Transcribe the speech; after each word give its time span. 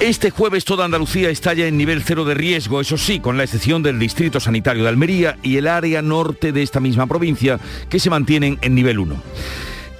Este 0.00 0.30
jueves 0.30 0.64
toda 0.64 0.86
Andalucía 0.86 1.28
está 1.28 1.52
ya 1.52 1.66
en 1.66 1.76
nivel 1.76 2.02
cero 2.02 2.24
de 2.24 2.32
riesgo, 2.32 2.80
eso 2.80 2.96
sí, 2.96 3.20
con 3.20 3.36
la 3.36 3.44
excepción 3.44 3.82
del 3.82 3.98
Distrito 3.98 4.40
Sanitario 4.40 4.82
de 4.82 4.88
Almería 4.88 5.36
y 5.42 5.58
el 5.58 5.68
área 5.68 6.00
norte 6.00 6.52
de 6.52 6.62
esta 6.62 6.80
misma 6.80 7.06
provincia, 7.06 7.60
que 7.90 8.00
se 8.00 8.08
mantienen 8.08 8.58
en 8.62 8.74
nivel 8.74 8.98
1. 8.98 9.22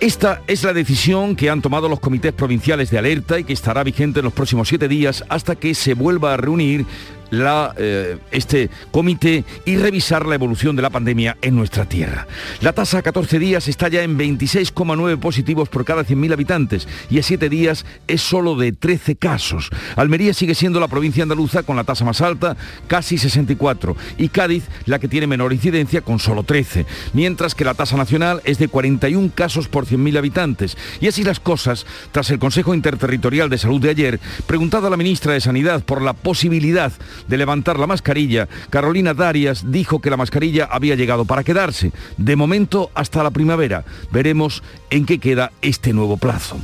Esta 0.01 0.41
es 0.47 0.65
la 0.65 0.73
decisión 0.73 1.37
que 1.37 1.51
han 1.51 1.60
tomado 1.60 1.87
los 1.87 2.01
comités 2.01 2.33
provinciales 2.33 2.91
de 2.91 2.97
alerta 2.97 3.38
y 3.38 3.45
que 3.45 3.52
estará 3.52 3.84
vigente 3.84 4.21
en 4.21 4.24
los 4.24 4.33
próximos 4.33 4.69
siete 4.69 4.88
días 4.88 5.23
hasta 5.29 5.57
que 5.57 5.74
se 5.74 5.93
vuelva 5.93 6.32
a 6.32 6.38
reunir 6.38 6.87
eh, 7.33 8.19
este 8.30 8.70
comité 8.91 9.45
y 9.65 9.77
revisar 9.77 10.27
la 10.27 10.34
evolución 10.34 10.77
de 10.77 10.83
la 10.83 10.91
pandemia 10.91 11.37
en 11.43 11.57
nuestra 11.57 11.84
tierra. 11.84 12.27
La 12.61 12.73
tasa 12.73 12.98
a 12.98 13.02
14 13.02 13.38
días 13.38 13.69
está 13.69 13.88
ya 13.88 14.02
en 14.02 14.19
26,9 14.19 15.19
positivos 15.19 15.69
por 15.69 15.85
cada 15.85 16.05
100.000 16.05 16.33
habitantes 16.33 16.88
y 17.09 17.19
a 17.19 17.23
7 17.23 17.48
días 17.48 17.87
es 18.09 18.23
solo 18.23 18.57
de 18.57 18.73
13 18.73 19.16
casos. 19.16 19.71
Almería 19.97 20.35
sigue 20.35 20.55
siendo 20.55 20.80
la 20.80 20.88
provincia 20.88 21.23
andaluza 21.23 21.62
con 21.62 21.77
la 21.77 21.85
tasa 21.85 22.05
más 22.05 22.21
alta, 22.21 22.57
casi 22.87 23.19
64, 23.19 23.97
y 24.19 24.29
Cádiz 24.29 24.65
la 24.87 24.99
que 24.99 25.09
tiene 25.09 25.27
menor 25.27 25.52
incidencia 25.52 26.01
con 26.01 26.19
solo 26.19 26.43
13, 26.43 26.87
mientras 27.12 27.55
que 27.55 27.65
la 27.65 27.74
tasa 27.74 27.97
nacional 27.97 28.41
es 28.45 28.59
de 28.59 28.69
41 28.69 29.30
casos 29.35 29.69
por 29.69 29.87
100.000 29.87 30.19
habitantes. 30.19 30.77
Y 31.01 31.09
así 31.09 31.24
las 31.24 31.41
cosas, 31.41 31.87
tras 32.12 32.30
el 32.30 32.38
Consejo 32.38 32.74
Interterritorial 32.74 33.49
de 33.51 33.59
Salud 33.59 33.80
de 33.80 33.91
ayer, 33.91 34.21
preguntada 34.47 34.88
a 34.88 34.91
la 34.91 34.97
ministra 34.97 35.32
de 35.32 35.41
Sanidad 35.41 35.82
por 35.85 36.02
la 36.02 36.13
posibilidad 36.13 36.93
de 37.29 37.38
levantar 37.38 37.79
la 37.79 37.87
mascarilla, 37.87 38.49
Carolina 38.71 39.15
Darias 39.15 39.71
dijo 39.71 40.01
que 40.01 40.10
la 40.10 40.16
mascarilla 40.16 40.68
había 40.71 40.95
llegado 40.95 41.24
para 41.24 41.45
quedarse, 41.45 41.93
de 42.16 42.37
momento 42.37 42.90
hasta 42.95 43.23
la 43.23 43.30
primavera. 43.30 43.85
Veremos 44.10 44.63
en 44.90 45.07
qué 45.07 45.18
queda 45.18 45.52
este 45.63 45.93
nuevo 45.93 46.16
plazo. 46.16 46.59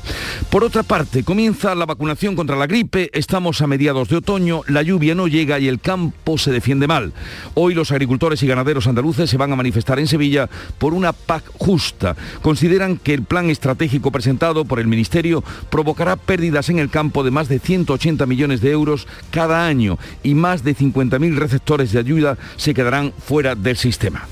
Por 0.51 0.65
otra 0.65 0.83
parte, 0.83 1.25
comienza 1.25 1.75
la 1.75 1.87
vacunación 1.87 2.37
contra 2.37 2.57
la 2.57 2.67
gripe, 2.67 3.11
estamos 3.12 3.61
a 3.61 3.67
mediados 3.67 4.09
de 4.09 4.17
otoño, 4.17 4.62
la 4.69 4.83
lluvia 4.83 5.15
no 5.15 5.29
llega 5.29 5.59
y 5.59 5.69
el 5.69 5.81
campo 5.81 6.39
se 6.39 6.51
defiende 6.51 6.87
mal. 6.87 7.12
Hoy 7.55 7.75
los 7.75 7.93
agricultores 7.93 8.43
y 8.43 8.47
ganaderos 8.47 8.87
andaluces 8.87 9.31
se 9.31 9.37
van 9.37 9.53
a 9.53 9.57
manifestar 9.57 9.99
en 9.99 10.07
Sevilla 10.07 10.49
por 10.79 10.95
una 10.95 11.12
PAC 11.12 11.45
justa. 11.59 12.17
Consideran 12.43 12.97
que 12.97 13.15
el 13.15 13.23
plan 13.23 13.51
estratégico 13.51 14.11
presentado 14.11 14.65
por 14.65 14.81
el 14.81 14.87
Ministerio 14.87 15.43
provocará 15.71 16.17
pérdidas 16.17 16.69
en 16.69 16.79
el 16.79 16.91
campo 16.91 17.25
de 17.25 17.31
más 17.31 17.49
de 17.49 17.59
180 17.59 18.27
millones 18.27 18.61
de 18.61 18.71
euros 18.71 19.07
cada 19.31 19.67
año 19.67 19.99
y 20.23 20.34
más 20.34 20.46
más 20.47 20.63
de 20.63 20.77
50.000 20.77 21.35
receptores 21.35 21.91
de 21.91 21.99
ayuda 21.99 22.39
se 22.57 22.73
quedarán 22.73 23.13
fuera 23.19 23.57
del 23.57 23.77
sistema. 23.77 24.29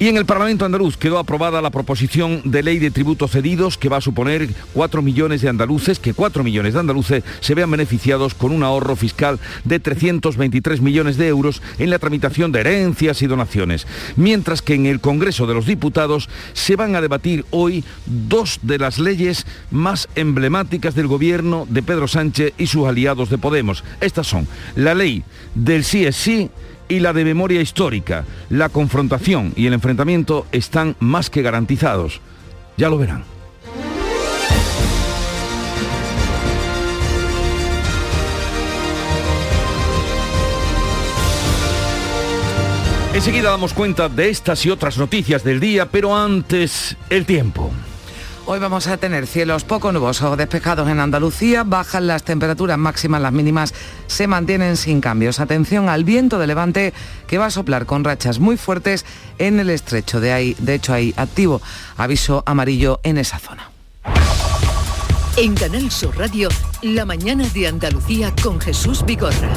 Y 0.00 0.08
en 0.08 0.16
el 0.16 0.24
Parlamento 0.24 0.64
andaluz 0.64 0.96
quedó 0.96 1.18
aprobada 1.18 1.60
la 1.60 1.68
proposición 1.68 2.40
de 2.46 2.62
ley 2.62 2.78
de 2.78 2.90
tributos 2.90 3.32
cedidos 3.32 3.76
que 3.76 3.90
va 3.90 3.98
a 3.98 4.00
suponer 4.00 4.48
4 4.72 5.02
millones 5.02 5.42
de 5.42 5.50
andaluces, 5.50 5.98
que 5.98 6.14
4 6.14 6.42
millones 6.42 6.72
de 6.72 6.80
andaluces 6.80 7.22
se 7.40 7.54
vean 7.54 7.70
beneficiados 7.70 8.32
con 8.32 8.52
un 8.52 8.62
ahorro 8.62 8.96
fiscal 8.96 9.38
de 9.64 9.78
323 9.78 10.80
millones 10.80 11.18
de 11.18 11.28
euros 11.28 11.60
en 11.78 11.90
la 11.90 11.98
tramitación 11.98 12.50
de 12.50 12.60
herencias 12.60 13.20
y 13.20 13.26
donaciones. 13.26 13.86
Mientras 14.16 14.62
que 14.62 14.72
en 14.72 14.86
el 14.86 15.00
Congreso 15.00 15.46
de 15.46 15.52
los 15.52 15.66
Diputados 15.66 16.30
se 16.54 16.76
van 16.76 16.96
a 16.96 17.02
debatir 17.02 17.44
hoy 17.50 17.84
dos 18.06 18.58
de 18.62 18.78
las 18.78 18.98
leyes 18.98 19.44
más 19.70 20.08
emblemáticas 20.14 20.94
del 20.94 21.08
gobierno 21.08 21.66
de 21.68 21.82
Pedro 21.82 22.08
Sánchez 22.08 22.54
y 22.56 22.68
sus 22.68 22.86
aliados 22.86 23.28
de 23.28 23.36
Podemos. 23.36 23.84
Estas 24.00 24.26
son 24.26 24.48
la 24.76 24.94
ley 24.94 25.24
del 25.54 25.84
sí 25.84 26.06
es 26.06 26.16
sí 26.16 26.48
y 26.90 27.00
la 27.00 27.14
de 27.14 27.24
memoria 27.24 27.62
histórica. 27.62 28.26
La 28.50 28.68
confrontación 28.68 29.54
y 29.56 29.66
el 29.66 29.72
enfrentamiento 29.72 30.46
están 30.52 30.96
más 30.98 31.30
que 31.30 31.40
garantizados. 31.40 32.20
Ya 32.76 32.90
lo 32.90 32.98
verán. 32.98 33.24
Enseguida 43.14 43.50
damos 43.50 43.74
cuenta 43.74 44.08
de 44.08 44.30
estas 44.30 44.64
y 44.66 44.70
otras 44.70 44.96
noticias 44.96 45.44
del 45.44 45.60
día, 45.60 45.86
pero 45.86 46.16
antes 46.16 46.96
el 47.10 47.26
tiempo. 47.26 47.70
Hoy 48.52 48.58
vamos 48.58 48.88
a 48.88 48.96
tener 48.96 49.28
cielos 49.28 49.62
poco 49.62 49.92
nubosos 49.92 50.36
despejados 50.36 50.88
en 50.88 50.98
Andalucía, 50.98 51.62
bajan 51.62 52.08
las 52.08 52.24
temperaturas 52.24 52.76
máximas, 52.78 53.22
las 53.22 53.32
mínimas 53.32 53.72
se 54.08 54.26
mantienen 54.26 54.76
sin 54.76 55.00
cambios. 55.00 55.38
Atención 55.38 55.88
al 55.88 56.02
viento 56.02 56.36
de 56.36 56.48
levante 56.48 56.92
que 57.28 57.38
va 57.38 57.46
a 57.46 57.50
soplar 57.52 57.86
con 57.86 58.02
rachas 58.02 58.40
muy 58.40 58.56
fuertes 58.56 59.06
en 59.38 59.60
el 59.60 59.70
estrecho. 59.70 60.18
De, 60.18 60.32
ahí, 60.32 60.56
de 60.58 60.74
hecho 60.74 60.92
hay 60.92 61.14
activo 61.16 61.62
aviso 61.96 62.42
amarillo 62.44 62.98
en 63.04 63.18
esa 63.18 63.38
zona. 63.38 63.70
En 65.36 65.54
Canal 65.54 65.88
Sur 65.92 66.18
Radio, 66.18 66.48
la 66.82 67.04
mañana 67.04 67.46
de 67.54 67.68
Andalucía 67.68 68.34
con 68.42 68.60
Jesús 68.60 69.04
Vigorra. 69.04 69.52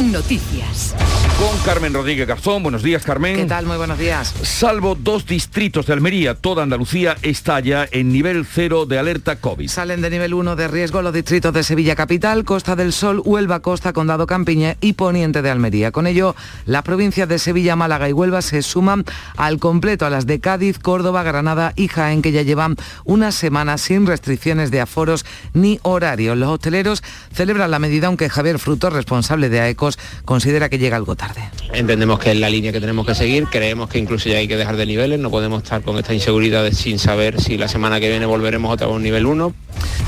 Noticias. 0.00 0.94
Con 1.38 1.56
Carmen 1.64 1.92
Rodríguez 1.92 2.26
Garzón. 2.26 2.62
Buenos 2.62 2.82
días, 2.82 3.04
Carmen. 3.04 3.36
¿Qué 3.36 3.44
tal? 3.46 3.66
Muy 3.66 3.76
buenos 3.76 3.98
días. 3.98 4.32
Salvo 4.42 4.96
dos 4.96 5.26
distritos 5.26 5.86
de 5.86 5.92
Almería, 5.92 6.34
toda 6.34 6.62
Andalucía 6.62 7.16
está 7.22 7.58
ya 7.60 7.86
en 7.90 8.12
nivel 8.12 8.44
cero 8.44 8.86
de 8.86 8.98
alerta 8.98 9.36
COVID. 9.36 9.68
Salen 9.68 10.00
de 10.00 10.10
nivel 10.10 10.34
1 10.34 10.56
de 10.56 10.68
riesgo 10.68 11.02
los 11.02 11.12
distritos 11.12 11.52
de 11.52 11.64
Sevilla 11.64 11.96
Capital, 11.96 12.44
Costa 12.44 12.76
del 12.76 12.92
Sol, 12.92 13.22
Huelva, 13.24 13.60
Costa, 13.60 13.92
Condado 13.92 14.26
Campiña 14.26 14.76
y 14.80 14.92
Poniente 14.92 15.42
de 15.42 15.50
Almería. 15.50 15.90
Con 15.90 16.06
ello, 16.06 16.36
las 16.64 16.82
provincias 16.82 17.28
de 17.28 17.38
Sevilla, 17.38 17.74
Málaga 17.74 18.08
y 18.08 18.12
Huelva 18.12 18.42
se 18.42 18.62
suman 18.62 19.04
al 19.36 19.58
completo 19.58 20.06
a 20.06 20.10
las 20.10 20.26
de 20.26 20.40
Cádiz, 20.40 20.78
Córdoba, 20.78 21.24
Granada 21.24 21.72
y 21.76 21.88
Jaén, 21.88 22.22
que 22.22 22.32
ya 22.32 22.42
llevan 22.42 22.76
una 23.04 23.32
semana 23.32 23.78
sin 23.78 24.06
restricciones 24.06 24.70
de 24.70 24.80
aforos 24.80 25.24
ni 25.54 25.80
horarios. 25.82 26.36
Los 26.36 26.50
hosteleros 26.50 27.02
celebran 27.32 27.70
la 27.70 27.78
medida, 27.78 28.08
aunque 28.08 28.28
Javier 28.28 28.58
Fruto, 28.58 28.90
responsable 28.90 29.48
de 29.48 29.60
AECO, 29.60 29.87
considera 30.24 30.68
que 30.68 30.78
llega 30.78 30.96
algo 30.96 31.16
tarde. 31.16 31.48
Entendemos 31.72 32.18
que 32.18 32.32
es 32.32 32.36
la 32.36 32.50
línea 32.50 32.72
que 32.72 32.80
tenemos 32.80 33.06
que 33.06 33.14
seguir, 33.14 33.46
creemos 33.46 33.88
que 33.88 33.98
incluso 33.98 34.28
ya 34.28 34.38
hay 34.38 34.48
que 34.48 34.56
dejar 34.56 34.76
de 34.76 34.86
niveles, 34.86 35.18
no 35.18 35.30
podemos 35.30 35.62
estar 35.62 35.82
con 35.82 35.96
esta 35.98 36.14
inseguridad 36.14 36.64
de 36.64 36.72
sin 36.72 36.98
saber 36.98 37.40
si 37.40 37.56
la 37.56 37.68
semana 37.68 38.00
que 38.00 38.08
viene 38.08 38.26
volveremos 38.26 38.72
otra 38.72 38.86
vez 38.86 38.94
a 38.94 38.96
un 38.96 39.02
nivel 39.02 39.26
1. 39.26 39.54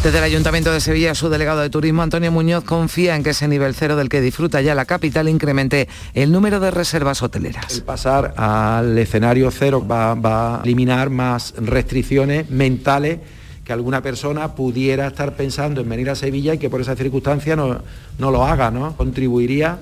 Desde 0.03 0.17
el 0.17 0.25
Ayuntamiento 0.25 0.73
de 0.73 0.81
Sevilla, 0.81 1.15
su 1.15 1.29
delegado 1.29 1.61
de 1.61 1.69
Turismo, 1.69 2.03
Antonio 2.03 2.33
Muñoz, 2.33 2.65
confía 2.65 3.17
en 3.17 3.23
que 3.23 3.31
ese 3.31 3.49
nivel 3.49 3.75
cero 3.75 3.97
del 3.97 4.09
que 4.09 4.21
disfruta 4.21 4.63
ya 4.63 4.75
la 4.75 4.87
capital 4.87 5.29
incremente 5.29 5.89
el 6.15 6.33
número 6.33 6.59
de 6.59 6.71
reservas 6.71 7.23
hoteleras. 7.23 7.75
El 7.75 7.83
pasar 7.83 8.35
al 8.37 8.97
escenario 8.97 9.51
cero 9.51 9.87
va, 9.87 10.15
va 10.15 10.61
a 10.61 10.63
eliminar 10.63 11.11
más 11.11 11.55
restricciones 11.59 12.49
mentales 12.51 13.19
que 13.65 13.73
alguna 13.73 14.03
persona 14.03 14.55
pudiera 14.55 15.07
estar 15.07 15.37
pensando 15.37 15.81
en 15.81 15.89
venir 15.89 16.11
a 16.11 16.15
Sevilla 16.15 16.55
y 16.55 16.59
que 16.59 16.71
por 16.71 16.81
esa 16.81 16.97
circunstancia 16.97 17.57
no, 17.57 17.83
no 18.19 18.31
lo 18.31 18.45
haga, 18.45 18.71
¿no? 18.71 18.97
Contribuiría 18.97 19.79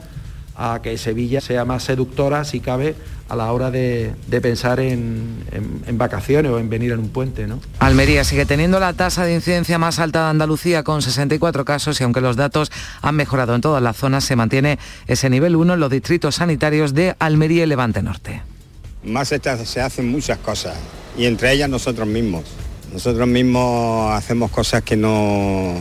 a 0.59 0.81
que 0.83 0.99
Sevilla 0.99 1.41
sea 1.41 1.65
más 1.65 1.85
seductora, 1.85 2.45
si 2.45 2.59
cabe, 2.59 2.97
a 3.29 3.37
la 3.37 3.53
hora 3.53 3.71
de, 3.71 4.15
pensar 4.43 4.81
en, 4.81 5.45
vacaciones 5.93 6.51
o 6.51 6.59
en 6.59 6.69
venir 6.69 6.93
en 6.93 6.99
un 6.99 7.11
puente. 7.11 7.47
¿no? 7.47 7.61
Almería 7.79 8.25
sigue 8.25 8.45
teniendo 8.45 8.81
la 8.81 8.93
tasa 8.93 9.25
de 9.25 9.35
incidencia 9.35 9.79
más 9.79 10.01
alta 10.01 10.25
de 10.25 10.31
Andalucía 10.31 10.83
con 10.83 11.01
64 11.01 11.65
casos 11.65 12.01
y 12.01 12.05
aunque 12.05 12.21
los 12.21 12.37
datos 12.37 12.73
han 13.03 13.15
mejorado 13.15 13.55
en 13.55 13.61
todas 13.61 13.83
las 13.83 13.97
zonas, 13.97 14.25
se 14.25 14.35
mantiene 14.35 14.79
ese 15.07 15.31
nivel 15.31 15.55
1 15.55 15.75
en 15.75 15.81
los 15.81 15.91
distritos 15.91 16.35
sanitarios 16.37 16.93
de 16.93 17.15
Almería 17.21 17.63
y 17.63 17.67
Levante 17.67 18.03
Norte. 18.03 18.43
Más 19.05 19.29
se 19.29 19.81
hacen 19.81 20.09
muchas 20.09 20.39
cosas 20.39 20.77
y 21.17 21.27
entre 21.27 21.53
ellas 21.53 21.71
nosotros 21.71 22.09
mismos. 22.09 22.45
Nosotros 22.93 23.29
mismos 23.29 24.13
hacemos 24.15 24.51
cosas 24.51 24.83
que 24.83 24.97
no, 24.97 25.75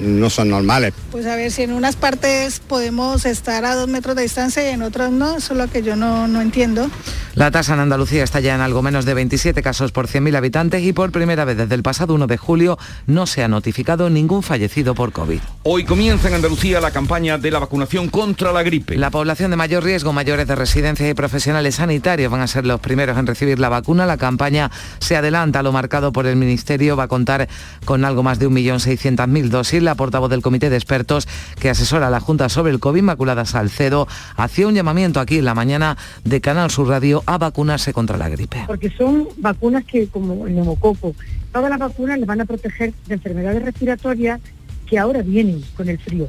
no 0.00 0.30
son 0.30 0.50
normales. 0.50 0.94
Pues 1.10 1.26
a 1.26 1.36
ver 1.36 1.50
si 1.50 1.62
en 1.62 1.72
unas 1.72 1.96
partes 1.96 2.60
podemos 2.60 3.24
estar 3.24 3.64
a 3.64 3.74
dos 3.74 3.88
metros 3.88 4.16
de 4.16 4.22
distancia 4.22 4.68
y 4.68 4.74
en 4.74 4.82
otras 4.82 5.10
no, 5.10 5.36
eso 5.36 5.54
es 5.54 5.58
lo 5.58 5.68
que 5.68 5.82
yo 5.82 5.96
no, 5.96 6.28
no 6.28 6.40
entiendo. 6.40 6.88
La 7.34 7.50
tasa 7.50 7.74
en 7.74 7.80
Andalucía 7.80 8.24
está 8.24 8.40
ya 8.40 8.54
en 8.54 8.60
algo 8.60 8.82
menos 8.82 9.04
de 9.04 9.14
27 9.14 9.62
casos 9.62 9.92
por 9.92 10.08
100.000 10.08 10.36
habitantes 10.36 10.82
y 10.82 10.92
por 10.92 11.12
primera 11.12 11.44
vez 11.44 11.56
desde 11.56 11.74
el 11.74 11.82
pasado 11.82 12.14
1 12.14 12.26
de 12.26 12.36
julio 12.36 12.78
no 13.06 13.26
se 13.26 13.44
ha 13.44 13.48
notificado 13.48 14.10
ningún 14.10 14.42
fallecido 14.42 14.94
por 14.94 15.12
COVID. 15.12 15.40
Hoy 15.62 15.84
comienza 15.84 16.28
en 16.28 16.34
Andalucía 16.34 16.80
la 16.80 16.90
campaña 16.90 17.38
de 17.38 17.50
la 17.50 17.60
vacunación 17.60 18.08
contra 18.08 18.52
la 18.52 18.62
gripe. 18.62 18.96
La 18.96 19.10
población 19.10 19.50
de 19.50 19.56
mayor 19.56 19.84
riesgo, 19.84 20.12
mayores 20.12 20.48
de 20.48 20.56
residencia 20.56 21.08
y 21.08 21.14
profesionales 21.14 21.76
sanitarios 21.76 22.30
van 22.30 22.40
a 22.40 22.46
ser 22.46 22.66
los 22.66 22.80
primeros 22.80 23.16
en 23.18 23.26
recibir 23.26 23.58
la 23.58 23.68
vacuna. 23.68 24.06
La 24.06 24.16
campaña 24.16 24.70
se 24.98 25.16
adelanta 25.16 25.60
a 25.60 25.62
lo 25.62 25.72
marcado 25.72 26.12
por 26.12 26.26
el 26.26 26.36
Ministerio, 26.36 26.96
va 26.96 27.04
a 27.04 27.08
contar 27.08 27.48
con 27.84 28.04
algo 28.04 28.22
más 28.22 28.38
de 28.38 28.48
1.600.000 28.48 29.48
dosis 29.48 29.82
la 29.88 29.94
portavoz 29.94 30.28
del 30.28 30.42
Comité 30.42 30.68
de 30.68 30.76
Expertos 30.76 31.26
que 31.58 31.70
asesora 31.70 32.08
a 32.08 32.10
la 32.10 32.20
Junta 32.20 32.50
sobre 32.50 32.72
el 32.72 32.78
COVID, 32.78 32.98
Inmaculada 32.98 33.46
Salcedo, 33.46 34.06
hacía 34.36 34.68
un 34.68 34.74
llamamiento 34.74 35.18
aquí 35.18 35.38
en 35.38 35.46
la 35.46 35.54
mañana 35.54 35.96
de 36.24 36.42
Canal 36.42 36.70
Sur 36.70 36.88
Radio 36.88 37.22
a 37.24 37.38
vacunarse 37.38 37.94
contra 37.94 38.18
la 38.18 38.28
gripe. 38.28 38.64
Porque 38.66 38.90
son 38.90 39.28
vacunas 39.38 39.84
que, 39.84 40.06
como 40.08 40.46
el 40.46 40.54
neumococo, 40.54 41.14
todas 41.52 41.70
las 41.70 41.78
vacunas 41.78 42.18
les 42.18 42.26
van 42.26 42.42
a 42.42 42.44
proteger 42.44 42.92
de 43.06 43.14
enfermedades 43.14 43.62
respiratorias 43.62 44.40
que 44.86 44.98
ahora 44.98 45.22
vienen 45.22 45.64
con 45.74 45.88
el 45.88 45.98
frío 45.98 46.28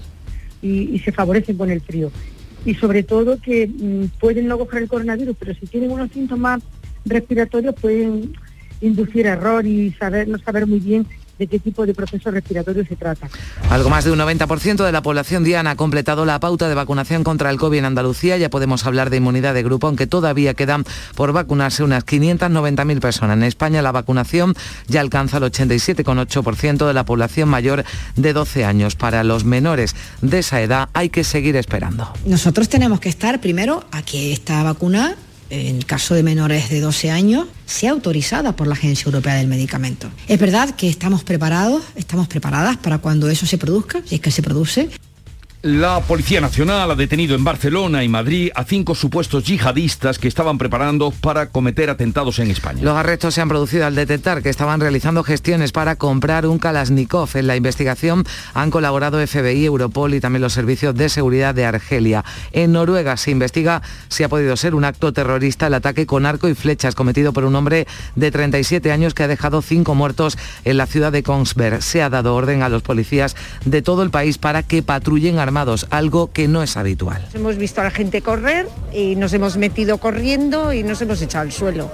y, 0.62 0.98
se 1.00 1.12
favorecen 1.12 1.58
con 1.58 1.70
el 1.70 1.82
frío. 1.82 2.12
Y 2.64 2.76
sobre 2.76 3.04
todo 3.04 3.42
que 3.42 3.68
mm, 3.68 4.20
pueden 4.22 4.48
no 4.48 4.58
coger 4.58 4.84
el 4.84 4.88
coronavirus, 4.88 5.36
pero 5.38 5.54
si 5.54 5.66
tienen 5.66 5.92
unos 5.92 6.12
síntomas 6.12 6.62
respiratorios 7.04 7.76
pueden 7.76 8.34
inducir 8.80 9.26
error 9.26 9.66
y 9.66 9.92
saber 10.00 10.30
no 10.30 10.38
saber 10.38 10.66
muy 10.66 10.80
bien 10.80 11.06
de 11.40 11.48
qué 11.48 11.58
tipo 11.58 11.86
de 11.86 11.94
proceso 11.94 12.30
respiratorio 12.30 12.86
se 12.86 12.96
trata. 12.98 13.30
Algo 13.70 13.90
más 13.90 14.04
de 14.04 14.12
un 14.12 14.20
90% 14.20 14.86
de 14.86 14.92
la 14.92 15.02
población 15.02 15.44
diana 15.44 15.72
ha 15.72 15.76
completado 15.76 16.26
la 16.26 16.40
pauta 16.40 16.68
de 16.68 16.76
vacunación 16.76 17.24
contra 17.24 17.50
el 17.50 17.58
COVID 17.58 17.80
en 17.80 17.86
Andalucía. 17.86 18.38
Ya 18.38 18.50
podemos 18.50 18.86
hablar 18.86 19.10
de 19.10 19.18
inmunidad 19.18 19.54
de 19.54 19.64
grupo, 19.64 19.88
aunque 19.88 20.06
todavía 20.06 20.54
quedan 20.54 20.84
por 21.16 21.32
vacunarse 21.32 21.84
unas 21.84 22.06
590.000 22.06 23.00
personas. 23.00 23.38
En 23.38 23.44
España 23.44 23.82
la 23.82 23.94
vacunación 23.94 24.54
ya 24.88 25.00
alcanza 25.00 25.38
el 25.38 25.44
87,8% 25.44 26.86
de 26.86 26.94
la 26.94 27.06
población 27.06 27.48
mayor 27.48 27.86
de 28.18 28.34
12 28.34 28.66
años. 28.66 28.96
Para 28.96 29.24
los 29.24 29.46
menores 29.46 29.96
de 30.22 30.40
esa 30.40 30.62
edad 30.62 30.90
hay 30.94 31.10
que 31.10 31.24
seguir 31.24 31.56
esperando. 31.56 32.12
Nosotros 32.26 32.68
tenemos 32.68 33.00
que 33.00 33.08
estar 33.08 33.40
primero 33.40 33.86
a 33.92 34.02
que 34.02 34.34
esta 34.34 34.62
vacuna 34.64 35.16
en 35.50 35.82
caso 35.82 36.16
de 36.16 36.24
menores 36.24 36.70
de 36.70 36.82
12 36.82 37.12
años, 37.12 37.48
sea 37.66 37.92
autorizada 37.92 38.56
por 38.56 38.68
la 38.68 38.74
Agencia 38.74 39.06
Europea 39.06 39.36
del 39.36 39.48
Medicamento. 39.48 40.10
Es 40.28 40.40
verdad 40.40 40.76
que 40.76 40.90
estamos 40.90 41.24
preparados, 41.24 41.84
estamos 41.96 42.28
preparadas 42.28 42.78
para 42.78 43.00
cuando 43.00 43.30
eso 43.30 43.46
se 43.46 43.58
produzca, 43.58 44.02
si 44.06 44.16
es 44.16 44.22
que 44.22 44.32
se 44.32 44.42
produce, 44.42 44.90
la 45.62 46.00
Policía 46.00 46.40
Nacional 46.40 46.90
ha 46.90 46.96
detenido 46.96 47.36
en 47.36 47.44
Barcelona 47.44 48.06
y 48.06 48.08
Madrid 48.08 48.50
a 48.56 48.64
cinco 48.64 48.96
supuestos 48.96 49.44
yihadistas 49.44 50.18
que 50.18 50.30
estaban 50.30 50.58
preparando 50.58 51.12
para 51.12 51.50
cometer 51.50 51.90
atentados 51.90 52.40
en 52.40 52.50
España. 52.50 52.82
Los 52.82 52.96
arrestos 52.96 53.34
se 53.34 53.42
han 53.42 53.50
producido 53.50 53.86
al 53.86 53.94
detectar 53.94 54.42
que 54.42 54.50
estaban 54.50 54.80
realizando 54.80 55.22
gestiones 55.22 55.74
para 55.74 55.98
comprar 55.98 56.46
un 56.46 56.60
Kalashnikov. 56.60 57.32
En 57.36 57.48
la 57.48 57.58
investigación 57.58 58.24
han 58.54 58.72
colaborado 58.72 59.20
FBI, 59.20 59.66
Europol 59.66 60.14
y 60.14 60.22
también 60.22 60.44
los 60.44 60.54
servicios 60.54 60.96
de 60.96 61.10
seguridad 61.10 61.54
de 61.54 61.66
Argelia. 61.66 62.24
En 62.54 62.72
Noruega 62.72 63.18
se 63.18 63.32
investiga 63.32 63.82
si 64.08 64.24
ha 64.24 64.30
podido 64.30 64.56
ser 64.56 64.76
un 64.76 64.86
acto 64.86 65.12
terrorista 65.12 65.68
el 65.68 65.74
ataque 65.74 66.06
con 66.06 66.26
arco 66.26 66.48
y 66.48 66.56
flechas 66.56 66.96
cometido 66.96 67.34
por 67.34 67.44
un 67.44 67.56
hombre 67.56 67.86
de 68.16 68.32
37 68.32 68.94
años 68.94 69.14
que 69.14 69.24
ha 69.24 69.28
dejado 69.28 69.62
cinco 69.62 69.94
muertos 69.94 70.38
en 70.64 70.78
la 70.78 70.86
ciudad 70.86 71.12
de 71.12 71.22
Kongsberg. 71.22 71.82
Se 71.82 72.02
ha 72.02 72.10
dado 72.10 72.34
orden 72.34 72.64
a 72.64 72.70
los 72.70 72.82
policías 72.82 73.36
de 73.66 73.82
todo 73.82 74.04
el 74.04 74.10
país 74.10 74.38
para 74.38 74.64
que 74.64 74.84
patrullen 74.84 75.38
a 75.40 75.49
algo 75.90 76.32
que 76.32 76.48
no 76.48 76.64
es 76.64 76.78
habitual. 76.78 77.28
Hemos 77.34 77.58
visto 77.58 77.82
a 77.82 77.86
la 77.86 77.92
gente 77.92 78.22
correr 78.22 78.68
y 78.94 79.16
nos 79.16 79.34
hemos 79.34 79.58
metido 79.58 79.98
corriendo 79.98 80.74
y 80.74 80.84
nos 80.84 81.02
hemos 81.02 81.22
echado 81.22 81.44
al 81.44 81.52
suelo 81.52 81.92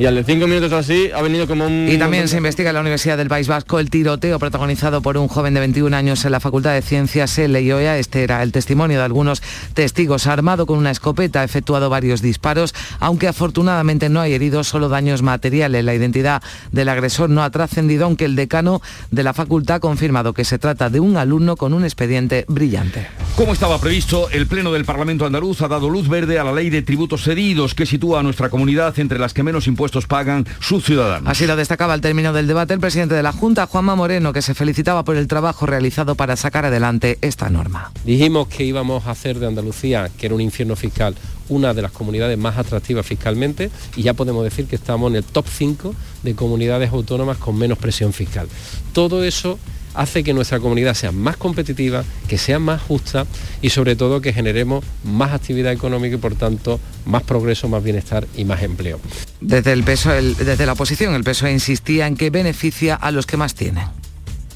y 0.00 0.06
al 0.06 0.14
de 0.14 0.24
cinco 0.24 0.46
minutos 0.46 0.72
así 0.72 1.10
ha 1.14 1.20
venido 1.20 1.46
como 1.46 1.66
un... 1.66 1.86
Y 1.86 1.98
también 1.98 2.26
se 2.26 2.38
investiga 2.38 2.70
en 2.70 2.74
la 2.74 2.80
Universidad 2.80 3.18
del 3.18 3.28
País 3.28 3.48
Vasco 3.48 3.78
el 3.78 3.90
tiroteo 3.90 4.38
protagonizado 4.38 5.02
por 5.02 5.18
un 5.18 5.28
joven 5.28 5.52
de 5.52 5.60
21 5.60 5.94
años 5.94 6.24
en 6.24 6.32
la 6.32 6.40
Facultad 6.40 6.72
de 6.72 6.80
Ciencias 6.80 7.38
en 7.38 7.52
Leioa. 7.52 7.98
Este 7.98 8.22
era 8.22 8.42
el 8.42 8.50
testimonio 8.50 8.96
de 8.96 9.04
algunos 9.04 9.42
testigos. 9.74 10.26
Armado 10.26 10.64
con 10.64 10.78
una 10.78 10.90
escopeta 10.90 11.42
ha 11.42 11.44
efectuado 11.44 11.90
varios 11.90 12.22
disparos, 12.22 12.74
aunque 12.98 13.28
afortunadamente 13.28 14.08
no 14.08 14.22
hay 14.22 14.32
heridos, 14.32 14.68
solo 14.68 14.88
daños 14.88 15.20
materiales. 15.20 15.84
La 15.84 15.94
identidad 15.94 16.42
del 16.72 16.88
agresor 16.88 17.28
no 17.28 17.42
ha 17.42 17.50
trascendido, 17.50 18.06
aunque 18.06 18.24
el 18.24 18.36
decano 18.36 18.80
de 19.10 19.22
la 19.22 19.34
facultad 19.34 19.76
ha 19.76 19.80
confirmado 19.80 20.32
que 20.32 20.46
se 20.46 20.58
trata 20.58 20.88
de 20.88 21.00
un 21.00 21.18
alumno 21.18 21.56
con 21.56 21.74
un 21.74 21.84
expediente 21.84 22.46
brillante. 22.48 23.06
Como 23.36 23.52
estaba 23.52 23.78
previsto, 23.78 24.30
el 24.30 24.46
Pleno 24.46 24.72
del 24.72 24.86
Parlamento 24.86 25.26
andaluz 25.26 25.60
ha 25.60 25.68
dado 25.68 25.90
luz 25.90 26.08
verde 26.08 26.38
a 26.38 26.44
la 26.44 26.54
ley 26.54 26.70
de 26.70 26.80
tributos 26.80 27.22
cedidos 27.22 27.74
que 27.74 27.84
sitúa 27.84 28.20
a 28.20 28.22
nuestra 28.22 28.48
comunidad 28.48 28.98
entre 28.98 29.18
las 29.18 29.34
que 29.34 29.42
menos 29.42 29.66
impuestos 29.66 29.89
pagan 30.06 30.46
sus 30.60 30.84
ciudadanos. 30.84 31.28
Así 31.28 31.46
lo 31.46 31.56
destacaba 31.56 31.94
al 31.94 32.00
término 32.00 32.32
del 32.32 32.46
debate 32.46 32.74
el 32.74 32.80
presidente 32.80 33.14
de 33.14 33.22
la 33.22 33.32
Junta, 33.32 33.66
Juanma 33.66 33.94
Moreno, 33.96 34.32
que 34.32 34.42
se 34.42 34.54
felicitaba 34.54 35.04
por 35.04 35.16
el 35.16 35.28
trabajo 35.28 35.66
realizado 35.66 36.14
para 36.14 36.36
sacar 36.36 36.64
adelante 36.64 37.18
esta 37.20 37.50
norma. 37.50 37.92
Dijimos 38.04 38.48
que 38.48 38.64
íbamos 38.64 39.06
a 39.06 39.10
hacer 39.10 39.38
de 39.38 39.46
Andalucía, 39.46 40.10
que 40.16 40.26
era 40.26 40.34
un 40.34 40.40
infierno 40.40 40.76
fiscal, 40.76 41.14
una 41.48 41.74
de 41.74 41.82
las 41.82 41.92
comunidades 41.92 42.38
más 42.38 42.56
atractivas 42.56 43.04
fiscalmente 43.04 43.70
y 43.96 44.02
ya 44.02 44.14
podemos 44.14 44.44
decir 44.44 44.66
que 44.66 44.76
estamos 44.76 45.10
en 45.10 45.16
el 45.16 45.24
top 45.24 45.46
5 45.48 45.94
de 46.22 46.34
comunidades 46.34 46.92
autónomas 46.92 47.38
con 47.38 47.58
menos 47.58 47.78
presión 47.78 48.12
fiscal. 48.12 48.48
Todo 48.92 49.24
eso 49.24 49.58
hace 49.94 50.22
que 50.22 50.32
nuestra 50.32 50.60
comunidad 50.60 50.94
sea 50.94 51.12
más 51.12 51.36
competitiva, 51.36 52.04
que 52.28 52.38
sea 52.38 52.58
más 52.58 52.80
justa 52.82 53.26
y 53.62 53.70
sobre 53.70 53.96
todo 53.96 54.20
que 54.20 54.32
generemos 54.32 54.84
más 55.04 55.32
actividad 55.32 55.72
económica 55.72 56.16
y 56.16 56.18
por 56.18 56.34
tanto 56.34 56.80
más 57.04 57.22
progreso, 57.22 57.68
más 57.68 57.82
bienestar 57.82 58.26
y 58.36 58.44
más 58.44 58.62
empleo. 58.62 59.00
Desde, 59.40 59.72
el 59.72 59.84
peso, 59.84 60.10
desde 60.10 60.66
la 60.66 60.72
oposición 60.72 61.14
el 61.14 61.24
PSOE 61.24 61.52
insistía 61.52 62.06
en 62.06 62.16
que 62.16 62.30
beneficia 62.30 62.94
a 62.94 63.10
los 63.10 63.26
que 63.26 63.36
más 63.36 63.54
tienen. 63.54 63.84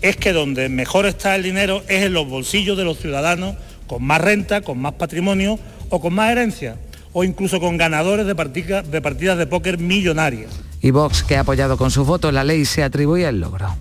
Es 0.03 0.17
que 0.17 0.33
donde 0.33 0.69
mejor 0.69 1.07
está 1.07 1.35
el 1.35 1.43
dinero 1.43 1.83
es 1.89 2.05
en 2.05 2.13
los 2.13 2.29
bolsillos 2.29 2.77
de 2.77 2.85
los 2.85 2.99
ciudadanos 2.99 3.57
con 3.87 4.03
más 4.05 4.21
renta, 4.21 4.61
con 4.61 4.79
más 4.79 4.95
patrimonio 4.95 5.59
o 5.89 6.01
con 6.01 6.15
más 6.15 6.31
herencia 6.31 6.77
o 7.13 7.25
incluso 7.25 7.61
con 7.61 7.79
ganadores 7.79 8.27
de, 8.27 8.35
de 8.35 9.01
partidas 9.01 9.39
de 9.39 9.47
póker 9.47 9.79
millonarias. 9.79 10.51
Y 10.83 10.91
Vox, 10.91 11.23
que 11.23 11.37
ha 11.37 11.41
apoyado 11.41 11.79
con 11.79 11.91
su 11.91 12.05
voto 12.05 12.31
la 12.31 12.45
ley, 12.45 12.67
se 12.67 12.83
atribuye 12.83 13.27
el 13.27 13.41
logro. 13.41 13.75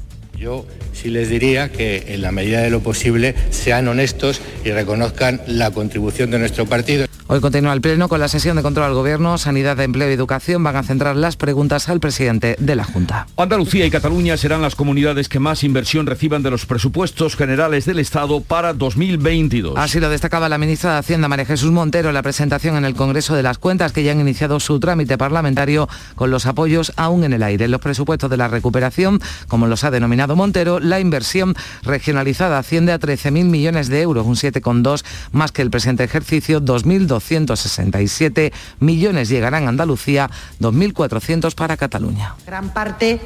Yo 0.44 0.66
sí 0.92 1.10
les 1.10 1.30
diría 1.30 1.72
que 1.72 2.04
en 2.10 2.22
la 2.22 2.34
medida 2.34 2.60
de 2.60 2.70
lo 2.70 2.82
posible 2.82 3.34
sean 3.50 3.88
honestos 3.88 4.42
y 4.66 4.72
reconozcan 4.72 5.40
la 5.48 5.72
contribución 5.72 6.32
de 6.32 6.40
nuestro 6.40 6.66
partido. 6.66 7.06
Hoy 7.28 7.40
continúa 7.40 7.72
el 7.72 7.80
Pleno 7.80 8.10
con 8.10 8.20
la 8.20 8.28
sesión 8.28 8.58
de 8.58 8.62
control 8.62 8.88
al 8.88 8.94
Gobierno, 8.94 9.38
Sanidad, 9.38 9.80
Empleo 9.80 10.10
y 10.10 10.14
Educación. 10.14 10.62
Van 10.62 10.76
a 10.76 10.84
centrar 10.84 11.16
las 11.16 11.38
preguntas 11.38 11.88
al 11.88 12.02
presidente 12.02 12.58
de 12.60 12.76
la 12.76 12.84
Junta. 12.84 13.28
Andalucía 13.38 13.86
y 13.86 13.90
Cataluña 13.90 14.36
serán 14.36 14.62
las 14.62 14.76
comunidades 14.76 15.30
que 15.30 15.40
más 15.40 15.64
inversión 15.64 16.06
reciban 16.06 16.44
de 16.44 16.52
los 16.52 16.66
presupuestos 16.66 17.38
generales 17.38 17.86
del 17.86 18.00
Estado 18.00 18.42
para 18.42 18.74
2022. 18.74 19.76
Así 19.78 20.02
lo 20.02 20.10
destacaba 20.10 20.50
la 20.50 20.58
ministra 20.58 20.92
de 20.92 21.00
Hacienda, 21.00 21.30
María 21.30 21.46
Jesús 21.46 21.72
Montero, 21.72 22.10
en 22.10 22.16
la 22.16 22.22
presentación 22.22 22.76
en 22.76 22.84
el 22.84 22.94
Congreso 22.94 23.36
de 23.36 23.44
las 23.44 23.58
Cuentas, 23.58 23.94
que 23.94 24.04
ya 24.04 24.12
han 24.12 24.20
iniciado 24.20 24.60
su 24.60 24.82
trámite 24.82 25.18
parlamentario 25.18 25.88
con 26.16 26.30
los 26.30 26.46
apoyos 26.46 26.92
aún 26.98 27.24
en 27.24 27.32
el 27.32 27.42
aire. 27.42 27.66
En 27.66 27.72
los 27.72 27.82
presupuestos 27.82 28.30
de 28.30 28.38
la 28.38 28.50
recuperación, 28.50 29.22
como 29.48 29.68
los 29.68 29.86
ha 29.86 29.92
denominado 29.92 30.33
Montero, 30.36 30.80
la 30.80 31.00
inversión 31.00 31.56
regionalizada 31.84 32.60
asciende 32.60 32.92
a 32.92 33.00
13.000 33.00 33.46
millones 33.46 33.88
de 33.88 34.02
euros, 34.02 34.26
un 34.26 34.36
7,2 34.36 35.04
más 35.32 35.52
que 35.52 35.62
el 35.62 35.72
presente 35.72 36.04
ejercicio 36.04 36.60
2012 36.60 37.14
267 37.14 38.54
millones 38.80 39.30
llegarán 39.30 39.66
a 39.66 39.70
Andalucía, 39.70 40.30
2.400 40.60 41.56
para 41.56 41.78
Cataluña. 41.78 42.36
Gran 42.46 42.74
parte 42.74 43.20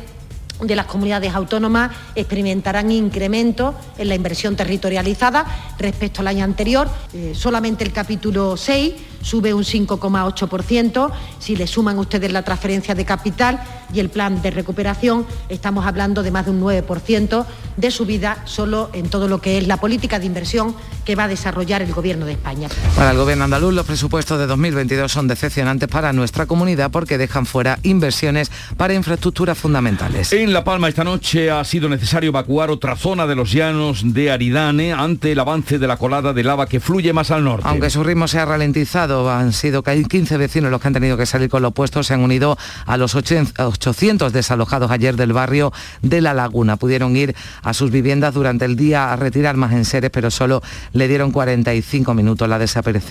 de 0.62 0.76
las 0.76 0.88
comunidades 0.88 1.36
autónomas 1.36 1.92
experimentarán 2.16 2.92
incrementos 2.92 3.76
en 3.98 4.10
la 4.10 4.16
inversión 4.16 4.56
territorializada 4.56 5.46
respecto 5.78 6.22
al 6.22 6.28
año 6.28 6.44
anterior. 6.44 6.90
Eh, 7.14 7.34
solamente 7.36 7.84
el 7.84 7.94
capítulo 7.94 8.58
6 8.58 8.94
sube 9.22 9.54
un 9.54 9.64
5,8%. 9.64 11.12
Si 11.40 11.56
le 11.56 11.68
suman 11.68 12.00
ustedes 12.00 12.32
la 12.32 12.44
transferencia 12.44 12.96
de 12.96 13.06
capital 13.06 13.60
y 13.94 14.00
el 14.00 14.10
plan 14.10 14.42
de 14.42 14.52
recuperación, 14.52 15.26
estamos 15.50 15.86
hablando 15.86 16.24
de 16.24 16.32
más 16.32 16.46
de 16.46 16.52
un 16.52 16.62
9% 16.62 17.46
de 17.78 17.92
subida 17.92 18.40
solo 18.46 18.90
en 18.94 19.10
todo 19.10 19.28
lo 19.28 19.40
que 19.40 19.58
es 19.58 19.68
la 19.68 19.78
política 19.78 20.20
de 20.20 20.26
inversión 20.26 20.76
que 21.06 21.16
va 21.16 21.26
a 21.26 21.28
desarrollar 21.28 21.82
el 21.82 21.94
Gobierno 21.94 22.26
de 22.26 22.34
España. 22.34 22.68
Para 22.96 23.12
el 23.12 23.18
Gobierno 23.18 23.46
andaluz, 23.46 23.74
los 23.74 23.86
presupuestos 23.86 24.40
de 24.40 24.48
2022 24.48 25.12
son 25.12 25.28
decepcionantes 25.28 25.88
para 25.88 26.12
nuestra 26.12 26.46
comunidad 26.46 26.92
porque 26.92 27.18
dejan 27.18 27.46
fuera 27.46 27.80
inversiones 27.84 28.52
para 28.76 28.94
infraestructuras 28.94 29.58
fundamentales. 29.58 30.34
En 30.34 30.52
La 30.52 30.64
Palma 30.64 30.90
esta 30.90 31.04
noche 31.04 31.50
ha 31.50 31.64
sido 31.64 31.88
necesario 31.88 32.30
evacuar 32.30 32.72
otra 32.72 32.96
zona 32.96 33.28
de 33.28 33.36
los 33.36 33.52
llanos 33.52 34.02
de 34.14 34.32
Aridane 34.32 34.92
ante 34.92 35.32
el 35.32 35.40
avance 35.40 35.80
de 35.80 35.88
la 35.88 35.98
colada 35.98 36.34
de 36.34 36.44
lava 36.44 36.68
que 36.68 36.80
fluye 36.80 37.14
más 37.14 37.32
al 37.32 37.44
norte. 37.44 37.68
Aunque 37.68 37.90
su 37.90 38.04
ritmo 38.04 38.28
se 38.28 38.40
ha 38.40 38.46
ralentizado, 38.46 39.07
han 39.30 39.54
sido 39.54 39.84
15 39.84 40.38
vecinos 40.38 40.72
los 40.72 40.82
que 40.82 40.88
han 40.88 40.94
tenido 40.94 41.18
que 41.18 41.26
salir 41.26 41.50
con 41.50 41.62
los 41.62 41.74
puestos, 41.74 42.08
se 42.08 42.14
han 42.14 42.22
unido 42.22 42.58
a 42.86 42.98
los 42.98 43.16
800 43.16 44.34
desalojados 44.34 44.92
ayer 44.92 45.16
del 45.16 45.34
barrio 45.34 45.74
de 46.02 46.22
La 46.22 46.34
Laguna. 46.34 46.78
Pudieron 46.78 47.16
ir 47.16 47.36
a 47.64 47.74
sus 47.74 47.92
viviendas 47.92 48.34
durante 48.34 48.66
el 48.66 48.76
día 48.76 49.12
a 49.12 49.16
retirar 49.16 49.58
más 49.58 49.74
enseres, 49.74 50.12
pero 50.12 50.32
solo 50.32 50.62
le 50.94 51.08
dieron 51.08 51.32
45 51.32 52.14
minutos. 52.14 52.50
La, 52.50 52.60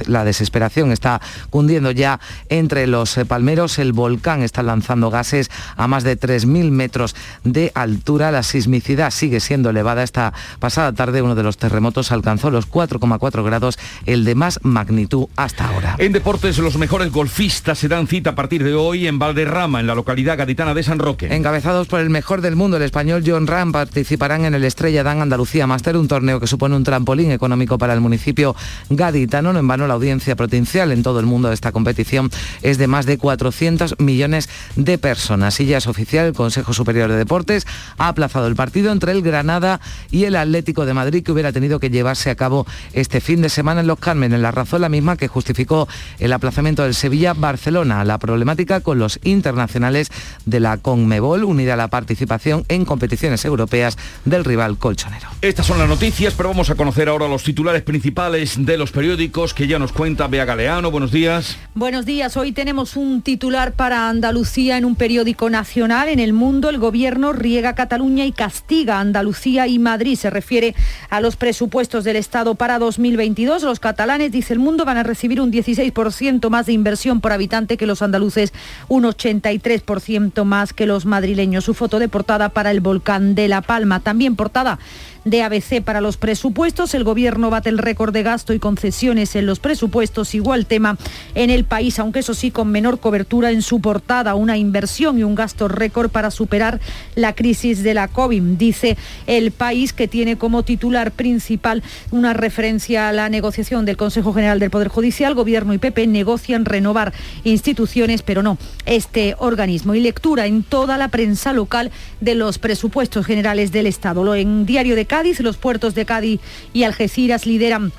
la 0.06 0.24
desesperación 0.24 0.92
está 0.92 1.20
cundiendo 1.50 1.90
ya 1.90 2.20
entre 2.48 2.86
los 2.86 3.16
eh, 3.16 3.24
palmeros. 3.24 3.78
El 3.78 3.92
volcán 3.92 4.42
está 4.42 4.62
lanzando 4.62 5.10
gases 5.10 5.50
a 5.76 5.86
más 5.86 6.04
de 6.04 6.18
3.000 6.18 6.70
metros 6.70 7.14
de 7.44 7.72
altura. 7.74 8.30
La 8.30 8.42
sismicidad 8.42 9.10
sigue 9.10 9.40
siendo 9.40 9.70
elevada. 9.70 10.02
Esta 10.02 10.32
pasada 10.58 10.92
tarde 10.92 11.22
uno 11.22 11.34
de 11.34 11.42
los 11.42 11.56
terremotos 11.56 12.12
alcanzó 12.12 12.50
los 12.50 12.68
4,4 12.70 13.44
grados, 13.44 13.78
el 14.06 14.24
de 14.24 14.34
más 14.34 14.60
magnitud 14.62 15.26
hasta 15.36 15.68
ahora. 15.68 15.85
En 15.98 16.12
deportes, 16.12 16.58
los 16.58 16.76
mejores 16.76 17.10
golfistas 17.10 17.78
se 17.78 17.88
dan 17.88 18.06
cita 18.06 18.30
a 18.30 18.34
partir 18.34 18.62
de 18.62 18.74
hoy 18.74 19.06
en 19.06 19.18
Valderrama, 19.18 19.80
en 19.80 19.86
la 19.86 19.94
localidad 19.94 20.36
gaditana 20.36 20.74
de 20.74 20.82
San 20.82 20.98
Roque. 20.98 21.34
Encabezados 21.34 21.88
por 21.88 22.00
el 22.00 22.10
mejor 22.10 22.40
del 22.40 22.56
mundo, 22.56 22.76
el 22.76 22.82
español 22.82 23.22
John 23.26 23.46
Ram, 23.46 23.72
participarán 23.72 24.44
en 24.44 24.54
el 24.54 24.64
Estrella 24.64 25.02
Dan 25.02 25.22
Andalucía 25.22 25.66
Master, 25.66 25.96
un 25.96 26.08
torneo 26.08 26.40
que 26.40 26.46
supone 26.46 26.76
un 26.76 26.84
trampolín 26.84 27.30
económico 27.30 27.78
para 27.78 27.94
el 27.94 28.00
municipio 28.00 28.54
gaditano. 28.90 29.52
No 29.52 29.58
en 29.58 29.68
vano 29.68 29.86
la 29.86 29.94
audiencia 29.94 30.36
potencial 30.36 30.92
en 30.92 31.02
todo 31.02 31.20
el 31.20 31.26
mundo 31.26 31.48
de 31.48 31.54
esta 31.54 31.72
competición 31.72 32.30
es 32.62 32.78
de 32.78 32.86
más 32.86 33.06
de 33.06 33.18
400 33.18 33.96
millones 33.98 34.48
de 34.76 34.98
personas. 34.98 35.60
Y 35.60 35.66
ya 35.66 35.78
es 35.78 35.86
oficial, 35.86 36.26
el 36.26 36.32
Consejo 36.32 36.72
Superior 36.72 37.10
de 37.10 37.16
Deportes 37.16 37.66
ha 37.98 38.08
aplazado 38.08 38.46
el 38.46 38.56
partido 38.56 38.92
entre 38.92 39.12
el 39.12 39.22
Granada 39.22 39.80
y 40.10 40.24
el 40.24 40.36
Atlético 40.36 40.86
de 40.86 40.94
Madrid 40.94 41.22
que 41.22 41.32
hubiera 41.32 41.52
tenido 41.52 41.80
que 41.80 41.90
llevarse 41.90 42.30
a 42.30 42.34
cabo 42.34 42.66
este 42.92 43.20
fin 43.20 43.42
de 43.42 43.48
semana 43.48 43.80
en 43.80 43.86
Los 43.86 43.98
Carmen. 43.98 44.32
En 44.32 44.42
la 44.42 44.50
razón 44.50 44.80
la 44.80 44.88
misma 44.88 45.16
que 45.16 45.28
justificó 45.28 45.75
el 46.18 46.32
aplazamiento 46.32 46.82
del 46.82 46.94
Sevilla-Barcelona, 46.94 48.04
la 48.04 48.18
problemática 48.18 48.80
con 48.80 48.98
los 48.98 49.20
internacionales 49.24 50.10
de 50.44 50.60
la 50.60 50.78
Conmebol, 50.78 51.44
unida 51.44 51.74
a 51.74 51.76
la 51.76 51.88
participación 51.88 52.64
en 52.68 52.84
competiciones 52.84 53.44
europeas 53.44 53.98
del 54.24 54.44
rival 54.44 54.78
colchonero. 54.78 55.28
Estas 55.42 55.66
son 55.66 55.78
las 55.78 55.88
noticias, 55.88 56.34
pero 56.34 56.48
vamos 56.48 56.70
a 56.70 56.74
conocer 56.74 57.08
ahora 57.08 57.28
los 57.28 57.42
titulares 57.42 57.82
principales 57.82 58.64
de 58.64 58.76
los 58.76 58.90
periódicos 58.90 59.54
que 59.54 59.66
ya 59.66 59.78
nos 59.78 59.92
cuenta 59.92 60.28
Bea 60.28 60.44
Galeano. 60.44 60.90
Buenos 60.90 61.12
días. 61.12 61.56
Buenos 61.74 62.06
días. 62.06 62.36
Hoy 62.36 62.52
tenemos 62.52 62.96
un 62.96 63.22
titular 63.22 63.72
para 63.72 64.08
Andalucía 64.08 64.78
en 64.78 64.84
un 64.84 64.96
periódico 64.96 65.50
nacional. 65.50 66.08
En 66.08 66.20
el 66.20 66.32
mundo, 66.32 66.70
el 66.70 66.78
gobierno 66.78 67.32
riega 67.32 67.74
Cataluña 67.74 68.24
y 68.24 68.32
castiga 68.32 68.96
a 68.96 69.00
Andalucía 69.00 69.66
y 69.66 69.78
Madrid. 69.78 70.16
Se 70.16 70.30
refiere 70.30 70.74
a 71.10 71.20
los 71.20 71.36
presupuestos 71.36 72.04
del 72.04 72.16
Estado 72.16 72.54
para 72.54 72.78
2022. 72.78 73.62
Los 73.62 73.80
catalanes, 73.80 74.32
dice 74.32 74.52
el 74.52 74.58
mundo, 74.58 74.84
van 74.84 74.96
a 74.96 75.02
recibir 75.02 75.40
un 75.40 75.50
16% 75.66 76.48
más 76.48 76.66
de 76.66 76.72
inversión 76.72 77.20
por 77.20 77.32
habitante 77.32 77.76
que 77.76 77.86
los 77.86 78.02
andaluces, 78.02 78.52
un 78.88 79.04
83% 79.04 80.44
más 80.44 80.72
que 80.72 80.86
los 80.86 81.06
madrileños. 81.06 81.64
Su 81.64 81.74
foto 81.74 81.98
de 81.98 82.08
portada 82.08 82.50
para 82.50 82.70
el 82.70 82.80
volcán 82.80 83.34
de 83.34 83.48
La 83.48 83.62
Palma. 83.62 84.00
También 84.00 84.36
portada 84.36 84.78
de 85.26 85.42
ABC 85.42 85.82
para 85.82 86.00
los 86.00 86.16
presupuestos. 86.16 86.94
El 86.94 87.02
gobierno 87.02 87.50
bate 87.50 87.68
el 87.68 87.78
récord 87.78 88.12
de 88.12 88.22
gasto 88.22 88.54
y 88.54 88.60
concesiones 88.60 89.34
en 89.34 89.44
los 89.44 89.58
presupuestos. 89.58 90.34
Igual 90.34 90.66
tema 90.66 90.96
en 91.34 91.50
el 91.50 91.64
país, 91.64 91.98
aunque 91.98 92.20
eso 92.20 92.32
sí 92.32 92.52
con 92.52 92.70
menor 92.70 93.00
cobertura 93.00 93.50
en 93.50 93.60
su 93.60 93.80
portada. 93.80 94.36
Una 94.36 94.56
inversión 94.56 95.18
y 95.18 95.24
un 95.24 95.34
gasto 95.34 95.66
récord 95.66 96.10
para 96.10 96.30
superar 96.30 96.80
la 97.16 97.34
crisis 97.34 97.82
de 97.82 97.94
la 97.94 98.06
COVID. 98.06 98.42
Dice 98.42 98.96
el 99.26 99.50
país 99.50 99.92
que 99.92 100.06
tiene 100.06 100.38
como 100.38 100.62
titular 100.62 101.10
principal 101.10 101.82
una 102.12 102.32
referencia 102.32 103.08
a 103.08 103.12
la 103.12 103.28
negociación 103.28 103.84
del 103.84 103.96
Consejo 103.96 104.32
General 104.32 104.60
del 104.60 104.70
Poder 104.70 104.88
Judicial. 104.88 105.34
Gobierno 105.34 105.55
y 105.72 105.78
PP 105.78 106.06
negocian 106.06 106.64
renovar 106.64 107.12
instituciones, 107.44 108.22
pero 108.22 108.42
no 108.42 108.58
este 108.84 109.34
organismo. 109.38 109.94
Y 109.94 110.00
lectura 110.00 110.46
en 110.46 110.62
toda 110.62 110.98
la 110.98 111.08
prensa 111.08 111.52
local 111.52 111.90
de 112.20 112.34
los 112.34 112.58
presupuestos 112.58 113.24
generales 113.24 113.72
del 113.72 113.86
Estado. 113.86 114.34
En 114.34 114.66
Diario 114.66 114.96
de 114.96 115.06
Cádiz, 115.06 115.40
los 115.40 115.56
puertos 115.56 115.94
de 115.94 116.04
Cádiz 116.04 116.40
y 116.72 116.82
Algeciras 116.82 117.46
lideran 117.46 117.92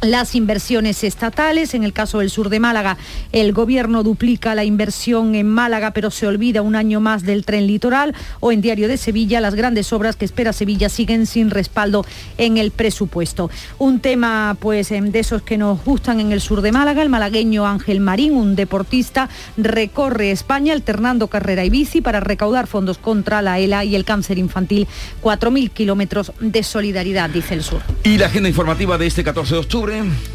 las 0.00 0.34
inversiones 0.34 1.04
estatales. 1.04 1.74
En 1.74 1.84
el 1.84 1.92
caso 1.92 2.18
del 2.18 2.30
sur 2.30 2.48
de 2.48 2.60
Málaga, 2.60 2.96
el 3.32 3.52
gobierno 3.52 4.02
duplica 4.02 4.54
la 4.54 4.64
inversión 4.64 5.34
en 5.34 5.48
Málaga, 5.48 5.92
pero 5.92 6.10
se 6.10 6.26
olvida 6.26 6.62
un 6.62 6.76
año 6.76 7.00
más 7.00 7.22
del 7.22 7.44
tren 7.44 7.66
litoral. 7.66 8.14
O 8.40 8.52
en 8.52 8.60
Diario 8.60 8.88
de 8.88 8.96
Sevilla, 8.96 9.40
las 9.40 9.54
grandes 9.54 9.92
obras 9.92 10.16
que 10.16 10.24
espera 10.24 10.52
Sevilla 10.52 10.88
siguen 10.88 11.26
sin 11.26 11.50
respaldo 11.50 12.04
en 12.38 12.58
el 12.58 12.70
presupuesto. 12.70 13.50
Un 13.78 14.00
tema, 14.00 14.56
pues, 14.60 14.90
em, 14.90 15.10
de 15.10 15.20
esos 15.20 15.42
que 15.42 15.58
nos 15.58 15.84
gustan 15.84 16.20
en 16.20 16.32
el 16.32 16.40
sur 16.40 16.60
de 16.60 16.72
Málaga, 16.72 17.02
el 17.02 17.08
malagueño 17.08 17.66
Ángel 17.66 18.00
Marín, 18.00 18.34
un 18.34 18.56
deportista, 18.56 19.28
recorre 19.56 20.30
España 20.30 20.72
alternando 20.72 21.28
carrera 21.28 21.64
y 21.64 21.70
bici 21.70 22.00
para 22.00 22.20
recaudar 22.20 22.66
fondos 22.66 22.98
contra 22.98 23.42
la 23.42 23.58
ELA 23.58 23.84
y 23.84 23.94
el 23.94 24.04
cáncer 24.04 24.38
infantil. 24.38 24.86
4.000 25.22 25.70
kilómetros 25.70 26.32
de 26.40 26.62
solidaridad, 26.62 27.30
dice 27.30 27.54
el 27.54 27.62
sur. 27.62 27.80
Y 28.02 28.18
la 28.18 28.26
agenda 28.26 28.48
informativa 28.48 28.98
de 28.98 29.06
este 29.06 29.24
14 29.24 29.54
de 29.54 29.60
octubre. 29.60 29.83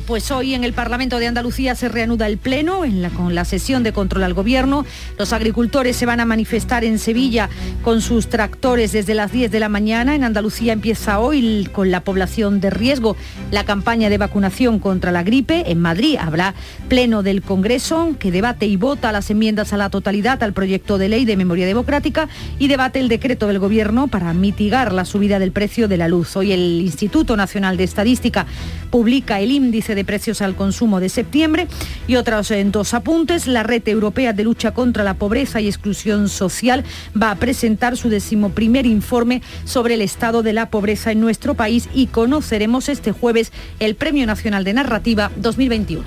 Pues 0.06 0.30
hoy 0.32 0.54
en 0.54 0.64
el 0.64 0.74
Parlamento 0.74 1.18
de 1.18 1.26
Andalucía 1.26 1.74
se 1.74 1.90
reanuda 1.90 2.28
el 2.28 2.38
Pleno 2.38 2.86
en 2.86 3.02
la, 3.02 3.10
con 3.10 3.34
la 3.34 3.46
sesión 3.46 3.82
de 3.84 3.94
control 3.94 4.24
al 4.24 4.34
Gobierno. 4.34 4.86
Los 5.18 5.34
agricultores 5.34 5.96
se 5.96 6.06
van 6.06 6.20
a 6.20 6.26
manifestar 6.26 6.84
en 6.84 7.00
Sevilla 7.00 7.50
con 7.84 8.02
sus 8.02 8.28
tractores 8.28 8.92
desde 8.92 9.16
las 9.16 9.32
10 9.32 9.50
de 9.50 9.60
la 9.60 9.70
mañana. 9.70 10.14
En 10.14 10.24
Andalucía 10.24 10.74
empieza 10.74 11.20
hoy 11.20 11.68
con 11.72 11.90
la 11.90 12.04
población 12.04 12.60
de 12.60 12.70
riesgo 12.70 13.16
la 13.50 13.64
campaña 13.64 14.10
de 14.10 14.20
vacunación 14.20 14.78
contra 14.78 15.12
la 15.12 15.24
gripe. 15.24 15.72
En 15.72 15.80
Madrid 15.80 16.18
habrá 16.20 16.54
Pleno 16.88 17.24
del 17.24 17.42
Congreso 17.42 18.16
que 18.20 18.32
debate 18.32 18.68
y 18.68 18.76
vota 18.76 19.12
las 19.12 19.30
enmiendas 19.32 19.74
a 19.74 19.78
la 19.78 19.90
totalidad 19.90 20.44
al 20.44 20.54
proyecto 20.54 20.98
de 20.98 21.10
ley 21.10 21.26
de 21.26 21.38
memoria 21.38 21.66
democrática 21.66 22.30
y 22.60 22.68
debate 22.68 23.00
el 23.00 23.10
decreto 23.10 23.48
del 23.48 23.60
Gobierno 23.60 24.08
para 24.08 24.34
mitigar 24.34 24.94
la 24.94 25.06
subida 25.06 25.40
del 25.40 25.52
precio 25.52 25.88
de 25.88 25.98
la 25.98 26.08
luz. 26.08 26.36
Hoy 26.36 26.52
el 26.52 26.82
Instituto 26.82 27.36
Nacional 27.36 27.78
de 27.78 27.84
Estadística 27.84 28.46
publica 28.90 29.39
el 29.40 29.52
índice 29.52 29.96
de 29.96 30.06
precios 30.06 30.42
al 30.42 30.56
consumo 30.56 31.00
de 31.00 31.10
septiembre 31.10 31.68
y 32.08 32.16
otros 32.16 32.52
en 32.52 32.72
dos 32.72 32.94
apuntes. 32.94 33.48
La 33.48 33.64
Red 33.64 33.88
Europea 33.88 34.34
de 34.34 34.44
Lucha 34.44 34.74
contra 34.74 35.04
la 35.04 35.14
Pobreza 35.14 35.62
y 35.62 35.68
Exclusión 35.68 36.30
Social 36.30 36.84
va 37.20 37.32
a 37.32 37.36
presentar 37.36 37.98
su 37.98 38.10
decimoprimer 38.10 38.86
informe 38.86 39.42
sobre 39.66 39.96
el 39.96 40.02
estado 40.02 40.44
de 40.44 40.54
la 40.54 40.70
pobreza 40.70 41.12
en 41.12 41.22
nuestro 41.22 41.54
país 41.54 41.90
y 41.94 42.08
conoceremos 42.08 42.90
este 42.90 43.12
jueves 43.12 43.52
el 43.80 43.96
Premio 43.96 44.26
Nacional 44.26 44.64
de 44.64 44.74
Narrativa 44.74 45.32
2021. 45.36 46.04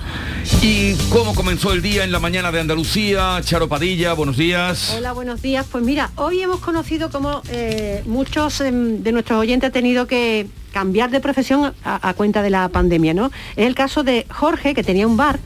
¿Y 0.61 0.93
cómo 1.09 1.35
comenzó 1.35 1.73
el 1.73 1.81
día 1.81 2.03
en 2.03 2.11
la 2.11 2.19
mañana 2.19 2.51
de 2.51 2.59
Andalucía? 2.59 3.39
Charo 3.43 3.67
Padilla, 3.67 4.13
buenos 4.13 4.37
días. 4.37 4.93
Hola, 4.95 5.13
buenos 5.13 5.41
días. 5.41 5.65
Pues 5.71 5.83
mira, 5.83 6.11
hoy 6.15 6.41
hemos 6.41 6.59
conocido 6.59 7.09
como 7.09 7.41
eh, 7.49 8.03
muchos 8.05 8.61
eh, 8.61 8.71
de 8.71 9.11
nuestros 9.11 9.39
oyentes 9.39 9.67
han 9.67 9.73
tenido 9.73 10.07
que 10.07 10.47
cambiar 10.73 11.11
de 11.11 11.21
profesión 11.21 11.73
a, 11.85 12.13
cuenta 12.15 12.41
de 12.41 12.49
la 12.49 12.67
pandemia, 12.67 13.13
¿no? 13.13 13.31
Es 13.55 13.67
el 13.67 13.75
caso 13.75 14.03
de 14.03 14.25
Jorge, 14.29 14.73
que 14.73 14.83
tenía 14.83 15.07
un 15.07 15.15
bar 15.15 15.39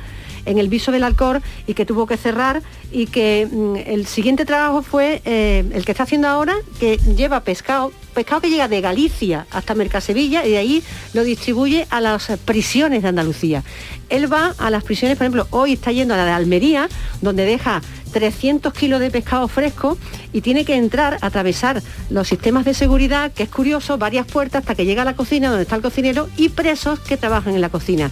en 0.46 0.57
el 0.57 0.69
viso 0.69 0.91
del 0.91 1.03
Alcor 1.03 1.41
y 1.67 1.74
que 1.74 1.86
tuvo 1.86 2.07
que 2.07 2.15
cerrar 2.15 2.63
y 2.91 3.05
que 3.07 3.48
mm, 3.51 3.75
el 3.86 4.07
siguiente 4.07 4.46
trabajo 4.46 4.81
fue 4.81 5.22
eh, 5.25 5.65
el 5.74 5.86
que 5.86 5.91
está 5.91 6.03
haciendo 6.03 6.29
ahora, 6.29 6.55
que 6.79 6.98
lleva 6.98 7.41
pescado, 7.41 7.91
pescado 8.17 8.41
que 8.41 8.50
llega 8.50 8.67
de 8.67 8.81
Galicia 8.81 9.45
hasta 9.51 9.75
Mercasevilla 9.75 10.43
y 10.43 10.50
de 10.50 10.57
ahí 10.57 10.83
lo 11.13 11.24
distribuye 11.24 11.86
a 11.91 12.01
las 12.01 12.31
prisiones 12.45 13.03
de 13.03 13.09
Andalucía. 13.09 13.63
Él 14.09 14.31
va 14.31 14.55
a 14.57 14.71
las 14.71 14.83
prisiones, 14.83 15.19
por 15.19 15.25
ejemplo, 15.25 15.45
hoy 15.51 15.74
está 15.74 15.91
yendo 15.91 16.15
a 16.15 16.17
la 16.17 16.25
de 16.25 16.31
Almería, 16.31 16.89
donde 17.21 17.45
deja 17.45 17.83
300 18.13 18.74
kilos 18.74 19.01
de 19.01 19.12
pescado 19.12 19.47
fresco 19.47 20.00
y 20.33 20.41
tiene 20.41 20.65
que 20.65 20.75
entrar, 20.75 21.19
atravesar 21.21 21.83
los 22.09 22.27
sistemas 22.27 22.65
de 22.65 22.74
seguridad, 22.74 23.31
que 23.31 23.43
es 23.43 23.50
curioso, 23.50 24.00
varias 24.00 24.25
puertas 24.25 24.62
hasta 24.62 24.74
que 24.74 24.86
llega 24.86 25.03
a 25.03 25.05
la 25.05 25.15
cocina 25.15 25.50
donde 25.50 25.62
está 25.62 25.75
el 25.75 25.83
cocinero 25.83 26.27
y 26.38 26.50
presos 26.50 27.00
que 27.00 27.17
trabajan 27.17 27.53
en 27.53 27.62
la 27.62 27.69
cocina. 27.69 28.09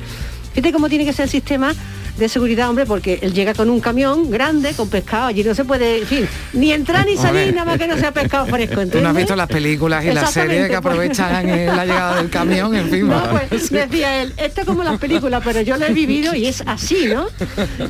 Fíjate 0.54 0.72
cómo 0.72 0.88
tiene 0.88 1.06
que 1.06 1.14
ser 1.14 1.24
el 1.24 1.32
sistema 1.32 1.74
de 2.18 2.30
seguridad, 2.30 2.70
hombre, 2.70 2.86
porque 2.86 3.20
él 3.22 3.34
llega 3.34 3.54
con 3.54 3.70
un 3.70 3.80
camión 3.80 4.30
grande, 4.30 4.74
con 4.74 4.90
pescado, 4.90 5.28
allí 5.28 5.44
no 5.44 5.54
se 5.56 5.66
puede, 5.66 6.00
en 6.00 6.08
fin, 6.08 6.28
ni 6.54 6.72
entrar 6.72 7.06
ni 7.06 7.18
salir, 7.18 7.54
nada 7.54 7.66
más 7.66 7.78
que 7.78 7.88
no 7.88 7.98
sea 7.98 8.12
pescado 8.12 8.46
fresco. 8.46 8.82
¿entiendes? 8.82 8.92
Tú 9.00 9.04
no 9.04 9.10
has 9.10 9.16
visto 9.16 9.36
las 9.36 9.48
películas 9.48 10.04
y 10.06 10.12
las 10.12 10.32
series 10.32 10.70
que 10.70 10.76
aprovechan 10.76 11.46
la 11.68 11.86
llegada 11.86 12.16
del 12.18 12.30
camión, 12.30 12.76
en 12.76 12.90
fin. 12.90 13.08
No, 13.08 13.22
pues 13.50 13.70
decía 13.70 14.22
él, 14.22 14.34
esto 14.38 14.62
es 14.62 14.68
como 14.68 14.84
las 14.84 14.98
películas, 15.00 15.42
pero 15.44 15.62
yo 15.62 15.78
lo 15.78 15.86
he 15.86 15.94
vivido 15.94 16.34
y 16.36 16.48
es 16.48 16.64
así, 16.66 17.08
¿no? 17.08 17.28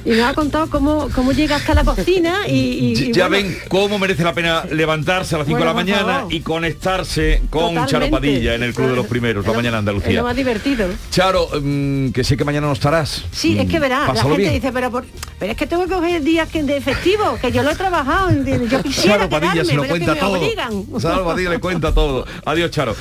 Y 0.06 0.10
me 0.12 0.24
ha 0.24 0.34
contado 0.34 0.70
cómo, 0.70 1.10
cómo 1.14 1.32
llega 1.32 1.56
hasta 1.58 1.74
la 1.74 1.84
cocina 1.84 2.48
y... 2.48 2.54
y 2.54 3.14
ya 3.14 3.28
bueno, 3.28 3.48
ven 3.48 3.58
cómo 3.68 4.00
merece 4.00 4.24
la 4.24 4.34
pena 4.34 4.64
levantarse 4.72 5.36
a 5.36 5.40
las 5.40 5.48
5 5.48 5.58
Bueno, 5.58 5.74
de 5.74 5.78
la 5.80 5.84
mañana 5.86 6.14
favor. 6.20 6.34
y 6.34 6.40
conectarse 6.42 7.42
con 7.50 7.62
Totalmente. 7.76 7.92
Charo 7.92 8.10
Padilla 8.10 8.56
en 8.56 8.64
el 8.64 8.74
Club 8.74 8.90
de 8.90 8.96
los 8.96 9.08
Primeros, 9.08 9.46
la 9.46 9.54
mañana 9.54 9.78
es 9.78 9.80
Andalucía. 9.80 10.14
lo 10.14 10.24
más 10.24 10.36
divertido. 10.36 10.88
Charo, 11.12 11.48
mm, 11.62 12.10
que 12.10 12.24
sé 12.24 12.36
que 12.38 12.44
mañana 12.46 12.68
no 12.68 12.74
estarás. 12.74 13.24
Sí, 13.32 13.58
es 13.58 13.68
que 13.70 13.80
verá, 13.80 14.06
la 14.16 14.22
gente 14.24 14.38
bien. 14.38 14.54
dice, 14.54 14.72
pero, 14.72 14.92
por- 14.92 15.06
pero 15.40 15.52
es 15.52 15.58
que 15.58 15.68
tengo 15.68 15.84
que 15.86 15.90
coger 15.94 16.22
días 16.24 16.50
que 16.50 16.64
de 16.64 16.82
festivo, 16.82 17.38
que 17.42 17.52
yo 17.52 17.64
lo 17.64 17.72
he 17.72 17.76
trabajado, 17.76 18.32
yo 18.32 18.82
quisiera 18.84 19.18
Charo 19.18 19.30
Padilla 19.30 19.52
quedarme, 19.54 19.66
se 19.72 19.76
lo 19.76 19.88
cuenta 19.88 20.14
me 20.14 20.20
todo. 20.20 21.00
Charo 21.00 21.26
Padilla 21.26 21.50
le 21.50 21.60
cuenta 21.60 21.94
todo. 21.94 22.26
Adiós, 22.46 22.72
Charo. 22.72 22.96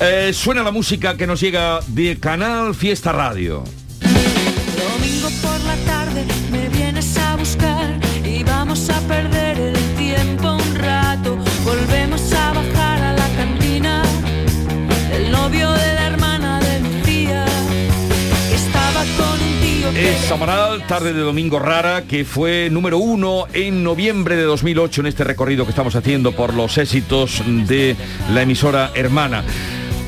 Eh, 0.00 0.32
suena 0.34 0.62
la 0.62 0.70
música 0.70 1.16
que 1.16 1.26
nos 1.26 1.40
llega 1.40 1.80
de 1.88 2.18
Canal 2.18 2.74
Fiesta 2.74 3.12
Radio. 3.12 3.64
Domingo 4.02 5.28
por 5.42 5.60
la 5.60 5.76
tarde 5.86 6.24
me 6.50 6.68
vienes 6.68 7.16
a 7.16 7.36
buscar 7.36 7.98
y 8.24 8.42
vamos 8.44 8.88
a 8.90 8.98
perder 9.00 9.58
el 9.58 9.73
Es 20.04 20.30
Amaral, 20.30 20.86
tarde 20.86 21.14
de 21.14 21.20
domingo 21.20 21.58
rara, 21.58 22.02
que 22.02 22.26
fue 22.26 22.68
número 22.70 22.98
uno 22.98 23.46
en 23.54 23.82
noviembre 23.82 24.36
de 24.36 24.42
2008 24.42 25.00
en 25.00 25.06
este 25.06 25.24
recorrido 25.24 25.64
que 25.64 25.70
estamos 25.70 25.96
haciendo 25.96 26.32
por 26.32 26.52
los 26.52 26.76
éxitos 26.76 27.42
de 27.46 27.96
la 28.30 28.42
emisora 28.42 28.90
hermana. 28.94 29.42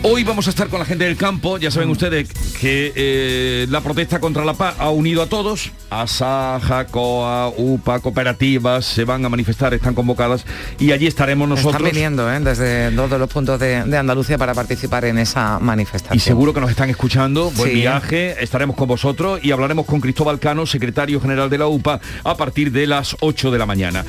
Hoy 0.08 0.22
vamos 0.22 0.46
a 0.46 0.50
estar 0.50 0.68
con 0.68 0.78
la 0.78 0.84
gente 0.84 1.04
del 1.04 1.16
campo, 1.16 1.58
ya 1.58 1.68
saben 1.72 1.90
ustedes 1.90 2.28
que 2.60 2.92
eh, 2.94 3.66
la 3.70 3.80
protesta 3.80 4.20
contra 4.20 4.44
la 4.44 4.54
paz 4.54 4.76
ha 4.78 4.90
unido 4.90 5.20
a 5.20 5.26
todos, 5.26 5.72
ASA, 5.90 6.60
COA, 6.92 7.48
UPA, 7.56 7.98
cooperativas, 7.98 8.84
se 8.86 9.02
van 9.02 9.24
a 9.24 9.28
manifestar, 9.28 9.74
están 9.74 9.94
convocadas 9.96 10.46
y 10.78 10.92
allí 10.92 11.08
estaremos 11.08 11.48
nosotros. 11.48 11.74
Están 11.74 11.90
viniendo 11.92 12.32
¿eh? 12.32 12.38
desde 12.38 12.92
todos 12.92 13.18
los 13.18 13.28
puntos 13.28 13.58
de, 13.58 13.82
de 13.82 13.98
Andalucía 13.98 14.38
para 14.38 14.54
participar 14.54 15.06
en 15.06 15.18
esa 15.18 15.58
manifestación. 15.58 16.16
Y 16.16 16.20
seguro 16.20 16.54
que 16.54 16.60
nos 16.60 16.70
están 16.70 16.88
escuchando, 16.88 17.50
buen 17.50 17.70
Sí. 17.72 17.74
viaje, 17.80 18.36
estaremos 18.44 18.76
con 18.76 18.86
vosotros 18.86 19.40
y 19.42 19.50
hablaremos 19.50 19.86
con 19.86 20.00
Cristóbal 20.00 20.38
Cano, 20.38 20.66
secretario 20.66 21.20
general 21.20 21.50
de 21.50 21.58
la 21.58 21.66
UPA, 21.66 22.00
a 22.22 22.36
partir 22.36 22.70
de 22.70 22.86
las 22.86 23.16
8 23.18 23.50
de 23.50 23.58
la 23.58 23.66
mañana. 23.66 24.04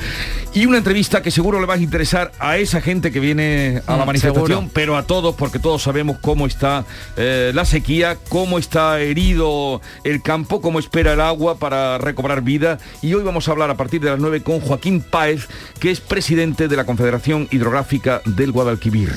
Y 0.54 0.64
una 0.66 0.78
entrevista 0.78 1.22
que 1.22 1.32
seguro 1.32 1.58
le 1.60 1.66
va 1.66 1.74
a 1.74 1.78
interesar 1.78 2.30
a 2.38 2.56
esa 2.56 2.80
gente 2.80 3.10
que 3.10 3.18
viene 3.18 3.82
a 3.88 3.96
la 3.96 4.04
Mm, 4.04 4.06
manifestación, 4.06 4.46
seguro. 4.46 4.70
pero 4.72 4.96
a 4.96 5.02
todos, 5.02 5.34
porque 5.34 5.58
todos 5.58 5.87
sabemos 5.88 6.18
cómo 6.20 6.46
está 6.46 6.84
eh, 7.16 7.50
la 7.54 7.64
sequía, 7.64 8.18
cómo 8.28 8.58
está 8.58 9.00
herido 9.00 9.80
el 10.04 10.20
campo, 10.20 10.60
cómo 10.60 10.78
espera 10.78 11.14
el 11.14 11.20
agua 11.22 11.58
para 11.58 11.96
recobrar 11.96 12.42
vida. 12.42 12.78
Y 13.00 13.14
hoy 13.14 13.22
vamos 13.22 13.48
a 13.48 13.52
hablar 13.52 13.70
a 13.70 13.76
partir 13.78 14.02
de 14.02 14.10
las 14.10 14.20
9 14.20 14.42
con 14.42 14.60
Joaquín 14.60 15.00
Páez, 15.00 15.48
que 15.80 15.90
es 15.90 16.00
presidente 16.00 16.68
de 16.68 16.76
la 16.76 16.84
Confederación 16.84 17.48
Hidrográfica 17.50 18.20
del 18.26 18.52
Guadalquivir. 18.52 19.14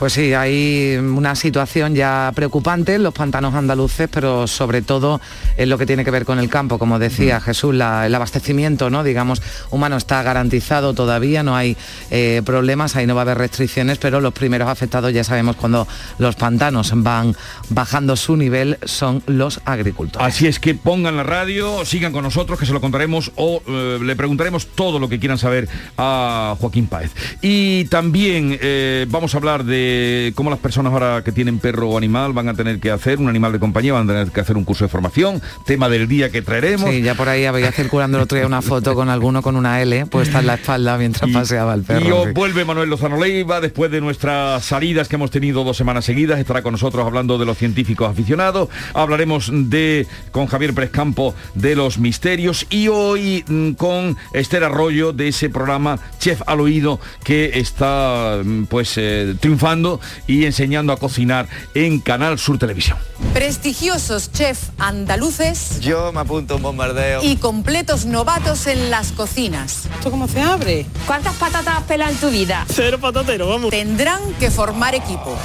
Pues 0.00 0.14
sí, 0.14 0.32
hay 0.32 0.96
una 0.96 1.34
situación 1.34 1.94
ya 1.94 2.32
preocupante 2.34 2.94
en 2.94 3.02
los 3.02 3.12
pantanos 3.12 3.54
andaluces, 3.54 4.08
pero 4.10 4.46
sobre 4.46 4.80
todo 4.80 5.20
en 5.58 5.68
lo 5.68 5.76
que 5.76 5.84
tiene 5.84 6.06
que 6.06 6.10
ver 6.10 6.24
con 6.24 6.38
el 6.38 6.48
campo. 6.48 6.78
Como 6.78 6.98
decía 6.98 7.38
Jesús, 7.38 7.74
la- 7.74 8.06
el 8.06 8.14
abastecimiento, 8.14 8.88
¿no? 8.88 9.04
digamos, 9.04 9.42
humano 9.70 9.98
está 9.98 10.22
garantizado 10.22 10.94
todavía, 10.94 11.42
no 11.42 11.54
hay 11.54 11.76
eh, 12.10 12.40
problemas, 12.46 12.96
ahí 12.96 13.06
no 13.06 13.14
va 13.14 13.20
a 13.20 13.24
haber 13.24 13.36
restricciones, 13.36 13.98
pero 13.98 14.22
los 14.22 14.32
primeros 14.32 14.70
afectados 14.70 15.12
ya 15.12 15.22
sabemos 15.22 15.56
cuando 15.56 15.86
los 16.18 16.34
pantanos 16.34 16.92
van 16.94 17.36
bajando 17.68 18.16
su 18.16 18.38
nivel 18.38 18.78
son 18.86 19.22
los 19.26 19.60
agricultores. 19.66 20.26
Así 20.26 20.46
es 20.46 20.58
que 20.60 20.74
pongan 20.74 21.18
la 21.18 21.24
radio, 21.24 21.84
sigan 21.84 22.12
con 22.14 22.22
nosotros, 22.22 22.58
que 22.58 22.64
se 22.64 22.72
lo 22.72 22.80
contaremos 22.80 23.32
o 23.36 23.60
eh, 23.68 23.98
le 24.02 24.16
preguntaremos 24.16 24.66
todo 24.68 24.98
lo 24.98 25.10
que 25.10 25.18
quieran 25.18 25.36
saber 25.36 25.68
a 25.98 26.56
Joaquín 26.58 26.86
Páez. 26.86 27.10
Y 27.42 27.84
también 27.90 28.56
eh, 28.62 29.04
vamos 29.10 29.34
a 29.34 29.36
hablar 29.36 29.62
de 29.62 29.89
cómo 30.34 30.50
las 30.50 30.58
personas 30.58 30.92
ahora 30.92 31.22
que 31.24 31.32
tienen 31.32 31.58
perro 31.58 31.90
o 31.90 31.98
animal 31.98 32.32
van 32.32 32.48
a 32.48 32.54
tener 32.54 32.80
que 32.80 32.90
hacer, 32.90 33.18
un 33.18 33.28
animal 33.28 33.52
de 33.52 33.58
compañía, 33.58 33.92
van 33.92 34.08
a 34.08 34.12
tener 34.12 34.30
que 34.30 34.40
hacer 34.40 34.56
un 34.56 34.64
curso 34.64 34.84
de 34.84 34.88
formación, 34.88 35.42
tema 35.64 35.88
del 35.88 36.08
día 36.08 36.30
que 36.30 36.42
traeremos. 36.42 36.90
Sí, 36.90 37.02
ya 37.02 37.14
por 37.14 37.28
ahí 37.28 37.44
había 37.44 37.72
circulando 37.72 38.18
el 38.18 38.24
otro 38.24 38.38
día 38.38 38.46
una 38.46 38.62
foto 38.62 38.94
con 38.94 39.08
alguno 39.08 39.42
con 39.42 39.56
una 39.56 39.80
L 39.82 40.06
puesta 40.06 40.40
en 40.40 40.46
la 40.46 40.54
espalda 40.54 40.96
mientras 40.98 41.30
paseaba 41.30 41.74
el 41.74 41.82
perro. 41.82 42.06
Y 42.06 42.10
os 42.10 42.32
vuelve 42.32 42.64
Manuel 42.64 42.88
Lozano 42.88 43.18
Leiva 43.18 43.60
después 43.60 43.90
de 43.90 44.00
nuestras 44.00 44.64
salidas 44.64 45.08
que 45.08 45.16
hemos 45.16 45.30
tenido 45.30 45.64
dos 45.64 45.76
semanas 45.76 46.04
seguidas. 46.04 46.38
Estará 46.38 46.62
con 46.62 46.72
nosotros 46.72 47.06
hablando 47.06 47.38
de 47.38 47.46
los 47.46 47.58
científicos 47.58 48.10
aficionados. 48.10 48.68
Hablaremos 48.94 49.50
de 49.52 50.06
con 50.32 50.46
Javier 50.46 50.74
Pérez 50.74 50.90
Campo 50.90 51.34
de 51.54 51.74
los 51.76 51.98
misterios 51.98 52.66
y 52.70 52.88
hoy 52.88 53.44
mm, 53.46 53.72
con 53.72 54.16
Esther 54.32 54.64
Arroyo 54.64 55.12
de 55.12 55.28
ese 55.28 55.50
programa 55.50 55.98
Chef 56.18 56.42
al 56.46 56.60
oído 56.60 57.00
que 57.24 57.52
está 57.54 58.40
mm, 58.44 58.64
pues 58.64 58.94
eh, 58.96 59.34
triunfando 59.40 59.79
y 60.26 60.44
enseñando 60.44 60.92
a 60.92 60.96
cocinar 60.96 61.48
en 61.74 62.00
Canal 62.00 62.38
Sur 62.38 62.58
Televisión. 62.58 62.98
Prestigiosos 63.32 64.30
chefs 64.32 64.70
andaluces 64.78 65.80
Yo 65.80 66.12
me 66.12 66.20
apunto 66.20 66.54
a 66.54 66.56
un 66.56 66.62
bombardeo. 66.62 67.22
y 67.22 67.36
completos 67.36 68.04
novatos 68.04 68.66
en 68.66 68.90
las 68.90 69.12
cocinas. 69.12 69.86
¿Esto 69.94 70.10
cómo 70.10 70.28
se 70.28 70.40
abre? 70.40 70.86
¿Cuántas 71.06 71.34
patatas 71.36 71.82
pela 71.84 72.10
en 72.10 72.16
tu 72.16 72.30
vida? 72.30 72.64
Cero 72.68 72.98
patatero, 73.00 73.48
vamos. 73.48 73.70
Tendrán 73.70 74.20
que 74.38 74.50
formar 74.50 74.94
equipo. 74.94 75.36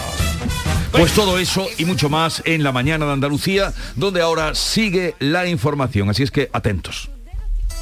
Pues 0.91 1.11
todo 1.13 1.37
eso 1.39 1.67
y 1.77 1.85
mucho 1.85 2.09
más 2.09 2.41
en 2.45 2.63
la 2.63 2.71
mañana 2.71 3.05
de 3.05 3.11
Andalucía, 3.13 3.73
donde 3.95 4.21
ahora 4.21 4.55
sigue 4.55 5.15
la 5.19 5.45
información. 5.47 6.09
Así 6.09 6.23
es 6.23 6.31
que 6.31 6.49
atentos. 6.53 7.09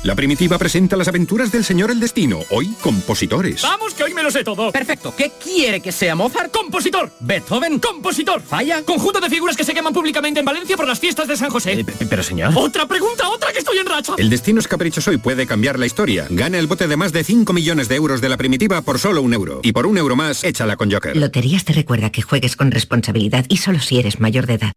La 0.04 0.16
primitiva 0.16 0.58
presenta 0.58 0.98
las 0.98 1.08
aventuras 1.08 1.50
del 1.50 1.64
señor 1.64 1.90
El 1.90 2.02
Destino, 2.02 2.40
hoy 2.50 2.74
compositores. 2.82 3.62
Vamos, 3.62 3.94
que 3.94 4.04
hoy 4.04 4.14
me 4.14 4.22
lo 4.22 4.32
sé 4.32 4.44
todo. 4.44 4.70
Perfecto. 4.70 5.14
¿Qué 5.16 5.32
quiere 5.42 5.80
que 5.80 5.94
sea 5.94 6.14
Mozart? 6.14 6.52
Compositor. 6.52 7.10
Beethoven. 7.22 7.80
Compositor. 7.80 8.42
Falla. 8.42 8.84
Conjunto 8.84 9.22
de 9.22 9.30
figuras 9.30 9.56
que 9.56 9.64
se 9.64 9.74
queman 9.74 9.94
públicamente 9.94 10.42
en 10.42 10.46
Valencia 10.46 10.76
por 10.76 10.86
las 10.90 11.00
fiestas 11.00 11.30
de 11.30 11.38
San 11.38 11.50
José. 11.50 11.86
pero 12.10 12.22
señor. 12.22 12.52
Otra 12.54 12.86
pregunta, 12.86 13.30
otra 13.30 13.54
que 13.54 13.60
estoy 13.60 13.78
en 13.78 13.86
racha. 13.86 14.16
El 14.18 14.30
destino 14.30 14.60
es 14.60 14.68
caprichoso 14.68 15.14
y 15.14 15.18
puede 15.18 15.48
cambiar 15.48 15.80
la 15.80 15.86
historia. 15.86 16.28
Gana 16.30 16.60
el 16.60 16.68
bote 16.68 16.90
de 16.90 16.98
más 16.98 17.14
de 17.14 17.24
5 17.24 17.54
millones 17.54 17.88
de 17.88 17.96
euros 17.96 18.20
de 18.20 18.28
la 18.28 18.36
primitiva 18.36 18.82
por 18.82 19.00
solo 19.00 19.22
un 19.22 19.34
euro. 19.34 19.62
Y 19.64 19.72
por 19.72 19.86
un 19.86 19.98
euro 19.98 20.18
más, 20.18 20.44
échala 20.44 20.76
con 20.76 20.92
Joker. 20.92 21.16
Loterías 21.16 21.64
te 21.64 21.72
recuerda 21.72 22.10
que 22.10 22.22
juegues 22.22 22.58
con 22.58 22.72
responsabilidad 22.72 23.46
y 23.48 23.56
solo 23.56 23.80
si 23.80 24.00
eres 24.00 24.20
mayor 24.20 24.48
de 24.48 24.56
edad. 24.56 24.74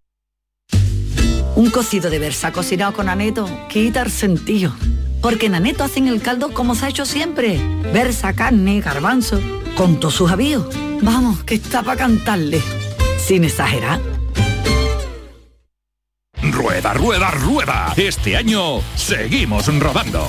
Un 1.56 1.70
cocido 1.70 2.10
de 2.10 2.20
versa 2.20 2.52
cocinado 2.52 2.92
con 2.92 3.08
aneto 3.08 3.48
quita 3.68 4.02
el 4.02 4.10
sentido. 4.12 4.72
Porque 5.26 5.46
en 5.46 5.56
aneto 5.56 5.82
hacen 5.82 6.06
el 6.06 6.22
caldo 6.22 6.54
como 6.54 6.76
se 6.76 6.86
ha 6.86 6.88
hecho 6.88 7.04
siempre. 7.04 7.58
Versa, 7.92 8.32
carne, 8.32 8.80
garbanzo, 8.80 9.40
con 9.76 9.98
todos 9.98 10.14
sus 10.14 10.30
avíos. 10.30 10.68
Vamos, 11.02 11.42
que 11.42 11.56
está 11.56 11.82
para 11.82 11.98
cantarle. 11.98 12.62
Sin 13.18 13.42
exagerar. 13.42 14.00
Rueda, 16.52 16.94
rueda, 16.94 17.32
rueda. 17.32 17.92
Este 17.96 18.36
año 18.36 18.80
seguimos 18.94 19.66
rodando. 19.80 20.28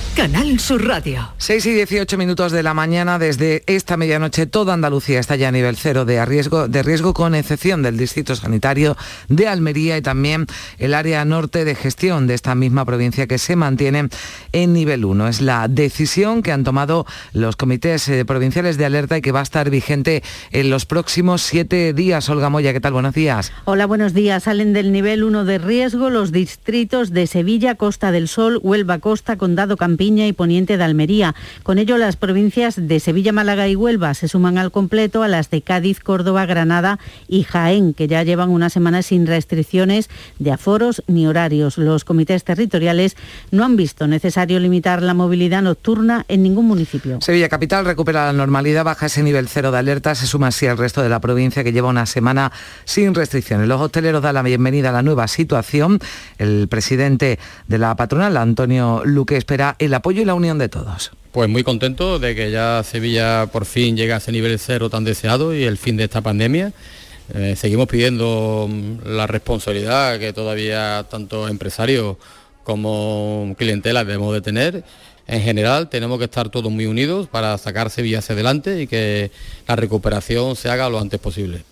Canal 0.15 0.59
Sur 0.59 0.85
Radio. 0.85 1.29
6 1.37 1.65
y 1.67 1.73
18 1.73 2.17
minutos 2.17 2.51
de 2.51 2.63
la 2.63 2.73
mañana, 2.73 3.17
desde 3.17 3.63
esta 3.65 3.95
medianoche 3.95 4.45
toda 4.45 4.73
Andalucía 4.73 5.19
está 5.19 5.37
ya 5.37 5.47
a 5.47 5.51
nivel 5.51 5.77
cero 5.77 6.03
de 6.03 6.23
riesgo, 6.25 6.67
de 6.67 6.83
riesgo 6.83 7.13
con 7.13 7.33
excepción 7.33 7.81
del 7.81 7.97
Distrito 7.97 8.35
Sanitario 8.35 8.97
de 9.29 9.47
Almería 9.47 9.97
y 9.97 10.01
también 10.01 10.47
el 10.79 10.93
área 10.93 11.23
norte 11.23 11.63
de 11.63 11.75
gestión 11.75 12.27
de 12.27 12.33
esta 12.33 12.55
misma 12.55 12.83
provincia 12.83 13.25
que 13.25 13.37
se 13.37 13.55
mantiene 13.55 14.09
en 14.51 14.73
nivel 14.73 15.05
1. 15.05 15.29
Es 15.29 15.41
la 15.41 15.67
decisión 15.69 16.43
que 16.43 16.51
han 16.51 16.65
tomado 16.65 17.05
los 17.31 17.55
comités 17.55 18.07
eh, 18.09 18.25
provinciales 18.25 18.77
de 18.77 18.85
alerta 18.85 19.17
y 19.17 19.21
que 19.21 19.31
va 19.31 19.39
a 19.39 19.43
estar 19.43 19.69
vigente 19.69 20.23
en 20.51 20.69
los 20.69 20.85
próximos 20.85 21.41
siete 21.41 21.93
días. 21.93 22.27
Olga 22.29 22.49
Moya, 22.49 22.73
¿qué 22.73 22.81
tal? 22.81 22.93
Buenos 22.93 23.13
días. 23.13 23.53
Hola, 23.63 23.85
buenos 23.85 24.13
días. 24.13 24.43
Salen 24.43 24.73
del 24.73 24.91
nivel 24.91 25.23
1 25.23 25.45
de 25.45 25.57
riesgo 25.57 26.09
los 26.09 26.33
distritos 26.33 27.11
de 27.11 27.27
Sevilla, 27.27 27.75
Costa 27.75 28.11
del 28.11 28.27
Sol, 28.27 28.59
Huelva 28.61 28.99
Costa, 28.99 29.37
Condado 29.37 29.77
Campiña 30.01 30.25
y 30.25 30.33
Poniente 30.33 30.77
de 30.77 30.83
Almería. 30.83 31.35
Con 31.61 31.77
ello, 31.77 31.95
las 31.99 32.15
provincias 32.15 32.73
de 32.75 32.99
Sevilla, 32.99 33.33
Málaga 33.33 33.67
y 33.67 33.75
Huelva 33.75 34.15
se 34.15 34.27
suman 34.27 34.57
al 34.57 34.71
completo 34.71 35.21
a 35.21 35.27
las 35.27 35.51
de 35.51 35.61
Cádiz, 35.61 35.99
Córdoba, 35.99 36.47
Granada 36.47 36.97
y 37.27 37.43
Jaén, 37.43 37.93
que 37.93 38.07
ya 38.07 38.23
llevan 38.23 38.49
una 38.49 38.71
semana 38.71 39.03
sin 39.03 39.27
restricciones 39.27 40.09
de 40.39 40.53
aforos 40.53 41.03
ni 41.05 41.27
horarios. 41.27 41.77
Los 41.77 42.03
comités 42.03 42.43
territoriales 42.43 43.15
no 43.51 43.63
han 43.63 43.75
visto 43.75 44.07
necesario 44.07 44.59
limitar 44.59 45.03
la 45.03 45.13
movilidad 45.13 45.61
nocturna 45.61 46.25
en 46.29 46.41
ningún 46.41 46.65
municipio. 46.65 47.19
Sevilla 47.21 47.47
Capital 47.47 47.85
recupera 47.85 48.25
la 48.25 48.33
normalidad, 48.33 48.83
baja 48.83 49.05
ese 49.05 49.21
nivel 49.21 49.49
cero 49.49 49.69
de 49.69 49.77
alerta, 49.77 50.15
se 50.15 50.25
suma 50.25 50.47
así 50.47 50.65
al 50.65 50.79
resto 50.79 51.03
de 51.03 51.09
la 51.09 51.21
provincia 51.21 51.63
que 51.63 51.73
lleva 51.73 51.89
una 51.89 52.07
semana 52.07 52.51
sin 52.85 53.13
restricciones. 53.13 53.67
Los 53.67 53.79
hosteleros 53.79 54.23
dan 54.23 54.33
la 54.33 54.41
bienvenida 54.41 54.89
a 54.89 54.93
la 54.93 55.03
nueva 55.03 55.27
situación. 55.27 55.99
El 56.39 56.67
presidente 56.69 57.37
de 57.67 57.77
la 57.77 57.95
patronal, 57.95 58.35
Antonio 58.37 59.03
Luque, 59.05 59.37
espera 59.37 59.75
el 59.77 59.90
apoyo 59.93 60.21
y 60.21 60.25
la 60.25 60.33
unión 60.33 60.57
de 60.57 60.69
todos. 60.69 61.11
Pues 61.31 61.49
muy 61.49 61.63
contento 61.63 62.19
de 62.19 62.35
que 62.35 62.51
ya 62.51 62.83
Sevilla 62.83 63.47
por 63.47 63.65
fin 63.65 63.95
llega 63.95 64.15
a 64.15 64.17
ese 64.17 64.31
nivel 64.31 64.59
cero 64.59 64.89
tan 64.89 65.03
deseado 65.03 65.55
y 65.55 65.63
el 65.63 65.77
fin 65.77 65.97
de 65.97 66.03
esta 66.03 66.21
pandemia. 66.21 66.73
Eh, 67.33 67.55
seguimos 67.55 67.87
pidiendo 67.87 68.67
mm, 68.69 69.07
la 69.07 69.27
responsabilidad 69.27 70.19
que 70.19 70.33
todavía 70.33 71.05
tanto 71.09 71.47
empresarios 71.47 72.17
como 72.63 73.55
clientela 73.57 74.03
debemos 74.03 74.33
de 74.33 74.41
tener. 74.41 74.83
En 75.27 75.41
general 75.41 75.89
tenemos 75.89 76.17
que 76.17 76.25
estar 76.25 76.49
todos 76.49 76.71
muy 76.71 76.85
unidos 76.87 77.27
para 77.27 77.57
sacar 77.57 77.89
Sevilla 77.89 78.19
hacia 78.19 78.33
adelante 78.33 78.81
y 78.81 78.87
que 78.87 79.31
la 79.67 79.77
recuperación 79.77 80.55
se 80.57 80.69
haga 80.69 80.89
lo 80.89 80.99
antes 80.99 81.19
posible. 81.19 81.63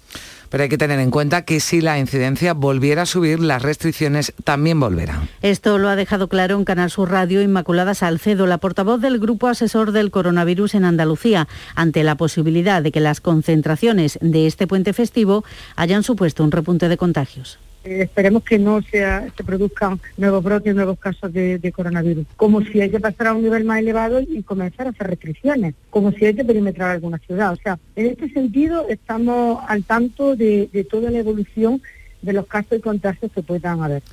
Pero 0.50 0.64
hay 0.64 0.70
que 0.70 0.78
tener 0.78 1.00
en 1.00 1.12
cuenta 1.12 1.44
que 1.44 1.60
si 1.60 1.82
la 1.82 2.00
incidencia 2.00 2.54
volviera 2.54 3.04
a 3.04 3.06
subir, 3.06 3.40
las 3.40 3.62
restricciones 3.62 4.34
también 4.44 4.80
volverán. 4.80 5.30
Esto 5.42 5.78
lo 5.78 5.90
ha 5.90 5.96
dejado 5.96 6.28
claro 6.28 6.58
en 6.58 6.66
Canal 6.66 6.90
Sur 6.90 7.12
Radio 7.12 7.42
Inmaculada 7.42 7.94
Salcedo, 7.94 8.48
la 8.48 8.58
portavoz 8.58 9.00
del 9.02 9.20
Grupo 9.20 9.48
Asesor 9.48 9.92
del 9.92 10.12
Coronavirus 10.12 10.76
en 10.76 10.86
Andalucía, 10.86 11.48
ante 11.76 12.04
la 12.04 12.16
posibilidad 12.16 12.82
de 12.82 12.92
que 12.92 13.00
las 13.00 13.22
concentraciones 13.22 14.18
de 14.22 14.48
este 14.48 14.68
puente 14.68 14.94
festivo 14.94 15.44
hayan 15.76 16.04
supuesto 16.04 16.44
un 16.44 16.52
repunte 16.52 16.90
de 16.90 16.98
contagios. 16.98 17.60
Eh, 17.84 18.02
esperemos 18.04 18.44
que 18.44 18.60
no 18.60 18.82
sea, 18.82 19.28
se 19.36 19.44
produzcan 19.44 20.00
nuevos 20.18 20.44
brotes, 20.44 20.76
nuevos 20.76 21.00
casos 21.00 21.32
de, 21.32 21.74
coronavirus. 21.74 22.26
Como 22.36 22.62
si 22.62 22.82
hay 22.82 22.90
que 22.90 23.00
pasar 23.00 23.28
a 23.28 23.34
un 23.34 23.44
nivel 23.44 23.64
más 23.64 23.80
elevado 23.80 24.20
y 24.20 24.44
comenzar 24.44 24.88
a 24.88 24.90
hacer 24.90 25.08
restricciones, 25.08 25.76
como 25.90 26.12
si 26.12 26.26
hay 26.26 26.34
que 26.34 26.44
perimetrar 26.44 26.92
alguna 26.92 27.20
ciudad. 27.20 27.54
O 27.54 27.56
sea, 27.56 27.80
en 27.96 28.08
este 28.08 28.30
sentido 28.30 28.88
estamos 28.90 29.64
al 29.68 29.84
tanto 29.84 30.36
de, 30.36 30.70
de 30.74 30.84
toda 30.84 31.10
la 31.10 31.20
evolución 31.20 31.82
de 32.22 32.34
los 32.34 32.48
casos 32.48 32.78
y 32.78 32.82
contagios 32.82 33.32
que 33.32 33.42
puedan 33.42 33.82
haber. 33.82 34.04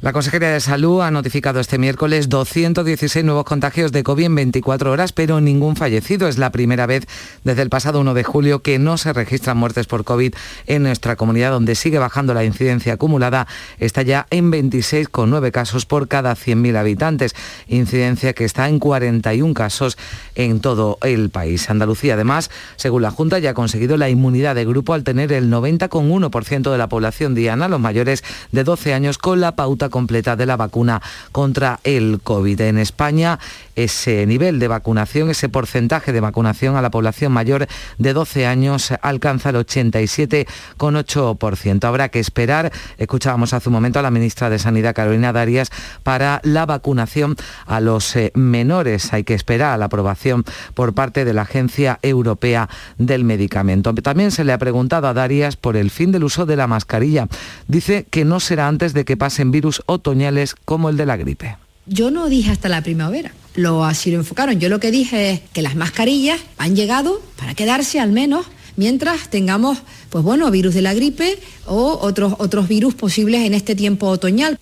La 0.00 0.12
Consejería 0.12 0.50
de 0.50 0.60
Salud 0.60 1.00
ha 1.00 1.10
notificado 1.10 1.58
este 1.58 1.76
miércoles 1.76 2.28
216 2.28 3.24
nuevos 3.24 3.42
contagios 3.42 3.90
de 3.90 4.04
COVID 4.04 4.26
en 4.26 4.34
24 4.36 4.92
horas, 4.92 5.10
pero 5.12 5.40
ningún 5.40 5.74
fallecido. 5.74 6.28
Es 6.28 6.38
la 6.38 6.52
primera 6.52 6.86
vez 6.86 7.08
desde 7.42 7.62
el 7.62 7.68
pasado 7.68 7.98
1 7.98 8.14
de 8.14 8.22
julio 8.22 8.62
que 8.62 8.78
no 8.78 8.96
se 8.96 9.12
registran 9.12 9.56
muertes 9.56 9.88
por 9.88 10.04
COVID 10.04 10.34
en 10.68 10.84
nuestra 10.84 11.16
comunidad, 11.16 11.50
donde 11.50 11.74
sigue 11.74 11.98
bajando 11.98 12.32
la 12.32 12.44
incidencia 12.44 12.92
acumulada. 12.92 13.48
Está 13.80 14.02
ya 14.02 14.28
en 14.30 14.52
26,9 14.52 15.50
casos 15.50 15.84
por 15.84 16.06
cada 16.06 16.36
100.000 16.36 16.76
habitantes, 16.76 17.34
incidencia 17.66 18.34
que 18.34 18.44
está 18.44 18.68
en 18.68 18.78
41 18.78 19.52
casos 19.52 19.98
en 20.36 20.60
todo 20.60 20.98
el 21.02 21.30
país. 21.30 21.70
Andalucía, 21.70 22.14
además, 22.14 22.52
según 22.76 23.02
la 23.02 23.10
Junta, 23.10 23.40
ya 23.40 23.50
ha 23.50 23.54
conseguido 23.54 23.96
la 23.96 24.08
inmunidad 24.08 24.54
de 24.54 24.64
grupo 24.64 24.94
al 24.94 25.02
tener 25.02 25.32
el 25.32 25.50
90,1% 25.50 26.70
de 26.70 26.78
la 26.78 26.88
población 26.88 27.34
diana, 27.34 27.66
los 27.66 27.80
mayores 27.80 28.22
de 28.52 28.62
12 28.62 28.94
años, 28.94 29.18
con 29.18 29.40
la 29.40 29.56
pauta 29.56 29.87
completa 29.88 30.36
de 30.36 30.46
la 30.46 30.56
vacuna 30.56 31.00
contra 31.32 31.80
el 31.84 32.20
COVID. 32.22 32.60
En 32.60 32.78
España, 32.78 33.38
ese 33.78 34.26
nivel 34.26 34.58
de 34.58 34.66
vacunación, 34.66 35.30
ese 35.30 35.48
porcentaje 35.48 36.12
de 36.12 36.18
vacunación 36.20 36.74
a 36.76 36.82
la 36.82 36.90
población 36.90 37.30
mayor 37.32 37.68
de 37.98 38.12
12 38.12 38.44
años 38.46 38.92
alcanza 39.02 39.50
el 39.50 39.56
87,8%. 39.56 41.84
Habrá 41.84 42.08
que 42.08 42.18
esperar, 42.18 42.72
escuchábamos 42.98 43.52
hace 43.52 43.68
un 43.68 43.74
momento 43.74 44.00
a 44.00 44.02
la 44.02 44.10
ministra 44.10 44.50
de 44.50 44.58
Sanidad, 44.58 44.96
Carolina 44.96 45.32
Darias, 45.32 45.70
para 46.02 46.40
la 46.42 46.66
vacunación 46.66 47.36
a 47.66 47.78
los 47.80 48.16
eh, 48.16 48.32
menores. 48.34 49.12
Hay 49.12 49.22
que 49.22 49.34
esperar 49.34 49.74
a 49.74 49.76
la 49.76 49.84
aprobación 49.84 50.44
por 50.74 50.94
parte 50.94 51.24
de 51.24 51.34
la 51.34 51.42
Agencia 51.42 52.00
Europea 52.02 52.68
del 52.98 53.22
Medicamento. 53.22 53.94
También 53.94 54.32
se 54.32 54.42
le 54.44 54.52
ha 54.52 54.58
preguntado 54.58 55.06
a 55.06 55.14
Darias 55.14 55.54
por 55.56 55.76
el 55.76 55.90
fin 55.90 56.10
del 56.10 56.24
uso 56.24 56.46
de 56.46 56.56
la 56.56 56.66
mascarilla. 56.66 57.28
Dice 57.68 58.08
que 58.10 58.24
no 58.24 58.40
será 58.40 58.66
antes 58.66 58.92
de 58.92 59.04
que 59.04 59.16
pasen 59.16 59.52
virus 59.52 59.84
otoñales 59.86 60.56
como 60.64 60.88
el 60.88 60.96
de 60.96 61.06
la 61.06 61.16
gripe. 61.16 61.58
Yo 61.88 62.10
no 62.10 62.28
dije 62.28 62.50
hasta 62.50 62.68
la 62.68 62.82
primavera, 62.82 63.32
lo 63.58 63.84
así 63.84 64.10
lo 64.10 64.18
enfocaron. 64.18 64.60
Yo 64.60 64.68
lo 64.68 64.80
que 64.80 64.90
dije 64.90 65.32
es 65.32 65.40
que 65.52 65.62
las 65.62 65.74
mascarillas 65.74 66.40
han 66.56 66.76
llegado 66.76 67.20
para 67.36 67.54
quedarse 67.54 68.00
al 68.00 68.12
menos 68.12 68.46
mientras 68.76 69.28
tengamos, 69.28 69.78
pues 70.10 70.24
bueno, 70.24 70.50
virus 70.50 70.74
de 70.74 70.82
la 70.82 70.94
gripe 70.94 71.38
o 71.66 71.98
otros, 72.00 72.34
otros 72.38 72.68
virus 72.68 72.94
posibles 72.94 73.44
en 73.44 73.54
este 73.54 73.74
tiempo 73.74 74.06
otoñal. 74.06 74.58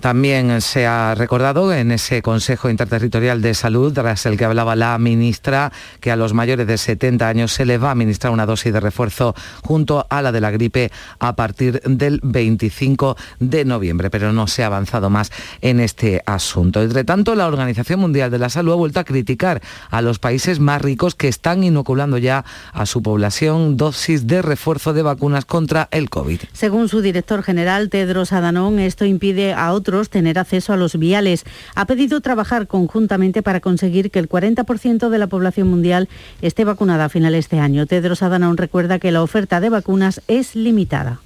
También 0.00 0.60
se 0.60 0.86
ha 0.86 1.16
recordado 1.16 1.72
en 1.72 1.90
ese 1.90 2.22
Consejo 2.22 2.70
Interterritorial 2.70 3.42
de 3.42 3.52
Salud, 3.54 3.92
tras 3.92 4.26
el 4.26 4.36
que 4.36 4.44
hablaba 4.44 4.76
la 4.76 4.96
ministra, 4.98 5.72
que 6.00 6.12
a 6.12 6.16
los 6.16 6.34
mayores 6.34 6.68
de 6.68 6.78
70 6.78 7.26
años 7.26 7.52
se 7.52 7.66
les 7.66 7.82
va 7.82 7.88
a 7.88 7.92
administrar 7.92 8.32
una 8.32 8.46
dosis 8.46 8.72
de 8.72 8.78
refuerzo 8.78 9.34
junto 9.64 10.06
a 10.08 10.22
la 10.22 10.30
de 10.30 10.40
la 10.40 10.52
gripe 10.52 10.92
a 11.18 11.34
partir 11.34 11.80
del 11.82 12.20
25 12.22 13.16
de 13.40 13.64
noviembre, 13.64 14.08
pero 14.08 14.32
no 14.32 14.46
se 14.46 14.62
ha 14.62 14.66
avanzado 14.66 15.10
más 15.10 15.32
en 15.62 15.80
este 15.80 16.22
asunto. 16.26 16.80
Entre 16.80 17.02
tanto, 17.02 17.34
la 17.34 17.48
Organización 17.48 17.98
Mundial 17.98 18.30
de 18.30 18.38
la 18.38 18.50
Salud 18.50 18.74
ha 18.74 18.76
vuelto 18.76 19.00
a 19.00 19.04
criticar 19.04 19.60
a 19.90 20.00
los 20.00 20.20
países 20.20 20.60
más 20.60 20.80
ricos 20.80 21.16
que 21.16 21.26
están 21.26 21.64
inoculando 21.64 22.18
ya 22.18 22.44
a 22.72 22.86
su 22.86 23.02
población 23.02 23.76
dosis 23.76 24.28
de 24.28 24.42
refuerzo 24.42 24.92
de 24.92 25.02
vacunas 25.02 25.44
contra 25.44 25.88
el 25.90 26.08
COVID. 26.08 26.40
Según 26.52 26.88
su 26.88 27.00
director 27.00 27.42
general, 27.42 27.88
Tedros 27.88 28.32
Adhanom, 28.32 28.78
esto 28.78 29.04
impide 29.04 29.54
a 29.54 29.72
otros 29.72 29.87
tener 30.10 30.38
acceso 30.38 30.72
a 30.72 30.76
los 30.76 30.98
viales. 30.98 31.44
Ha 31.74 31.86
pedido 31.86 32.20
trabajar 32.20 32.66
conjuntamente 32.66 33.42
para 33.42 33.60
conseguir 33.60 34.10
que 34.10 34.18
el 34.18 34.28
40% 34.28 35.08
de 35.08 35.18
la 35.18 35.26
población 35.26 35.68
mundial 35.68 36.08
esté 36.42 36.64
vacunada 36.64 37.06
a 37.06 37.08
finales 37.08 37.48
de 37.48 37.58
año. 37.58 37.86
Tedros 37.86 38.22
Adhanom 38.22 38.56
recuerda 38.56 38.98
que 38.98 39.12
la 39.12 39.22
oferta 39.22 39.60
de 39.60 39.70
vacunas 39.70 40.20
es 40.28 40.54
limitada. 40.54 41.20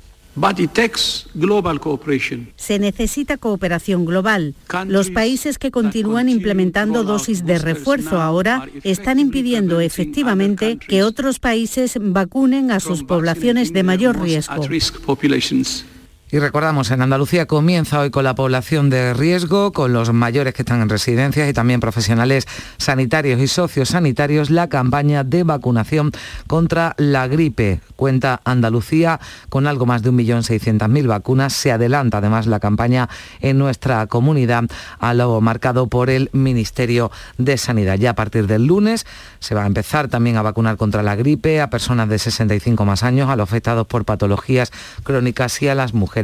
Se 2.57 2.79
necesita 2.79 3.37
cooperación 3.37 4.07
global. 4.07 4.55
Los 4.87 5.11
países 5.11 5.59
que 5.59 5.71
continúan 5.71 6.31
implementando 6.31 7.05
dosis 7.05 7.45
de 7.45 7.59
refuerzo 7.59 8.21
ahora 8.21 8.67
están 8.83 9.19
impidiendo 9.19 9.81
efectivamente 9.81 10.79
que 10.79 11.03
otros 11.03 11.39
países 11.39 11.99
vacunen 12.01 12.71
a 12.71 12.81
sus 12.81 13.03
poblaciones 13.03 13.75
de 13.75 13.83
mayor 13.83 14.21
riesgo. 14.23 14.55
Y 16.35 16.39
recordamos, 16.39 16.91
en 16.91 17.03
Andalucía 17.03 17.45
comienza 17.45 18.01
hoy 18.01 18.09
con 18.09 18.25
la 18.25 18.35
población 18.35 18.89
de 18.89 19.13
riesgo, 19.13 19.71
con 19.71 19.93
los 19.93 20.15
mayores 20.15 20.55
que 20.55 20.63
están 20.63 20.81
en 20.81 20.89
residencias 20.89 21.47
y 21.47 21.53
también 21.53 21.79
profesionales 21.79 22.47
sanitarios 22.79 23.39
y 23.39 23.47
sociosanitarios, 23.47 24.49
la 24.49 24.71
campaña 24.71 25.25
de 25.25 25.43
vacunación 25.43 26.11
contra 26.47 26.95
la 26.97 27.29
gripe. 27.29 27.83
Cuenta 27.97 28.41
Andalucía 28.45 29.21
con 29.51 29.67
algo 29.67 29.85
más 29.85 30.03
de 30.03 30.11
1.600.000 30.11 31.07
vacunas. 31.07 31.53
Se 31.53 31.71
adelanta 31.71 32.17
además 32.17 32.47
la 32.47 32.61
campaña 32.61 33.11
en 33.43 33.59
nuestra 33.59 34.07
comunidad 34.07 34.65
a 35.01 35.13
lo 35.13 35.39
marcado 35.43 35.89
por 35.89 36.09
el 36.09 36.31
Ministerio 36.33 37.11
de 37.37 37.59
Sanidad. 37.59 37.99
Ya 37.99 38.13
a 38.13 38.15
partir 38.15 38.47
del 38.47 38.65
lunes 38.65 39.05
se 39.39 39.55
va 39.55 39.65
a 39.65 39.67
empezar 39.67 40.09
también 40.09 40.39
a 40.39 40.43
vacunar 40.43 40.79
contra 40.79 41.03
la 41.03 41.15
gripe 41.15 41.61
a 41.61 41.69
personas 41.69 42.09
de 42.09 42.19
65 42.19 42.87
más 42.87 43.03
años, 43.03 43.29
a 43.29 43.37
los 43.37 43.51
afectados 43.51 43.87
por 43.87 44.07
patologías 44.07 44.73
crónicas 45.03 45.61
y 45.61 45.69
a 45.69 45.75
las 45.75 45.93
mujeres 45.93 46.22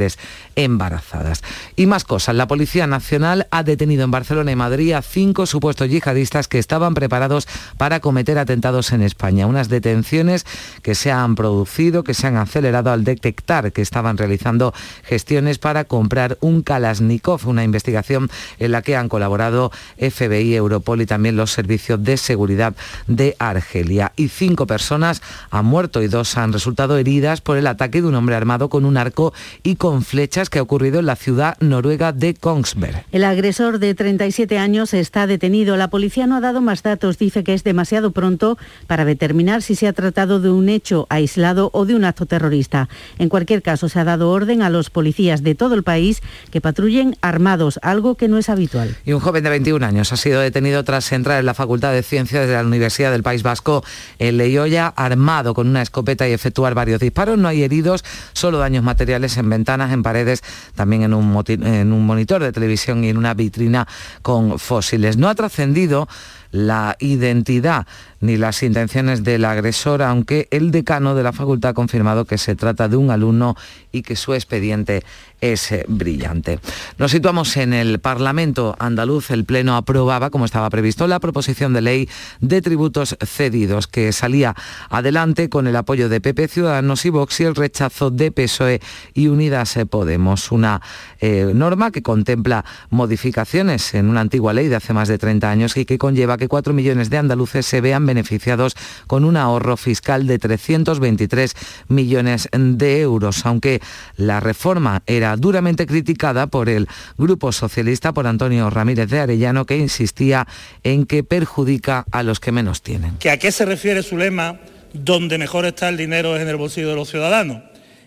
embarazadas. 0.56 1.42
Y 1.76 1.86
más 1.86 2.04
cosas, 2.04 2.34
la 2.34 2.48
Policía 2.48 2.86
Nacional 2.86 3.46
ha 3.50 3.62
detenido 3.62 4.04
en 4.04 4.10
Barcelona 4.10 4.52
y 4.52 4.56
Madrid 4.56 4.92
a 4.92 5.02
cinco 5.02 5.46
supuestos 5.46 5.88
yihadistas 5.88 6.48
que 6.48 6.58
estaban 6.58 6.94
preparados 6.94 7.46
para 7.76 8.00
cometer 8.00 8.38
atentados 8.38 8.92
en 8.92 9.02
España. 9.02 9.46
Unas 9.46 9.68
detenciones 9.68 10.46
que 10.82 10.94
se 10.94 11.10
han 11.10 11.34
producido, 11.34 12.04
que 12.04 12.14
se 12.14 12.26
han 12.26 12.36
acelerado 12.36 12.90
al 12.90 13.04
detectar 13.04 13.72
que 13.72 13.82
estaban 13.82 14.16
realizando 14.18 14.74
gestiones 15.04 15.58
para 15.58 15.84
comprar 15.84 16.38
un 16.40 16.62
Kalashnikov, 16.62 17.46
una 17.48 17.64
investigación 17.64 18.30
en 18.58 18.72
la 18.72 18.82
que 18.82 18.96
han 18.96 19.08
colaborado 19.08 19.72
FBI, 19.98 20.54
Europol 20.54 21.00
y 21.00 21.06
también 21.06 21.36
los 21.36 21.50
servicios 21.50 22.02
de 22.02 22.16
seguridad 22.16 22.74
de 23.06 23.36
Argelia. 23.38 24.12
Y 24.16 24.28
cinco 24.28 24.66
personas 24.66 25.22
han 25.50 25.66
muerto 25.66 26.02
y 26.02 26.08
dos 26.08 26.36
han 26.36 26.52
resultado 26.52 26.98
heridas 26.98 27.40
por 27.40 27.56
el 27.56 27.66
ataque 27.66 28.02
de 28.02 28.08
un 28.08 28.14
hombre 28.14 28.36
armado 28.36 28.68
con 28.68 28.84
un 28.84 28.96
arco 28.96 29.32
y 29.62 29.76
con 29.76 29.87
con 29.88 30.02
flechas 30.02 30.50
que 30.50 30.58
ha 30.58 30.62
ocurrido 30.62 31.00
en 31.00 31.06
la 31.06 31.16
ciudad 31.16 31.56
noruega 31.60 32.12
de 32.12 32.34
Kongsberg. 32.34 33.06
El 33.10 33.24
agresor 33.24 33.78
de 33.78 33.94
37 33.94 34.58
años 34.58 34.92
está 34.92 35.26
detenido. 35.26 35.78
La 35.78 35.88
policía 35.88 36.26
no 36.26 36.36
ha 36.36 36.42
dado 36.42 36.60
más 36.60 36.82
datos. 36.82 37.16
Dice 37.16 37.42
que 37.42 37.54
es 37.54 37.64
demasiado 37.64 38.10
pronto 38.10 38.58
para 38.86 39.06
determinar 39.06 39.62
si 39.62 39.76
se 39.76 39.88
ha 39.88 39.94
tratado 39.94 40.40
de 40.40 40.50
un 40.50 40.68
hecho 40.68 41.06
aislado 41.08 41.70
o 41.72 41.86
de 41.86 41.94
un 41.94 42.04
acto 42.04 42.26
terrorista. 42.26 42.90
En 43.18 43.30
cualquier 43.30 43.62
caso, 43.62 43.88
se 43.88 43.98
ha 43.98 44.04
dado 44.04 44.28
orden 44.28 44.60
a 44.60 44.68
los 44.68 44.90
policías 44.90 45.42
de 45.42 45.54
todo 45.54 45.74
el 45.74 45.84
país 45.84 46.20
que 46.50 46.60
patrullen 46.60 47.16
armados, 47.22 47.80
algo 47.80 48.14
que 48.16 48.28
no 48.28 48.36
es 48.36 48.50
habitual. 48.50 48.94
Y 49.06 49.14
un 49.14 49.20
joven 49.20 49.42
de 49.42 49.48
21 49.48 49.86
años 49.86 50.12
ha 50.12 50.18
sido 50.18 50.42
detenido 50.42 50.84
tras 50.84 51.10
entrar 51.12 51.40
en 51.40 51.46
la 51.46 51.54
Facultad 51.54 51.94
de 51.94 52.02
Ciencias 52.02 52.46
de 52.46 52.52
la 52.52 52.60
Universidad 52.60 53.10
del 53.10 53.22
País 53.22 53.42
Vasco 53.42 53.82
en 54.18 54.36
Leioya, 54.36 54.88
armado 54.88 55.54
con 55.54 55.66
una 55.66 55.80
escopeta 55.80 56.28
y 56.28 56.34
efectuar 56.34 56.74
varios 56.74 57.00
disparos. 57.00 57.38
No 57.38 57.48
hay 57.48 57.62
heridos, 57.62 58.04
solo 58.34 58.58
daños 58.58 58.84
materiales 58.84 59.38
en 59.38 59.48
en 59.74 60.02
paredes, 60.02 60.42
también 60.74 61.02
en 61.02 61.14
un, 61.14 61.44
en 61.46 61.92
un 61.92 62.06
monitor 62.06 62.42
de 62.42 62.52
televisión 62.52 63.04
y 63.04 63.10
en 63.10 63.18
una 63.18 63.34
vitrina 63.34 63.86
con 64.22 64.58
fósiles. 64.58 65.16
No 65.16 65.28
ha 65.28 65.34
trascendido 65.34 66.08
la 66.50 66.96
identidad 67.00 67.86
ni 68.20 68.36
las 68.36 68.62
intenciones 68.62 69.22
del 69.22 69.44
agresor, 69.44 70.02
aunque 70.02 70.48
el 70.50 70.70
decano 70.70 71.14
de 71.14 71.22
la 71.22 71.32
facultad 71.32 71.70
ha 71.70 71.74
confirmado 71.74 72.24
que 72.24 72.38
se 72.38 72.56
trata 72.56 72.88
de 72.88 72.96
un 72.96 73.10
alumno 73.10 73.56
y 73.92 74.02
que 74.02 74.16
su 74.16 74.34
expediente 74.34 75.04
es 75.40 75.70
eh, 75.70 75.84
brillante. 75.86 76.58
Nos 76.98 77.12
situamos 77.12 77.56
en 77.56 77.72
el 77.72 78.00
Parlamento 78.00 78.74
andaluz. 78.78 79.30
El 79.30 79.44
Pleno 79.44 79.76
aprobaba, 79.76 80.30
como 80.30 80.44
estaba 80.44 80.68
previsto, 80.70 81.06
la 81.06 81.20
proposición 81.20 81.72
de 81.72 81.80
ley 81.80 82.08
de 82.40 82.60
tributos 82.60 83.16
cedidos, 83.24 83.86
que 83.86 84.12
salía 84.12 84.56
adelante 84.90 85.48
con 85.48 85.66
el 85.66 85.76
apoyo 85.76 86.08
de 86.08 86.20
PP 86.20 86.48
Ciudadanos 86.48 87.04
y 87.04 87.10
Vox 87.10 87.40
y 87.40 87.44
el 87.44 87.54
rechazo 87.54 88.10
de 88.10 88.32
PSOE 88.32 88.80
y 89.14 89.28
Unidas 89.28 89.78
Podemos. 89.90 90.50
Una 90.50 90.80
eh, 91.20 91.52
norma 91.54 91.92
que 91.92 92.02
contempla 92.02 92.64
modificaciones 92.90 93.94
en 93.94 94.08
una 94.08 94.20
antigua 94.20 94.52
ley 94.52 94.68
de 94.68 94.76
hace 94.76 94.92
más 94.92 95.08
de 95.08 95.18
30 95.18 95.48
años 95.48 95.76
y 95.76 95.84
que 95.84 95.98
conlleva 95.98 96.37
que 96.38 96.48
4 96.48 96.72
millones 96.72 97.10
de 97.10 97.18
andaluces 97.18 97.66
se 97.66 97.80
vean 97.80 98.06
beneficiados 98.06 98.74
con 99.06 99.24
un 99.24 99.36
ahorro 99.36 99.76
fiscal 99.76 100.26
de 100.26 100.38
323 100.38 101.54
millones 101.88 102.48
de 102.52 103.00
euros, 103.00 103.44
aunque 103.44 103.80
la 104.16 104.40
reforma 104.40 105.02
era 105.06 105.36
duramente 105.36 105.86
criticada 105.86 106.46
por 106.46 106.68
el 106.68 106.88
Grupo 107.16 107.52
Socialista, 107.52 108.12
por 108.12 108.26
Antonio 108.26 108.70
Ramírez 108.70 109.10
de 109.10 109.20
Arellano, 109.20 109.66
que 109.66 109.76
insistía 109.76 110.46
en 110.82 111.04
que 111.04 111.24
perjudica 111.24 112.06
a 112.10 112.22
los 112.22 112.40
que 112.40 112.52
menos 112.52 112.82
tienen. 112.82 113.18
¿Que 113.18 113.30
¿A 113.30 113.38
qué 113.38 113.52
se 113.52 113.64
refiere 113.64 114.02
su 114.02 114.16
lema? 114.16 114.60
Donde 114.92 115.38
mejor 115.38 115.66
está 115.66 115.88
el 115.88 115.96
dinero 115.96 116.36
es 116.36 116.42
en 116.42 116.48
el 116.48 116.56
bolsillo 116.56 116.88
de 116.88 116.96
los 116.96 117.10
ciudadanos. 117.10 117.62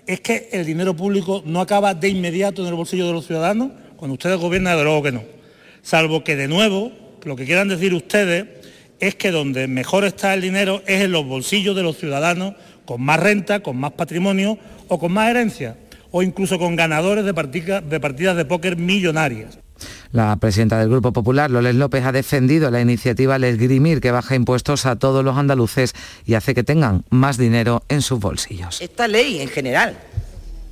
es 0.08 0.20
que 0.20 0.50
el 0.52 0.66
dinero 0.66 0.96
público 0.96 1.44
no 1.46 1.62
acaba 1.62 1.94
de 1.94 2.10
inmediato 2.10 2.64
en 2.64 2.68
el 2.70 2.74
bolsillo 2.74 3.08
de 3.08 3.14
los 3.14 3.28
ciudadanos. 3.28 3.72
Cuando 3.98 4.14
ustedes 4.14 4.38
gobiernan, 4.38 4.78
de 4.78 4.84
luego 4.84 5.04
que 5.04 5.12
no. 5.12 5.24
Salvo 5.84 6.24
que 6.24 6.36
de 6.36 6.48
nuevo, 6.48 6.92
lo 7.26 7.36
que 7.36 7.46
quieran 7.46 7.68
decir 7.68 7.94
ustedes 7.94 8.48
es 9.00 9.16
que 9.16 9.32
donde 9.32 9.68
mejor 9.68 10.06
está 10.06 10.34
el 10.34 10.42
dinero 10.42 10.82
es 10.86 11.02
en 11.02 11.12
los 11.12 11.26
bolsillos 11.26 11.76
de 11.76 11.84
los 11.84 11.98
ciudadanos 11.98 12.54
con 12.86 13.02
más 13.02 13.20
renta, 13.20 13.62
con 13.62 13.78
más 13.78 13.94
patrimonio 13.94 14.58
o 14.88 15.00
con 15.00 15.12
más 15.12 15.30
herencia, 15.30 15.78
o 16.12 16.22
incluso 16.24 16.60
con 16.60 16.76
ganadores 16.76 17.26
de, 17.26 17.34
de 17.34 18.00
partidas 18.00 18.36
de 18.36 18.46
póker 18.46 18.78
millonarias. 18.78 19.58
La 20.12 20.36
presidenta 20.36 20.78
del 20.78 20.90
Grupo 20.90 21.14
Popular, 21.14 21.50
Loles 21.50 21.76
López, 21.76 22.04
ha 22.06 22.12
defendido 22.12 22.70
la 22.70 22.82
iniciativa 22.82 23.36
al 23.36 23.44
esgrimir 23.46 24.02
que 24.02 24.12
baja 24.12 24.36
impuestos 24.36 24.86
a 24.86 24.98
todos 24.98 25.24
los 25.24 25.38
andaluces 25.38 25.94
y 26.26 26.34
hace 26.34 26.54
que 26.54 26.64
tengan 26.64 27.06
más 27.10 27.38
dinero 27.38 27.84
en 27.88 28.02
sus 28.02 28.20
bolsillos. 28.20 28.82
Esta 28.82 29.08
ley 29.08 29.40
en 29.40 29.48
general 29.48 29.98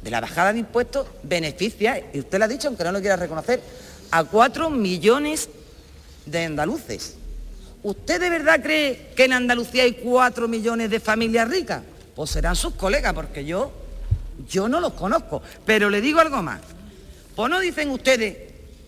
de 0.03 0.12
la 0.12 0.21
bajada 0.21 0.53
de 0.53 0.59
impuestos 0.59 1.07
beneficia, 1.23 2.03
y 2.13 2.19
usted 2.19 2.38
lo 2.38 2.45
ha 2.45 2.47
dicho 2.47 2.67
aunque 2.67 2.83
no 2.83 2.91
lo 2.91 2.99
quiera 2.99 3.15
reconocer, 3.15 3.62
a 4.12 4.23
cuatro 4.23 4.69
millones 4.69 5.49
de 6.29 6.45
andaluces. 6.45 7.15
¿Usted 7.81 8.19
de 8.19 8.29
verdad 8.29 8.61
cree 8.61 9.11
que 9.15 9.25
en 9.25 9.33
Andalucía 9.33 9.83
hay 9.83 9.93
cuatro 9.93 10.47
millones 10.47 10.89
de 10.89 10.99
familias 10.99 11.49
ricas? 11.49 11.81
Pues 12.15 12.29
serán 12.29 12.55
sus 12.55 12.73
colegas, 12.73 13.13
porque 13.13 13.45
yo, 13.45 13.71
yo 14.49 14.67
no 14.67 14.81
los 14.81 14.93
conozco. 14.93 15.41
Pero 15.65 15.89
le 15.89 16.01
digo 16.01 16.19
algo 16.19 16.41
más. 16.41 16.59
Pues 17.35 17.49
no 17.49 17.59
dicen 17.59 17.89
ustedes 17.89 18.37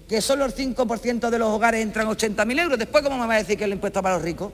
que 0.09 0.19
solo 0.19 0.43
el 0.43 0.53
5% 0.53 1.29
de 1.29 1.39
los 1.39 1.47
hogares 1.47 1.81
entran 1.81 2.07
80.000 2.07 2.59
euros. 2.59 2.77
Después, 2.77 3.01
¿cómo 3.01 3.17
me 3.17 3.27
va 3.27 3.35
a 3.35 3.37
decir 3.37 3.57
que 3.57 3.63
el 3.63 3.71
impuesto 3.71 4.03
para 4.03 4.15
los 4.15 4.23
ricos? 4.23 4.51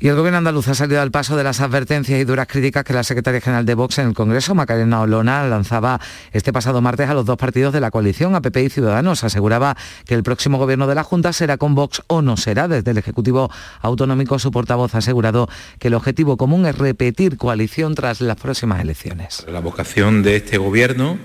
Y 0.00 0.08
el 0.08 0.16
gobierno 0.16 0.38
andaluz 0.38 0.68
ha 0.68 0.74
salido 0.74 1.00
al 1.00 1.10
paso 1.10 1.36
de 1.36 1.44
las 1.44 1.60
advertencias 1.60 2.20
y 2.20 2.24
duras 2.24 2.46
críticas 2.46 2.84
que 2.84 2.92
la 2.92 3.04
secretaria 3.04 3.40
general 3.40 3.64
de 3.64 3.74
Vox 3.74 3.98
en 3.98 4.08
el 4.08 4.14
Congreso, 4.14 4.54
Macarena 4.54 5.00
Olona, 5.00 5.46
lanzaba 5.46 6.00
este 6.32 6.52
pasado 6.52 6.80
martes 6.80 7.08
a 7.08 7.14
los 7.14 7.26
dos 7.26 7.36
partidos 7.36 7.72
de 7.72 7.80
la 7.80 7.90
coalición, 7.90 8.34
APP 8.34 8.56
y 8.58 8.68
Ciudadanos. 8.70 9.24
Aseguraba 9.24 9.76
que 10.06 10.14
el 10.14 10.22
próximo 10.22 10.58
gobierno 10.58 10.86
de 10.86 10.94
la 10.94 11.04
Junta 11.04 11.32
será 11.32 11.56
con 11.56 11.74
Vox 11.74 12.02
o 12.06 12.22
no 12.22 12.36
será. 12.36 12.68
Desde 12.68 12.90
el 12.90 12.98
Ejecutivo 12.98 13.50
Autonómico, 13.80 14.38
su 14.38 14.50
portavoz 14.50 14.94
ha 14.94 14.98
asegurado 14.98 15.48
que 15.78 15.88
el 15.88 15.94
objetivo 15.94 16.36
común 16.36 16.66
es 16.66 16.76
repetir 16.76 17.36
coalición 17.36 17.94
tras 17.94 18.20
las 18.20 18.36
próximas 18.36 18.80
elecciones. 18.80 19.44
La 19.48 19.60
vocación 19.60 20.22
de 20.22 20.36
este 20.36 20.58
gobierno 20.58 21.18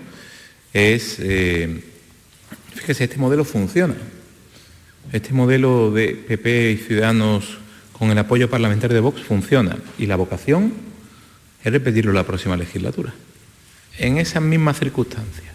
es 0.74 1.18
eh, 1.20 1.84
Fíjese, 2.80 3.04
este 3.04 3.18
modelo 3.18 3.44
funciona. 3.44 3.96
Este 5.12 5.34
modelo 5.34 5.92
de 5.92 6.10
PP 6.10 6.72
y 6.72 6.78
Ciudadanos 6.78 7.58
con 8.00 8.10
el 8.10 8.18
apoyo 8.18 8.50
parlamentario 8.50 8.96
de 8.96 9.02
Vox 9.02 9.22
funciona 9.22 9.78
y 9.98 10.06
la 10.06 10.16
vocación 10.16 10.74
es 11.62 11.72
repetirlo 11.72 12.14
la 12.14 12.24
próxima 12.24 12.56
legislatura. 12.56 13.14
En 13.98 14.18
esas 14.18 14.42
mismas 14.42 14.80
circunstancias. 14.80 15.49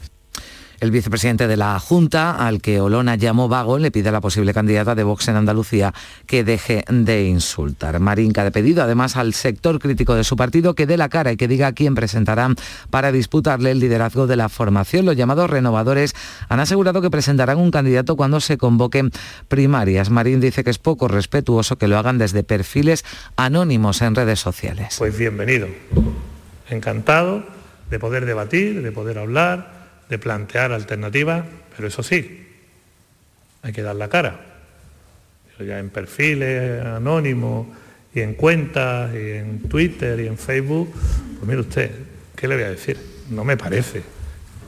El 0.81 0.91
vicepresidente 0.91 1.47
de 1.47 1.57
la 1.57 1.79
Junta, 1.79 2.33
al 2.33 2.61
que 2.61 2.81
Olona 2.81 3.15
llamó 3.17 3.49
vago, 3.49 3.79
le 3.79 3.91
pide 3.91 4.09
a 4.09 4.13
la 4.13 4.21
posible 4.21 4.53
candidata 4.53 4.95
de 4.95 5.05
Vox 5.05 5.29
en 5.29 5.37
Andalucía 5.37 5.95
que 6.27 6.45
deje 6.45 6.85
de 6.89 7.25
insultar. 7.25 8.01
Marín 8.01 8.33
ha 8.37 8.51
pedido 8.51 8.83
además 8.83 9.17
al 9.17 9.35
sector 9.35 9.79
crítico 9.79 10.15
de 10.15 10.25
su 10.25 10.37
partido 10.37 10.75
que 10.75 10.87
dé 10.87 10.97
la 10.97 11.09
cara 11.09 11.33
y 11.33 11.37
que 11.37 11.49
diga 11.49 11.69
a 11.69 11.73
quién 11.73 11.95
presentarán 11.95 12.57
para 12.91 13.13
disputarle 13.13 13.71
el 13.71 13.79
liderazgo 13.79 14.27
de 14.27 14.37
la 14.37 14.49
formación. 14.49 15.07
Los 15.07 15.17
llamados 15.17 15.49
renovadores 15.49 16.15
han 16.49 16.61
asegurado 16.61 17.01
que 17.01 17.11
presentarán 17.11 17.59
un 17.59 17.71
candidato 17.71 18.17
cuando 18.17 18.41
se 18.41 18.59
convoquen 18.59 19.11
primarias. 19.49 20.11
Marín 20.11 20.41
dice 20.41 20.65
que 20.65 20.71
es 20.71 20.79
poco 20.79 21.09
respetuoso 21.09 21.77
que 21.77 21.89
lo 21.89 21.99
hagan 21.99 22.19
desde 22.19 22.43
perfiles 22.43 23.05
anónimos 23.37 24.03
en 24.03 24.15
redes 24.15 24.41
sociales. 24.41 24.97
Pues 24.99 25.17
bienvenido. 25.17 25.69
Encantado 26.69 27.45
de 27.91 27.99
poder 27.99 28.27
debatir, 28.27 28.83
de 28.83 28.93
poder 28.93 29.19
hablar 29.19 29.84
de 30.15 30.19
plantear 30.21 30.71
alternativas, 30.71 31.45
pero 31.75 31.89
eso 31.89 32.05
sí, 32.05 32.47
hay 33.63 33.73
que 33.73 33.83
dar 33.83 33.97
la 33.97 34.09
cara. 34.09 34.41
ya 35.59 35.81
en 35.81 35.91
perfiles 35.91 36.85
anónimos 36.85 37.67
y 38.15 38.21
en 38.21 38.35
cuentas 38.35 39.13
y 39.13 39.31
en 39.33 39.69
Twitter 39.69 40.21
y 40.21 40.29
en 40.29 40.39
Facebook, 40.39 40.93
pues 40.93 41.49
mire 41.49 41.61
usted, 41.63 41.91
¿qué 42.37 42.47
le 42.47 42.55
voy 42.55 42.65
a 42.65 42.71
decir? 42.71 42.97
No 43.31 43.43
me 43.43 43.57
parece 43.57 44.03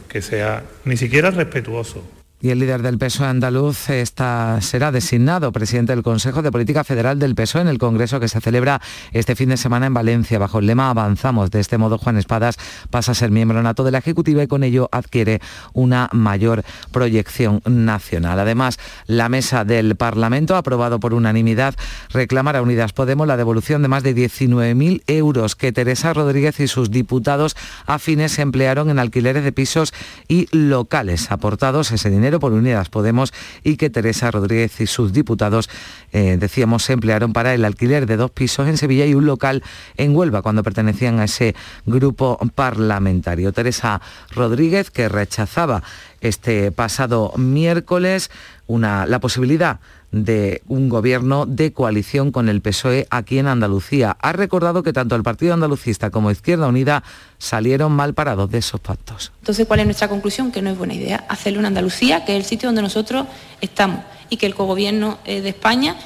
que 0.09 0.20
sea 0.20 0.64
ni 0.85 0.96
siquiera 0.96 1.30
respetuoso 1.30 2.15
y 2.40 2.51
el 2.51 2.59
líder 2.59 2.83
del 2.83 2.99
PSOE 2.99 3.29
andaluz 3.29 3.88
está, 3.88 4.61
será 4.61 4.92
designado 4.92 5.53
presidente 5.53 5.94
del 5.94 6.03
Consejo 6.03 6.42
de 6.42 6.53
Política 6.53 6.85
Federal 6.85 7.18
del 7.18 7.35
PSOE 7.35 7.62
en 7.62 7.68
el 7.68 7.79
Congreso 7.79 8.20
que 8.20 8.29
se 8.29 8.42
celebra 8.42 8.83
este 9.12 9.35
fin 9.35 9.49
de 9.49 9.57
semana 9.57 9.87
en 9.87 9.94
Valencia. 9.94 10.38
Bajo 10.38 10.59
el 10.59 10.66
lema 10.66 10.90
Avanzamos. 10.90 11.51
De 11.51 11.61
este 11.61 11.79
modo, 11.79 11.96
Juan 11.96 12.18
Espadas 12.18 12.59
pasa 12.90 13.12
a 13.12 13.14
ser 13.14 13.31
miembro 13.31 13.62
nato 13.62 13.85
de 13.85 13.90
la 13.90 13.99
Ejecutiva 13.99 14.42
y 14.42 14.49
con 14.49 14.64
ello 14.64 14.90
adquiere 14.92 15.40
una 15.72 16.11
mayor 16.12 16.62
proyección 16.92 17.62
nacional. 17.64 18.38
Además, 18.38 18.79
la 19.07 19.31
mesa 19.31 19.64
del 19.64 19.96
Parlamento 19.96 20.57
aprobado 20.57 21.01
por 21.01 21.14
unanimidad 21.14 21.75
reclamar 22.11 22.57
a 22.57 22.62
Unidas 22.62 22.92
Podemos 22.92 23.27
la 23.27 23.38
devolución 23.38 23.81
de 23.81 23.88
más 23.88 24.03
de 24.03 24.14
19.000 24.14 25.03
euros 25.07 25.57
que 25.57 25.72
Teresa 25.72 26.12
Rodríguez 26.12 26.61
y 26.61 26.68
sus 26.68 26.90
diputados 26.90 27.57
afines 27.87 28.38
emplearon 28.38 28.90
en 28.90 28.99
alquileres 28.99 29.42
de 29.42 29.53
pisos 29.53 29.94
y 30.29 30.49
locales. 30.55 31.33
Aportados 31.33 31.92
ese 31.92 32.11
dinero 32.11 32.25
por 32.40 32.52
Unidas 32.52 32.88
Podemos 32.88 33.32
y 33.62 33.76
que 33.76 33.90
Teresa 33.90 34.30
Rodríguez 34.30 34.80
y 34.80 34.86
sus 34.86 35.12
diputados, 35.12 35.70
eh, 36.12 36.36
decíamos, 36.38 36.82
se 36.84 36.92
emplearon 36.92 37.32
para 37.32 37.54
el 37.54 37.64
alquiler 37.64 38.06
de 38.06 38.16
dos 38.16 38.30
pisos 38.30 38.68
en 38.68 38.76
Sevilla 38.76 39.06
y 39.06 39.14
un 39.14 39.26
local 39.26 39.62
en 39.96 40.14
Huelva 40.14 40.42
cuando 40.42 40.62
pertenecían 40.62 41.20
a 41.20 41.24
ese 41.24 41.54
grupo 41.86 42.38
parlamentario. 42.54 43.52
Teresa 43.52 44.00
Rodríguez, 44.34 44.90
que 44.90 45.08
rechazaba 45.08 45.82
este 46.20 46.72
pasado 46.72 47.32
miércoles 47.36 48.30
una, 48.66 49.06
la 49.06 49.20
posibilidad 49.20 49.80
de 50.24 50.62
un 50.68 50.88
gobierno 50.88 51.46
de 51.46 51.72
coalición 51.72 52.33
con 52.33 52.48
el 52.48 52.61
PSOE 52.61 53.07
aquí 53.11 53.38
en 53.38 53.46
Andalucía. 53.46 54.16
Ha 54.20 54.33
recordado 54.33 54.83
que 54.83 54.92
tanto 54.92 55.14
el 55.16 55.22
Partido 55.22 55.55
Andalucista 55.55 56.11
como 56.11 56.31
Izquierda 56.31 56.68
Unida 56.68 57.02
salieron 57.38 57.92
mal 57.92 58.14
parados 58.14 58.50
de 58.50 58.59
esos 58.59 58.81
pactos. 58.81 59.33
Entonces, 59.40 59.66
¿cuál 59.66 59.81
es 59.81 59.87
nuestra 59.87 60.09
conclusión? 60.09 60.52
Que 60.52 60.62
no 60.62 60.70
es 60.70 60.79
buena 60.79 60.94
idea 60.94 61.24
hacerlo 61.29 61.61
en 61.61 61.66
Andalucía, 61.66 62.24
que 62.24 62.37
es 62.37 62.44
el 62.44 62.48
sitio 62.48 62.68
donde 62.68 62.83
nosotros 62.83 63.26
estamos, 63.61 64.00
y 64.31 64.37
que 64.37 64.46
el 64.46 64.55
cogobierno 64.55 65.18
eh, 65.24 65.40
de 65.40 65.50
España, 65.50 65.96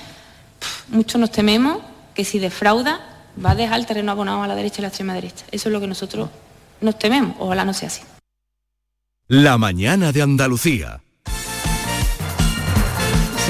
muchos 0.89 1.21
nos 1.21 1.31
tememos 1.31 1.79
que 2.15 2.25
si 2.25 2.39
defrauda 2.39 3.01
va 3.43 3.53
a 3.53 3.55
dejar 3.55 3.79
el 3.79 3.87
terreno 3.87 4.13
abonado 4.13 4.43
a 4.43 4.49
la 4.49 4.55
derecha 4.55 4.81
y 4.81 4.83
la 4.83 4.89
extrema 4.89 5.15
derecha. 5.15 5.45
Eso 5.51 5.69
es 5.69 5.73
lo 5.73 5.81
que 5.81 5.87
nosotros 5.87 6.29
nos 6.81 6.99
tememos. 6.99 7.37
Ojalá 7.39 7.65
no 7.65 7.73
sea 7.73 7.89
así. 7.89 8.03
La 9.29 9.59
mañana 9.59 10.13
de 10.13 10.23
Andalucía. 10.23 11.01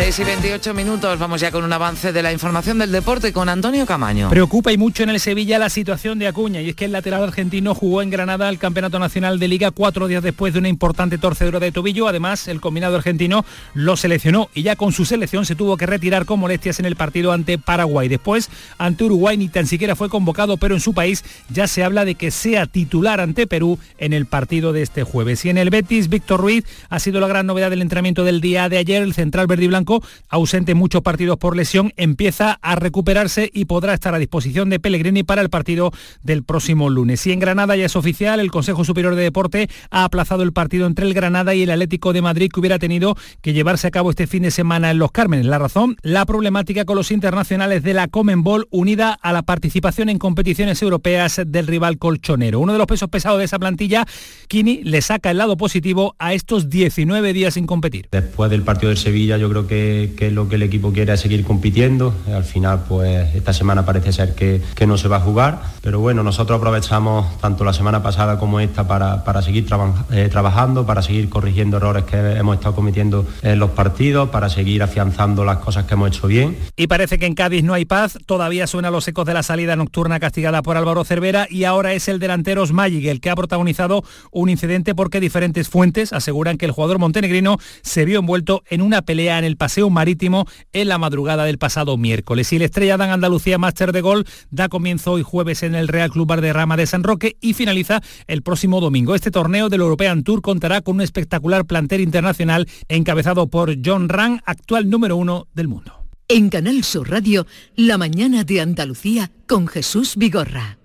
6 0.03 0.19
y 0.19 0.25
28 0.25 0.73
minutos, 0.73 1.19
vamos 1.19 1.43
ya 1.43 1.51
con 1.51 1.63
un 1.63 1.75
avance 1.75 2.11
de 2.11 2.23
la 2.23 2.33
información 2.33 2.79
del 2.79 2.91
deporte 2.91 3.35
con 3.35 3.51
Antonio 3.51 3.85
Camaño. 3.85 4.31
Preocupa 4.31 4.73
y 4.73 4.79
mucho 4.79 5.03
en 5.03 5.11
el 5.11 5.21
Sevilla 5.21 5.59
la 5.59 5.69
situación 5.69 6.19
de 6.19 6.27
Acuña 6.27 6.63
y 6.63 6.71
es 6.71 6.75
que 6.75 6.87
el 6.87 6.93
lateral 6.93 7.23
argentino 7.23 7.75
jugó 7.75 8.01
en 8.01 8.09
Granada 8.09 8.49
el 8.49 8.59
Campeonato 8.59 8.99
Nacional 8.99 9.39
de 9.39 9.47
Liga 9.47 9.73
cuatro 9.73 10.09
días 10.09 10.23
después 10.23 10.55
de 10.55 10.59
una 10.59 10.71
importante 10.71 11.19
torcedura 11.19 11.61
de 11.61 11.71
tobillo. 11.71 12.09
Además, 12.09 12.49
el 12.49 12.63
combinado 12.63 12.97
argentino 12.97 13.45
lo 13.75 13.95
seleccionó 13.99 14.49
y 14.55 14.63
ya 14.63 14.75
con 14.75 14.93
su 14.93 15.05
selección 15.05 15.45
se 15.45 15.55
tuvo 15.55 15.77
que 15.77 15.85
retirar 15.85 16.25
con 16.25 16.41
molestias 16.41 16.81
en 16.81 16.87
el 16.87 16.97
partido 16.97 17.33
ante 17.33 17.59
Paraguay. 17.59 18.09
Después, 18.09 18.49
ante 18.79 19.05
Uruguay 19.05 19.37
ni 19.37 19.51
tan 19.51 19.67
siquiera 19.67 19.97
fue 19.97 20.09
convocado, 20.09 20.57
pero 20.57 20.75
en 20.75 20.81
su 20.81 20.95
país 20.95 21.25
ya 21.51 21.67
se 21.67 21.85
habla 21.85 22.07
de 22.07 22.15
que 22.15 22.31
sea 22.31 22.65
titular 22.65 23.21
ante 23.21 23.47
Perú 23.47 23.79
en 23.99 24.15
el 24.15 24.25
partido 24.25 24.73
de 24.73 24.81
este 24.81 25.05
jueves. 25.05 25.45
Y 25.45 25.51
en 25.51 25.59
el 25.59 25.69
Betis, 25.69 26.09
Víctor 26.09 26.41
Ruiz 26.41 26.65
ha 26.89 26.99
sido 27.01 27.21
la 27.21 27.29
gran 27.29 27.45
novedad 27.45 27.69
del 27.69 27.83
entrenamiento 27.83 28.25
del 28.25 28.41
día 28.41 28.71
de 28.71 28.79
ayer. 28.79 29.03
El 29.03 29.13
central 29.13 29.47
verde 29.47 29.65
y 29.65 29.69
blanco 29.69 29.90
ausente 30.29 30.75
muchos 30.75 31.03
partidos 31.03 31.37
por 31.39 31.57
lesión, 31.57 31.93
empieza 31.97 32.59
a 32.63 32.77
recuperarse 32.77 33.51
y 33.53 33.65
podrá 33.65 33.95
estar 33.95 34.15
a 34.15 34.19
disposición 34.19 34.71
de 34.71 34.81
Pellegrini 34.81 35.23
para 35.23 35.43
el 35.43 35.51
partido 35.51 35.93
del 36.23 36.43
próximo 36.43 36.91
lunes. 36.91 37.27
Y 37.27 37.33
en 37.33 37.41
Granada 37.41 37.77
ya 37.77 37.87
es 37.87 37.97
oficial, 37.97 38.41
el 38.41 38.51
Consejo 38.51 38.85
Superior 38.85 39.15
de 39.15 39.23
Deporte 39.23 39.69
ha 39.91 40.05
aplazado 40.05 40.43
el 40.43 40.53
partido 40.53 40.87
entre 40.87 41.07
el 41.07 41.15
Granada 41.15 41.55
y 41.55 41.63
el 41.63 41.71
Atlético 41.71 42.13
de 42.13 42.23
Madrid 42.23 42.51
que 42.53 42.61
hubiera 42.61 42.79
tenido 42.79 43.17
que 43.41 43.53
llevarse 43.53 43.87
a 43.87 43.91
cabo 43.91 44.11
este 44.11 44.27
fin 44.27 44.43
de 44.43 44.51
semana 44.51 44.91
en 44.91 44.99
Los 44.99 45.13
Cármenes. 45.13 45.47
La 45.47 45.59
razón, 45.59 45.97
la 46.03 46.27
problemática 46.27 46.85
con 46.85 46.97
los 46.97 47.11
internacionales 47.11 47.83
de 47.83 47.95
la 47.95 48.09
Comenbol 48.09 48.69
unida 48.71 49.19
a 49.21 49.33
la 49.33 49.43
participación 49.43 50.09
en 50.09 50.19
competiciones 50.19 50.83
europeas 50.83 51.41
del 51.47 51.67
rival 51.67 51.99
colchonero. 51.99 52.61
Uno 52.61 52.73
de 52.73 52.79
los 52.79 52.87
pesos 52.87 53.09
pesados 53.09 53.39
de 53.39 53.45
esa 53.45 53.59
plantilla, 53.59 54.07
Kini, 54.49 54.83
le 54.85 55.03
saca 55.03 55.31
el 55.31 55.39
lado 55.39 55.57
positivo 55.57 56.15
a 56.19 56.35
estos 56.35 56.69
19 56.69 57.33
días 57.33 57.55
sin 57.55 57.67
competir. 57.67 58.09
Después 58.11 58.51
del 58.51 58.63
partido 58.63 58.91
de 58.91 58.97
Sevilla 58.97 59.37
yo 59.37 59.49
creo 59.49 59.67
que 59.67 59.80
que, 60.17 60.31
lo 60.31 60.49
que 60.49 60.57
el 60.57 60.63
equipo 60.63 60.93
quiere 60.93 61.13
es 61.13 61.21
seguir 61.21 61.45
compitiendo. 61.45 62.15
Al 62.33 62.45
final, 62.45 62.85
pues 62.89 63.35
esta 63.35 63.53
semana 63.53 63.85
parece 63.85 64.13
ser 64.13 64.35
que, 64.35 64.61
no 64.87 64.99
se 64.99 65.07
va 65.07 65.19
a 65.19 65.21
jugar, 65.21 65.61
pero 65.83 66.01
bueno, 66.01 66.25
nosotros 66.25 66.59
aprovechamos 66.59 67.39
tanto 67.39 67.63
la 67.65 67.73
semana 67.73 68.03
pasada 68.03 68.41
como 68.41 68.59
esta 68.59 68.89
para, 68.89 69.23
para 69.23 69.41
seguir 69.41 69.67
eh, 70.11 70.29
trabajando, 70.29 70.85
para 70.85 71.01
seguir 71.01 71.29
corrigiendo 71.29 71.77
errores 71.77 72.05
que 72.05 72.17
hemos 72.17 72.57
estado 72.57 72.75
cometiendo 72.75 73.25
en 73.43 73.59
los 73.61 73.71
partidos, 73.71 74.31
para 74.31 74.49
seguir 74.49 74.83
afianzando 74.83 75.45
las 75.45 75.59
cosas 75.59 75.85
que 75.85 75.95
hemos 75.95 76.09
hecho 76.09 76.27
bien. 76.27 76.57
Y 76.77 76.89
parece 76.89 77.19
que 77.19 77.27
en 77.27 77.35
Cádiz 77.35 77.63
no 77.63 77.75
hay 77.75 77.85
paz, 77.85 78.19
todavía 78.27 78.67
suenan 78.67 78.93
los 78.93 79.07
ecos 79.07 79.27
de 79.27 79.35
la 79.35 79.43
salida 79.45 79.77
nocturna 79.77 80.19
castigada 80.19 80.63
por 80.63 80.77
Álvaro 80.77 81.05
Cervera 81.05 81.47
y 81.49 81.65
ahora 81.65 81.93
es 81.93 82.09
el 82.09 82.19
delantero 82.19 82.67
Smajic 82.67 83.07
el 83.07 83.21
que 83.21 83.31
ha 83.31 83.37
protagonizado 83.37 84.03
un 84.33 84.49
incidente 84.49 84.95
porque 84.95 85.21
diferentes 85.21 85.69
fuentes 85.69 86.13
aseguran 86.13 86.59
que 86.59 86.67
el 86.67 86.73
jugador 86.73 86.99
montenegrino 86.99 87.59
se 87.83 88.05
vio 88.05 88.19
envuelto 88.19 88.63
en 88.71 88.83
una 88.83 89.03
pelea 89.03 89.39
en 89.39 89.45
el 89.45 89.57
paseo 89.61 89.91
marítimo 89.91 90.47
en 90.73 90.89
la 90.89 90.97
madrugada 90.97 91.45
del 91.45 91.59
pasado 91.59 91.99
miércoles. 91.99 92.51
Y 92.51 92.57
el 92.57 92.63
Estrella 92.63 92.97
Dan 92.97 93.11
Andalucía 93.11 93.59
Máster 93.59 93.93
de 93.93 94.01
Gol 94.01 94.25
da 94.51 94.71
comienzo 94.71 95.13
hoy 95.13 95.23
jueves 95.23 95.63
en 95.63 95.75
el 95.75 95.87
Real 95.87 96.11
Club 96.11 96.27
Valderrama 96.27 96.79
de 96.79 96.87
San 96.87 97.03
Roque 97.05 97.37
y 97.43 97.53
finaliza 97.53 98.01
el 98.27 98.41
próximo 98.41 98.81
domingo. 98.81 99.15
Este 99.15 99.31
torneo 99.31 99.69
del 99.69 99.83
European 99.83 100.25
Tour 100.25 100.41
contará 100.41 100.81
con 100.81 100.95
un 100.95 101.03
espectacular 101.03 101.67
plantel 101.67 102.01
internacional 102.01 102.67
encabezado 102.89 103.49
por 103.49 103.77
John 103.85 104.09
Ran, 104.09 104.41
actual 104.47 104.89
número 104.89 105.17
uno 105.17 105.47
del 105.53 105.69
mundo. 105.69 106.07
En 106.27 106.49
Canal 106.49 106.83
Sur 106.83 107.11
Radio, 107.11 107.47
La 107.77 107.99
mañana 107.99 108.45
de 108.45 108.63
Andalucía 108.63 109.31
con 109.47 109.67
Jesús 109.67 110.17
Vigorra. 110.17 110.80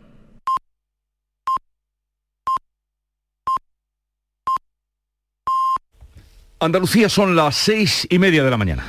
Andalucía 6.59 7.09
son 7.09 7.35
las 7.35 7.55
seis 7.55 8.07
y 8.09 8.17
media 8.17 8.43
de 8.43 8.49
la 8.49 8.57
mañana. 8.57 8.85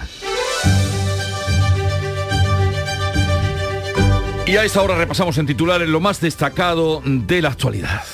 Y 4.47 4.57
a 4.57 4.65
esta 4.65 4.81
hora 4.81 4.97
repasamos 4.97 5.37
en 5.39 5.47
titulares 5.47 5.89
lo 5.89 5.99
más 5.99 6.21
destacado 6.21 7.03
de 7.05 7.43
la 7.43 7.49
actualidad. 7.49 8.05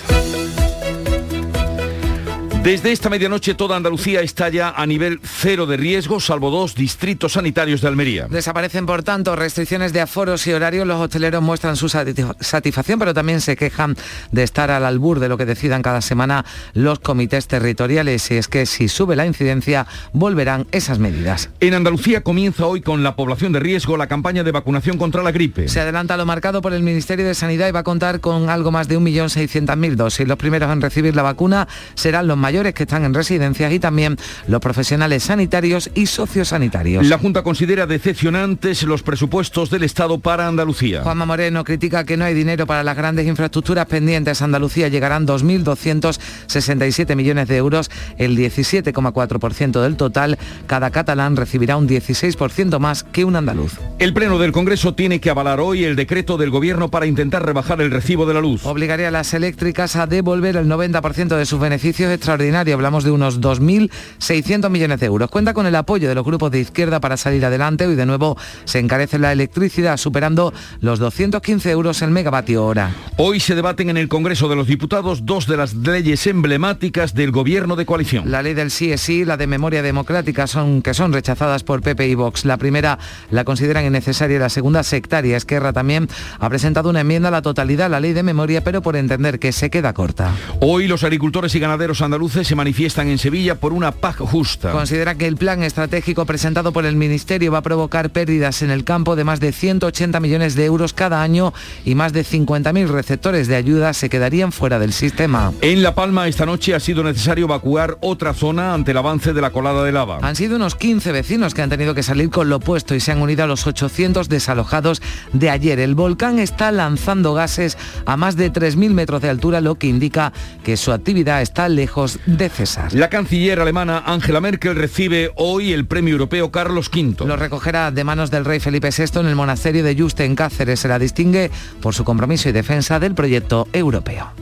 Desde 2.62 2.92
esta 2.92 3.11
medianoche 3.11 3.55
toda 3.55 3.77
Andalucía 3.77 4.20
está 4.20 4.48
ya 4.48 4.70
a 4.70 4.87
nivel 4.87 5.18
cero 5.25 5.66
de 5.66 5.77
riesgo, 5.77 6.20
salvo 6.20 6.48
dos 6.53 6.77
distritos 6.77 7.33
sanitarios 7.33 7.81
de 7.81 7.88
Almería. 7.88 8.29
Desaparecen, 8.31 8.87
por 8.87 9.03
tanto, 9.03 9.35
restricciones 9.35 9.92
de 9.92 10.01
aforos 10.01 10.46
y 10.46 10.53
horarios. 10.53 10.87
Los 10.87 11.01
hosteleros 11.01 11.42
muestran 11.42 11.75
su 11.75 11.87
satisf- 11.88 12.37
satisfacción, 12.38 13.01
pero 13.01 13.14
también 13.14 13.40
se 13.40 13.57
quejan 13.57 13.96
de 14.31 14.44
estar 14.44 14.70
al 14.70 14.85
albur 14.85 15.18
de 15.18 15.29
lo 15.29 15.37
que 15.37 15.44
decidan 15.44 15.83
cada 15.83 16.01
semana 16.03 16.44
los 16.72 17.01
comités 17.01 17.48
territoriales. 17.48 18.31
Y 18.31 18.37
es 18.37 18.46
que 18.46 18.64
si 18.64 18.87
sube 18.87 19.16
la 19.16 19.27
incidencia, 19.27 19.88
volverán 20.12 20.68
esas 20.70 21.01
medidas. 21.01 21.51
En 21.59 21.75
Andalucía 21.75 22.20
comienza 22.22 22.66
hoy 22.66 22.81
con 22.81 23.03
la 23.03 23.16
población 23.16 23.51
de 23.53 23.59
riesgo 23.59 23.96
la 23.96 24.07
campaña 24.07 24.44
de 24.44 24.53
vacunación 24.53 24.98
contra 24.98 25.25
la 25.25 25.33
gripe. 25.33 25.68
Se 25.68 25.81
adelanta 25.81 26.16
lo 26.16 26.27
marcado 26.27 26.62
por 26.62 26.72
el 26.75 26.85
Ministerio 26.85 27.27
de 27.27 27.35
Sanidad 27.35 27.66
y 27.66 27.72
va 27.72 27.81
a 27.81 27.85
contar 27.85 28.20
con 28.20 28.48
algo 28.51 28.70
más 28.70 28.87
de 28.87 29.01
1.600.000 29.01 29.96
dosis. 29.96 30.29
Los 30.29 30.38
primeros 30.38 30.70
en 30.70 30.81
recibir 30.81 31.16
la 31.16 31.22
vacuna 31.22 31.66
serán 31.96 32.29
los 32.29 32.37
mayores 32.37 32.51
que 32.52 32.82
están 32.82 33.04
en 33.04 33.14
residencias 33.14 33.72
y 33.72 33.78
también 33.78 34.18
los 34.46 34.60
profesionales 34.60 35.22
sanitarios 35.22 35.90
y 35.94 36.04
sociosanitarios. 36.04 37.06
La 37.06 37.16
Junta 37.16 37.42
considera 37.42 37.86
decepcionantes 37.86 38.82
los 38.82 39.02
presupuestos 39.02 39.70
del 39.70 39.84
Estado 39.84 40.18
para 40.18 40.46
Andalucía. 40.46 41.02
Juanma 41.02 41.24
Moreno 41.24 41.64
critica 41.64 42.04
que 42.04 42.18
no 42.18 42.26
hay 42.26 42.34
dinero 42.34 42.66
para 42.66 42.84
las 42.84 42.94
grandes 42.94 43.26
infraestructuras 43.26 43.86
pendientes. 43.86 44.42
Andalucía 44.42 44.88
llegarán 44.88 45.26
2.267 45.26 47.16
millones 47.16 47.48
de 47.48 47.56
euros, 47.56 47.90
el 48.18 48.36
17,4% 48.36 49.80
del 49.80 49.96
total. 49.96 50.38
Cada 50.66 50.90
catalán 50.90 51.36
recibirá 51.36 51.78
un 51.78 51.88
16% 51.88 52.78
más 52.78 53.02
que 53.02 53.24
un 53.24 53.36
andaluz. 53.36 53.78
El 53.98 54.12
Pleno 54.12 54.38
del 54.38 54.52
Congreso 54.52 54.94
tiene 54.94 55.20
que 55.20 55.30
avalar 55.30 55.58
hoy 55.58 55.84
el 55.84 55.96
decreto 55.96 56.36
del 56.36 56.50
Gobierno 56.50 56.90
para 56.90 57.06
intentar 57.06 57.46
rebajar 57.46 57.80
el 57.80 57.90
recibo 57.90 58.26
de 58.26 58.34
la 58.34 58.42
luz. 58.42 58.66
Obligaría 58.66 59.08
a 59.08 59.10
las 59.10 59.32
eléctricas 59.32 59.96
a 59.96 60.06
devolver 60.06 60.56
el 60.56 60.66
90% 60.66 61.36
de 61.36 61.46
sus 61.46 61.58
beneficios 61.58 62.12
extraordinarios. 62.12 62.41
Hablamos 62.50 63.05
de 63.05 63.11
unos 63.12 63.40
2.600 63.40 64.68
millones 64.68 64.98
de 64.98 65.07
euros. 65.07 65.31
Cuenta 65.31 65.55
con 65.55 65.66
el 65.66 65.76
apoyo 65.76 66.09
de 66.09 66.14
los 66.14 66.24
grupos 66.24 66.50
de 66.50 66.61
izquierda 66.61 67.00
para 67.00 67.16
salir 67.16 67.44
adelante. 67.44 67.87
Hoy 67.87 67.94
de 67.94 68.05
nuevo 68.05 68.37
se 68.64 68.81
encarece 68.81 69.18
la 69.18 69.33
electricidad, 69.33 69.96
superando 69.96 70.52
los 70.81 70.98
215 70.98 71.70
euros 71.70 72.02
el 72.02 72.11
megavatio 72.11 72.64
hora. 72.64 72.90
Hoy 73.16 73.38
se 73.38 73.55
debaten 73.55 73.90
en 73.90 73.96
el 73.96 74.09
Congreso 74.09 74.48
de 74.48 74.57
los 74.57 74.66
Diputados 74.66 75.24
dos 75.24 75.46
de 75.46 75.57
las 75.57 75.74
leyes 75.74 76.26
emblemáticas 76.26 77.14
del 77.14 77.31
Gobierno 77.31 77.76
de 77.76 77.87
coalición. 77.87 78.31
La 78.31 78.42
ley 78.42 78.55
del 78.55 78.70
sí 78.70 78.90
es 78.90 79.00
sí, 79.00 79.24
la 79.24 79.37
de 79.37 79.46
memoria 79.46 79.83
democrática, 79.83 80.46
son, 80.46 80.83
que 80.83 80.94
son 80.94 81.12
rechazadas 81.12 81.62
por 81.62 81.81
PP 81.83 82.09
y 82.09 82.14
Vox. 82.14 82.44
La 82.44 82.57
primera 82.57 82.98
la 83.31 83.44
consideran 83.44 83.87
innecesaria 83.87 84.38
la 84.38 84.48
segunda 84.48 84.83
sectaria. 84.83 85.37
Esquerra 85.37 85.72
también 85.72 86.09
ha 86.38 86.48
presentado 86.48 86.90
una 86.90 87.00
enmienda 87.00 87.28
a 87.28 87.33
la 87.33 87.42
totalidad 87.42 87.87
a 87.87 87.88
la 87.88 88.00
ley 88.00 88.12
de 88.12 88.22
memoria, 88.22 88.64
pero 88.64 88.83
por 88.83 88.96
entender 88.96 89.38
que 89.38 89.52
se 89.52 89.70
queda 89.70 89.92
corta. 89.92 90.33
Hoy 90.61 90.88
los 90.88 91.05
agricultores 91.05 91.55
y 91.55 91.61
ganaderos 91.61 92.02
andaluces 92.02 92.31
se 92.32 92.54
manifiestan 92.54 93.08
en 93.08 93.18
Sevilla 93.18 93.56
por 93.56 93.72
una 93.72 93.92
PAC 93.92 94.18
justa. 94.18 94.72
Considera 94.72 95.14
que 95.14 95.26
el 95.26 95.36
plan 95.36 95.62
estratégico 95.62 96.24
presentado 96.24 96.72
por 96.72 96.86
el 96.86 96.96
Ministerio 96.96 97.52
va 97.52 97.58
a 97.58 97.62
provocar 97.62 98.10
pérdidas 98.10 98.62
en 98.62 98.70
el 98.70 98.84
campo 98.84 99.16
de 99.16 99.24
más 99.24 99.38
de 99.38 99.52
180 99.52 100.18
millones 100.18 100.54
de 100.54 100.64
euros 100.64 100.94
cada 100.94 101.22
año 101.22 101.52
y 101.84 101.94
más 101.94 102.12
de 102.12 102.24
50.000 102.24 102.88
receptores 102.88 103.48
de 103.48 103.56
ayuda 103.56 103.92
se 103.92 104.08
quedarían 104.08 104.50
fuera 104.50 104.78
del 104.78 104.92
sistema. 104.92 105.52
En 105.60 105.82
La 105.82 105.94
Palma 105.94 106.26
esta 106.26 106.46
noche 106.46 106.74
ha 106.74 106.80
sido 106.80 107.04
necesario 107.04 107.44
evacuar 107.44 107.98
otra 108.00 108.32
zona 108.32 108.72
ante 108.72 108.92
el 108.92 108.96
avance 108.96 109.32
de 109.32 109.40
la 109.40 109.50
colada 109.50 109.84
de 109.84 109.92
lava. 109.92 110.18
Han 110.22 110.36
sido 110.36 110.56
unos 110.56 110.74
15 110.74 111.12
vecinos 111.12 111.54
que 111.54 111.62
han 111.62 111.70
tenido 111.70 111.94
que 111.94 112.02
salir 112.02 112.30
con 112.30 112.48
lo 112.48 112.56
opuesto 112.56 112.94
y 112.94 113.00
se 113.00 113.12
han 113.12 113.20
unido 113.20 113.44
a 113.44 113.46
los 113.46 113.66
800 113.66 114.28
desalojados 114.28 115.02
de 115.32 115.50
ayer. 115.50 115.78
El 115.78 115.94
volcán 115.94 116.38
está 116.38 116.72
lanzando 116.72 117.34
gases 117.34 117.76
a 118.06 118.16
más 118.16 118.36
de 118.36 118.52
3.000 118.52 118.90
metros 118.90 119.20
de 119.20 119.28
altura, 119.28 119.60
lo 119.60 119.74
que 119.74 119.86
indica 119.86 120.32
que 120.64 120.76
su 120.76 120.92
actividad 120.92 121.42
está 121.42 121.68
lejos 121.68 122.18
de 122.26 122.48
cesar. 122.48 122.92
La 122.92 123.08
canciller 123.08 123.61
alemana 123.61 124.02
Angela 124.06 124.40
Merkel 124.40 124.76
recibe 124.76 125.32
hoy 125.37 125.72
el 125.72 125.87
premio 125.87 126.12
europeo 126.12 126.50
Carlos 126.50 126.90
V. 126.92 127.26
Lo 127.26 127.37
recogerá 127.37 127.90
de 127.90 128.04
manos 128.04 128.30
del 128.30 128.44
rey 128.44 128.61
Felipe 128.61 128.90
VI 128.96 129.20
en 129.20 129.26
el 129.26 129.35
monasterio 129.35 129.85
de 129.85 129.94
Yuste 129.94 130.24
en 130.24 130.37
Cáceres. 130.37 130.80
Se 130.80 130.88
la 130.88 130.98
distingue 130.98 131.50
por 131.80 131.94
su 131.94 132.04
compromiso 132.04 132.48
y 132.48 132.52
defensa 132.52 133.00
del 133.00 133.14
proyecto 133.14 133.68
europeo. 133.72 134.32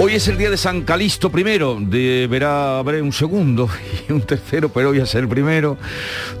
Hoy 0.00 0.14
es 0.14 0.28
el 0.28 0.38
día 0.38 0.48
de 0.48 0.56
San 0.56 0.82
Calixto 0.82 1.28
I, 1.36 1.86
deberá 1.86 2.78
haber 2.78 3.02
un 3.02 3.12
segundo 3.12 3.68
y 4.08 4.12
un 4.12 4.20
tercero, 4.20 4.68
pero 4.68 4.90
hoy 4.90 5.00
es 5.00 5.12
el 5.16 5.26
primero. 5.26 5.76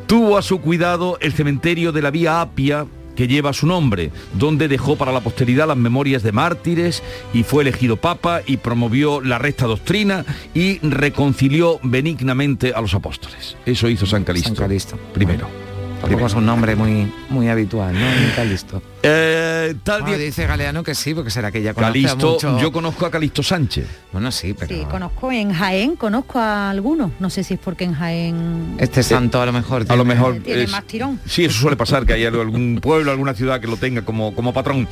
Tuvo 0.06 0.38
a 0.38 0.42
su 0.42 0.60
cuidado 0.60 1.18
el 1.20 1.32
cementerio 1.32 1.90
de 1.90 2.00
la 2.00 2.12
Vía 2.12 2.40
Apia, 2.40 2.86
que 3.18 3.26
lleva 3.26 3.52
su 3.52 3.66
nombre, 3.66 4.12
donde 4.34 4.68
dejó 4.68 4.94
para 4.94 5.10
la 5.10 5.18
posteridad 5.18 5.66
las 5.66 5.76
memorias 5.76 6.22
de 6.22 6.30
mártires 6.30 7.02
y 7.34 7.42
fue 7.42 7.64
elegido 7.64 7.96
papa 7.96 8.42
y 8.46 8.58
promovió 8.58 9.20
la 9.20 9.38
recta 9.38 9.66
doctrina 9.66 10.24
y 10.54 10.78
reconcilió 10.86 11.80
benignamente 11.82 12.74
a 12.74 12.80
los 12.80 12.94
apóstoles. 12.94 13.56
Eso 13.66 13.88
hizo 13.88 14.06
San 14.06 14.22
Calixto. 14.22 14.50
San 14.50 14.56
Calixto. 14.56 14.96
Primero. 15.12 15.67
Tampoco 16.00 16.26
es 16.26 16.34
un 16.34 16.46
nombre 16.46 16.76
muy, 16.76 17.12
muy 17.28 17.48
habitual, 17.48 17.92
¿no? 17.92 18.00
Muy 18.00 18.30
Calisto. 18.36 18.80
Eh, 19.02 19.74
tal 19.82 20.02
Ah, 20.04 20.06
día... 20.06 20.16
dice 20.16 20.46
Galeano 20.46 20.82
que 20.84 20.94
sí, 20.94 21.12
porque 21.12 21.30
será 21.30 21.50
que 21.50 21.60
ya 21.60 21.74
conoce 21.74 21.88
a 21.88 21.92
Calixto, 21.92 22.30
mucho- 22.34 22.58
yo 22.60 22.72
conozco 22.72 23.04
a 23.04 23.10
Calixto 23.10 23.42
Sánchez. 23.42 23.86
Bueno, 24.12 24.30
sí, 24.30 24.54
pero... 24.58 24.74
Sí, 24.74 24.84
conozco 24.88 25.32
en 25.32 25.52
Jaén, 25.52 25.96
conozco 25.96 26.38
a 26.38 26.70
algunos. 26.70 27.10
No 27.18 27.28
sé 27.30 27.42
si 27.42 27.54
es 27.54 27.60
porque 27.60 27.84
en 27.84 27.94
Jaén 27.94 28.76
Este 28.78 29.02
santo 29.02 29.42
a 29.42 29.46
lo 29.46 29.52
mejor... 29.52 29.84
A 29.88 29.96
lo 29.96 30.04
mejor 30.04 30.36
tiene 30.38 30.62
es- 30.62 30.70
más 30.70 30.84
tirón. 30.84 31.20
Sí, 31.26 31.44
eso 31.44 31.58
suele 31.60 31.76
pasar, 31.76 32.06
que 32.06 32.12
hay 32.12 32.24
algún 32.24 32.78
pueblo, 32.82 33.10
alguna 33.10 33.34
ciudad 33.34 33.60
que 33.60 33.66
lo 33.66 33.76
tenga 33.76 34.02
como, 34.02 34.34
como 34.34 34.52
patrón. 34.52 34.88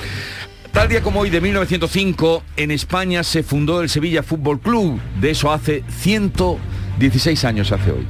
Tal 0.73 0.89
día 0.89 1.03
como 1.03 1.21
hoy, 1.21 1.31
de 1.31 1.41
1905, 1.41 2.43
en 2.57 2.71
España 2.73 3.23
se 3.23 3.43
fundó 3.43 3.81
el 3.81 3.89
Sevilla 3.89 4.23
Fútbol 4.23 4.61
Club. 4.61 5.01
De 5.21 5.31
eso 5.31 5.51
hace 5.51 5.83
116 6.01 7.45
años 7.45 7.73
hace 7.73 7.93
hoy. 7.93 8.07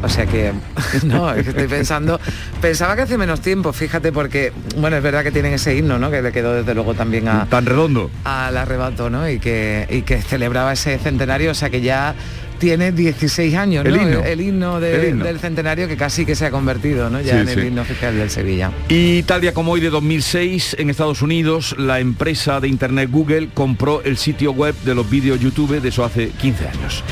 O 0.00 0.08
sea 0.08 0.26
que, 0.26 0.52
no, 1.04 1.32
estoy 1.34 1.66
pensando, 1.66 2.20
pensaba 2.60 2.94
que 2.94 3.02
hace 3.02 3.18
menos 3.18 3.40
tiempo, 3.40 3.72
fíjate, 3.72 4.12
porque, 4.12 4.52
bueno, 4.76 4.96
es 4.96 5.02
verdad 5.02 5.24
que 5.24 5.32
tienen 5.32 5.52
ese 5.54 5.76
himno, 5.76 5.98
¿no? 5.98 6.08
Que 6.10 6.22
le 6.22 6.30
quedó 6.30 6.54
desde 6.54 6.72
luego 6.74 6.94
también 6.94 7.26
a, 7.28 7.46
Tan 7.46 7.66
redondo. 7.66 8.08
al 8.24 8.56
arrebato, 8.56 9.10
¿no? 9.10 9.28
Y 9.28 9.40
que, 9.40 9.86
y 9.90 10.02
que 10.02 10.22
celebraba 10.22 10.72
ese 10.72 10.98
centenario, 10.98 11.50
o 11.50 11.54
sea 11.54 11.68
que 11.70 11.80
ya 11.80 12.14
tiene 12.60 12.92
16 12.92 13.54
años, 13.56 13.84
¿no? 13.84 13.90
El 13.90 13.96
himno. 14.00 14.24
El, 14.24 14.40
himno 14.40 14.80
de- 14.80 14.94
El 15.02 15.08
himno. 15.10 15.24
del 15.24 15.40
centenario 15.40 15.88
que 15.88 15.96
casi 15.96 16.24
que 16.24 16.36
se 16.36 16.46
ha 16.46 16.50
convertido, 16.52 17.10
¿no? 17.10 17.20
Ya 17.20 17.32
Sí, 17.34 17.38
en 17.40 17.48
el 17.48 17.60
sí. 17.60 17.66
himno 17.66 17.82
oficial 17.82 18.16
del 18.16 18.30
Sevilla. 18.30 18.70
Y 18.88 19.24
tal 19.24 19.40
día 19.40 19.52
como 19.52 19.72
hoy 19.72 19.80
de 19.80 19.90
2006, 19.90 20.76
en 20.78 20.90
Estados 20.90 21.22
Unidos, 21.22 21.74
la 21.76 21.98
empresa 21.98 22.60
de 22.60 22.68
Internet 22.68 23.10
Google 23.10 23.48
compró 23.52 24.00
el 24.04 24.16
sitio 24.16 24.52
web 24.52 24.76
de 24.84 24.94
los 24.94 25.10
vídeos 25.10 25.40
YouTube, 25.40 25.80
de 25.80 25.88
eso 25.88 26.04
hace 26.04 26.28
15 26.30 26.68
años. 26.68 27.02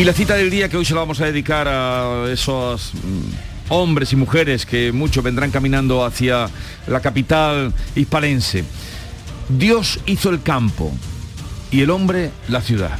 Y 0.00 0.04
la 0.04 0.14
cita 0.14 0.34
del 0.34 0.48
día 0.48 0.70
que 0.70 0.78
hoy 0.78 0.86
se 0.86 0.94
la 0.94 1.00
vamos 1.00 1.20
a 1.20 1.26
dedicar 1.26 1.68
a 1.68 2.24
esos 2.32 2.94
mm, 2.94 3.68
hombres 3.68 4.10
y 4.14 4.16
mujeres 4.16 4.64
que 4.64 4.92
muchos 4.92 5.22
vendrán 5.22 5.50
caminando 5.50 6.06
hacia 6.06 6.48
la 6.86 7.00
capital 7.00 7.74
hispalense. 7.94 8.64
Dios 9.50 10.00
hizo 10.06 10.30
el 10.30 10.40
campo 10.40 10.90
y 11.70 11.82
el 11.82 11.90
hombre 11.90 12.30
la 12.48 12.62
ciudad. 12.62 12.98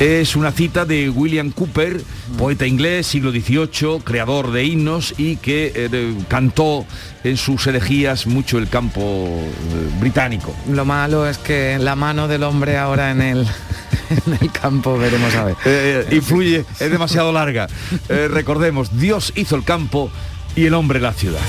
Es 0.00 0.34
una 0.34 0.50
cita 0.50 0.86
de 0.86 1.10
William 1.10 1.50
Cooper, 1.50 2.00
poeta 2.38 2.66
inglés, 2.66 3.06
siglo 3.06 3.32
XVIII, 3.32 4.00
creador 4.02 4.50
de 4.50 4.64
himnos 4.64 5.12
y 5.18 5.36
que 5.36 5.72
eh, 5.74 6.14
cantó 6.26 6.86
en 7.22 7.36
sus 7.36 7.66
elegías 7.66 8.26
mucho 8.26 8.56
el 8.56 8.70
campo 8.70 9.02
eh, 9.02 9.90
británico. 10.00 10.56
Lo 10.70 10.86
malo 10.86 11.28
es 11.28 11.36
que 11.36 11.78
la 11.78 11.96
mano 11.96 12.28
del 12.28 12.44
hombre 12.44 12.78
ahora 12.78 13.10
en 13.10 13.20
el, 13.20 13.40
en 14.26 14.38
el 14.40 14.50
campo, 14.50 14.96
veremos 14.96 15.34
a 15.34 15.44
ver. 15.44 15.56
Eh, 15.66 16.08
influye, 16.12 16.64
es 16.80 16.90
demasiado 16.90 17.30
larga. 17.30 17.68
recordemos, 18.08 18.98
Dios 18.98 19.34
hizo 19.36 19.54
el 19.54 19.64
campo 19.64 20.10
y 20.56 20.64
el 20.64 20.72
hombre 20.72 20.98
la 20.98 21.12
ciudad. 21.12 21.42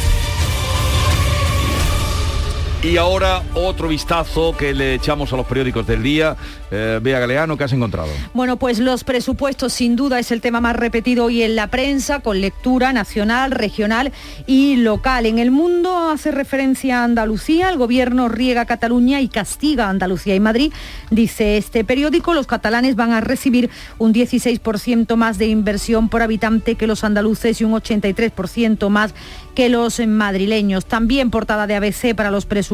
Y 2.84 2.98
ahora 2.98 3.44
otro 3.54 3.88
vistazo 3.88 4.58
que 4.58 4.74
le 4.74 4.96
echamos 4.96 5.32
a 5.32 5.38
los 5.38 5.46
periódicos 5.46 5.86
del 5.86 6.02
día. 6.02 6.36
Eh, 6.72 7.00
Bea 7.00 7.20
Galeano, 7.20 7.56
¿qué 7.56 7.66
has 7.66 7.74
encontrado? 7.74 8.10
Bueno, 8.34 8.58
pues 8.58 8.80
los 8.80 9.04
presupuestos 9.04 9.72
sin 9.72 9.96
duda 9.96 10.18
es 10.18 10.32
el 10.32 10.42
tema 10.42 10.62
más 10.62 10.76
repetido 10.76 11.26
hoy 11.26 11.44
en 11.44 11.56
la 11.56 11.68
prensa, 11.68 12.22
con 12.22 12.42
lectura 12.42 12.92
nacional, 12.92 13.52
regional 13.52 14.12
y 14.48 14.78
local. 14.78 15.28
En 15.28 15.38
el 15.38 15.52
mundo 15.52 16.10
hace 16.10 16.32
referencia 16.32 17.02
a 17.02 17.04
Andalucía, 17.04 17.70
el 17.70 17.78
gobierno 17.78 18.30
riega 18.30 18.66
Cataluña 18.66 19.22
y 19.22 19.28
castiga 19.28 19.86
a 19.86 19.90
Andalucía 19.90 20.34
y 20.34 20.40
Madrid. 20.40 20.74
Dice 21.12 21.58
este 21.58 21.84
periódico, 21.84 22.34
los 22.34 22.48
catalanes 22.48 22.96
van 22.96 23.12
a 23.12 23.22
recibir 23.22 23.70
un 24.00 24.12
16% 24.12 25.16
más 25.18 25.38
de 25.38 25.46
inversión 25.46 26.10
por 26.10 26.24
habitante 26.24 26.74
que 26.74 26.88
los 26.88 27.04
andaluces 27.04 27.62
y 27.62 27.64
un 27.64 27.74
83% 27.74 28.90
más 28.90 29.14
que 29.54 29.70
los 29.70 30.00
madrileños. 30.00 30.86
También 30.88 31.30
portada 31.30 31.68
de 31.68 31.76
ABC 31.76 32.16
para 32.16 32.32
los 32.32 32.48
presupuestos. 32.48 32.71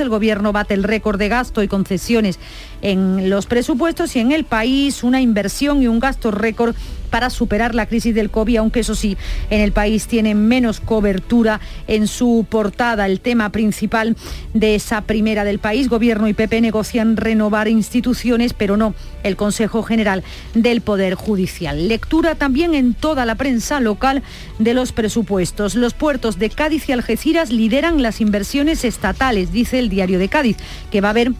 El 0.00 0.08
gobierno 0.08 0.52
bate 0.52 0.74
el 0.74 0.84
récord 0.84 1.18
de 1.18 1.28
gasto 1.28 1.62
y 1.62 1.68
concesiones 1.68 2.38
en 2.82 3.30
los 3.30 3.46
presupuestos 3.46 4.14
y 4.14 4.20
en 4.20 4.32
el 4.32 4.44
país 4.44 5.02
una 5.02 5.20
inversión 5.20 5.82
y 5.82 5.88
un 5.88 5.98
gasto 5.98 6.30
récord 6.30 6.74
para 7.10 7.30
superar 7.30 7.74
la 7.74 7.86
crisis 7.86 8.14
del 8.14 8.30
COVID, 8.30 8.58
aunque 8.58 8.80
eso 8.80 8.94
sí, 8.94 9.16
en 9.50 9.60
el 9.60 9.72
país 9.72 10.06
tiene 10.06 10.34
menos 10.34 10.80
cobertura 10.80 11.60
en 11.86 12.06
su 12.06 12.46
portada. 12.48 13.06
El 13.06 13.20
tema 13.20 13.50
principal 13.50 14.16
de 14.54 14.74
esa 14.74 15.02
primera 15.02 15.44
del 15.44 15.58
país, 15.58 15.88
Gobierno 15.88 16.28
y 16.28 16.34
PP 16.34 16.60
negocian 16.60 17.16
renovar 17.16 17.68
instituciones, 17.68 18.52
pero 18.52 18.76
no 18.76 18.94
el 19.22 19.36
Consejo 19.36 19.82
General 19.82 20.22
del 20.54 20.80
Poder 20.80 21.14
Judicial. 21.14 21.88
Lectura 21.88 22.34
también 22.36 22.74
en 22.74 22.94
toda 22.94 23.26
la 23.26 23.34
prensa 23.34 23.80
local 23.80 24.22
de 24.58 24.74
los 24.74 24.92
presupuestos. 24.92 25.74
Los 25.74 25.94
puertos 25.94 26.38
de 26.38 26.50
Cádiz 26.50 26.88
y 26.88 26.92
Algeciras 26.92 27.50
lideran 27.50 28.02
las 28.02 28.20
inversiones 28.20 28.84
estatales, 28.84 29.52
dice 29.52 29.78
el 29.78 29.88
diario 29.88 30.18
de 30.18 30.28
Cádiz, 30.28 30.56
que 30.90 31.00
va 31.00 31.08
a 31.08 31.10
haber 31.10 31.32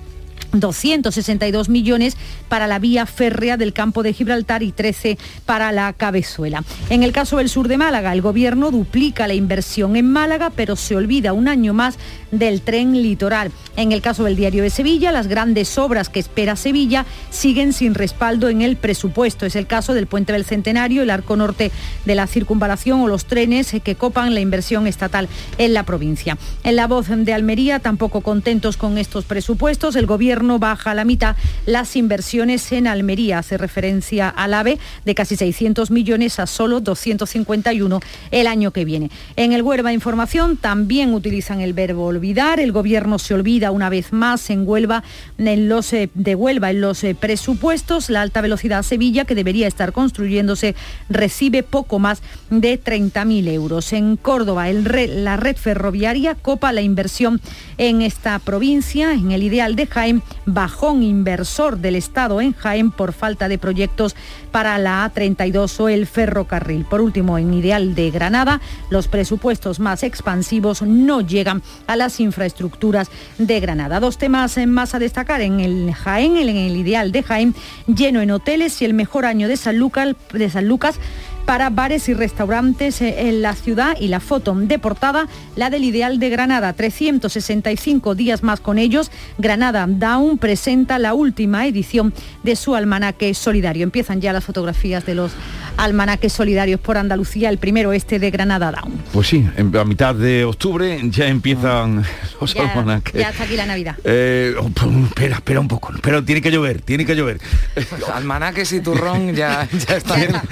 262 0.52 1.68
millones 1.68 2.16
para 2.48 2.66
la 2.66 2.78
vía 2.78 3.06
férrea 3.06 3.56
del 3.56 3.72
campo 3.72 4.02
de 4.02 4.12
Gibraltar 4.12 4.62
y 4.62 4.72
13 4.72 5.18
para 5.46 5.72
la 5.72 5.92
cabezuela. 5.92 6.64
En 6.88 7.02
el 7.02 7.12
caso 7.12 7.38
del 7.38 7.48
sur 7.48 7.68
de 7.68 7.78
Málaga, 7.78 8.12
el 8.12 8.22
gobierno 8.22 8.70
duplica 8.70 9.28
la 9.28 9.34
inversión 9.34 9.96
en 9.96 10.10
Málaga, 10.10 10.50
pero 10.50 10.76
se 10.76 10.96
olvida 10.96 11.32
un 11.32 11.48
año 11.48 11.72
más 11.72 11.96
del 12.30 12.62
tren 12.62 13.00
litoral. 13.00 13.50
En 13.76 13.92
el 13.92 14.02
caso 14.02 14.24
del 14.24 14.36
diario 14.36 14.62
de 14.62 14.70
Sevilla, 14.70 15.12
las 15.12 15.26
grandes 15.26 15.78
obras 15.78 16.08
que 16.08 16.20
espera 16.20 16.56
Sevilla 16.56 17.06
siguen 17.30 17.72
sin 17.72 17.94
respaldo 17.94 18.48
en 18.48 18.62
el 18.62 18.76
presupuesto. 18.76 19.46
Es 19.46 19.56
el 19.56 19.66
caso 19.66 19.94
del 19.94 20.06
puente 20.06 20.32
del 20.32 20.44
Centenario, 20.44 21.02
el 21.02 21.10
arco 21.10 21.36
norte 21.36 21.70
de 22.04 22.14
la 22.14 22.26
circunvalación 22.26 23.00
o 23.00 23.08
los 23.08 23.26
trenes 23.26 23.74
que 23.82 23.94
copan 23.94 24.34
la 24.34 24.40
inversión 24.40 24.86
estatal 24.86 25.28
en 25.58 25.74
la 25.74 25.84
provincia. 25.84 26.36
En 26.64 26.76
la 26.76 26.86
voz 26.86 27.08
de 27.08 27.32
Almería, 27.32 27.78
tampoco 27.78 28.20
contentos 28.20 28.76
con 28.76 28.98
estos 28.98 29.24
presupuestos, 29.24 29.96
el 29.96 30.06
gobierno 30.06 30.39
baja 30.58 30.90
a 30.90 30.94
la 30.94 31.04
mitad 31.04 31.36
las 31.66 31.96
inversiones 31.96 32.72
en 32.72 32.86
Almería. 32.86 33.38
Hace 33.38 33.58
referencia 33.58 34.28
al 34.28 34.54
AVE 34.54 34.78
de 35.04 35.14
casi 35.14 35.36
600 35.36 35.90
millones 35.90 36.38
a 36.38 36.46
solo 36.46 36.80
251 36.80 38.00
el 38.30 38.46
año 38.46 38.70
que 38.70 38.84
viene. 38.84 39.10
En 39.36 39.52
el 39.52 39.62
Huelva 39.62 39.92
Información 39.92 40.56
también 40.56 41.14
utilizan 41.14 41.60
el 41.60 41.72
verbo 41.72 42.06
olvidar. 42.06 42.60
El 42.60 42.72
gobierno 42.72 43.18
se 43.18 43.34
olvida 43.34 43.70
una 43.70 43.88
vez 43.88 44.12
más 44.12 44.50
en 44.50 44.66
Huelva, 44.66 45.02
en 45.38 45.68
los, 45.68 45.92
eh, 45.92 46.10
de 46.14 46.34
Huelva 46.34 46.70
en 46.70 46.80
los 46.80 47.04
eh, 47.04 47.14
presupuestos. 47.14 48.10
La 48.10 48.22
alta 48.22 48.40
velocidad 48.40 48.82
Sevilla, 48.82 49.24
que 49.24 49.34
debería 49.34 49.68
estar 49.68 49.92
construyéndose, 49.92 50.74
recibe 51.08 51.62
poco 51.62 51.98
más 51.98 52.22
de 52.50 52.82
30.000 52.82 53.48
euros. 53.48 53.92
En 53.92 54.16
Córdoba, 54.16 54.68
el 54.68 54.84
la 55.24 55.36
red 55.36 55.56
ferroviaria 55.56 56.34
copa 56.34 56.72
la 56.72 56.80
inversión 56.80 57.40
en 57.78 58.02
esta 58.02 58.38
provincia, 58.38 59.12
en 59.12 59.30
el 59.32 59.42
ideal 59.42 59.76
de 59.76 59.86
Jaén, 59.86 60.22
bajón 60.46 61.02
inversor 61.02 61.78
del 61.78 61.96
Estado 61.96 62.40
en 62.40 62.52
Jaén 62.52 62.90
por 62.90 63.12
falta 63.12 63.48
de 63.48 63.58
proyectos 63.58 64.16
para 64.50 64.78
la 64.78 65.10
A32 65.10 65.80
o 65.80 65.88
el 65.88 66.06
ferrocarril. 66.06 66.84
Por 66.84 67.00
último, 67.00 67.38
en 67.38 67.54
ideal 67.54 67.94
de 67.94 68.10
Granada, 68.10 68.60
los 68.90 69.08
presupuestos 69.08 69.80
más 69.80 70.02
expansivos 70.02 70.82
no 70.82 71.20
llegan 71.20 71.62
a 71.86 71.96
las 71.96 72.20
infraestructuras 72.20 73.08
de 73.38 73.60
Granada. 73.60 74.00
Dos 74.00 74.18
temas 74.18 74.58
más 74.66 74.94
a 74.94 74.98
destacar 74.98 75.40
en 75.40 75.60
el 75.60 75.92
Jaén, 75.94 76.36
en 76.36 76.56
el 76.56 76.76
ideal 76.76 77.12
de 77.12 77.22
Jaén, 77.22 77.54
lleno 77.86 78.20
en 78.20 78.30
hoteles 78.30 78.80
y 78.82 78.84
el 78.84 78.94
mejor 78.94 79.24
año 79.24 79.48
de 79.48 79.56
San 79.56 79.78
Lucas, 79.78 80.14
de 80.32 80.50
San 80.50 80.66
Lucas 80.66 80.98
para 81.44 81.70
bares 81.70 82.08
y 82.08 82.14
restaurantes 82.14 83.00
eh, 83.00 83.28
en 83.28 83.42
la 83.42 83.54
ciudad 83.54 83.96
y 84.00 84.08
la 84.08 84.20
foto 84.20 84.54
de 84.54 84.78
portada, 84.78 85.28
la 85.56 85.70
del 85.70 85.84
Ideal 85.84 86.18
de 86.18 86.30
Granada, 86.30 86.72
365 86.72 88.14
días 88.14 88.42
más 88.42 88.60
con 88.60 88.78
ellos. 88.78 89.10
Granada 89.38 89.86
Down 89.88 90.38
presenta 90.38 90.98
la 90.98 91.14
última 91.14 91.66
edición 91.66 92.12
de 92.42 92.56
su 92.56 92.74
almanaque 92.74 93.34
solidario. 93.34 93.82
Empiezan 93.84 94.20
ya 94.20 94.32
las 94.32 94.44
fotografías 94.44 95.04
de 95.06 95.14
los 95.14 95.32
almanaques 95.76 96.32
solidarios 96.32 96.80
por 96.80 96.98
Andalucía, 96.98 97.48
el 97.48 97.58
primero 97.58 97.92
este 97.92 98.18
de 98.18 98.30
Granada 98.30 98.70
Down. 98.70 98.92
Pues 99.12 99.28
sí, 99.28 99.46
a 99.56 99.84
mitad 99.84 100.14
de 100.14 100.44
octubre 100.44 101.00
ya 101.04 101.26
empiezan 101.26 102.04
los 102.40 102.54
almanaques. 102.56 103.14
Ya 103.14 103.30
está 103.30 103.44
aquí 103.44 103.56
la 103.56 103.66
Navidad. 103.66 103.96
Eh, 104.04 104.54
oh, 104.58 104.68
pues, 104.68 104.90
espera, 105.06 105.36
espera 105.36 105.60
un 105.60 105.68
poco, 105.68 105.92
pero 106.02 106.24
tiene 106.24 106.40
que 106.42 106.50
llover, 106.50 106.82
tiene 106.82 107.06
que 107.06 107.14
llover. 107.16 107.40
almanaques 108.14 108.72
y 108.72 108.80
turrón 108.80 109.34
ya, 109.34 109.68
ya 109.88 109.96
están. 109.96 110.42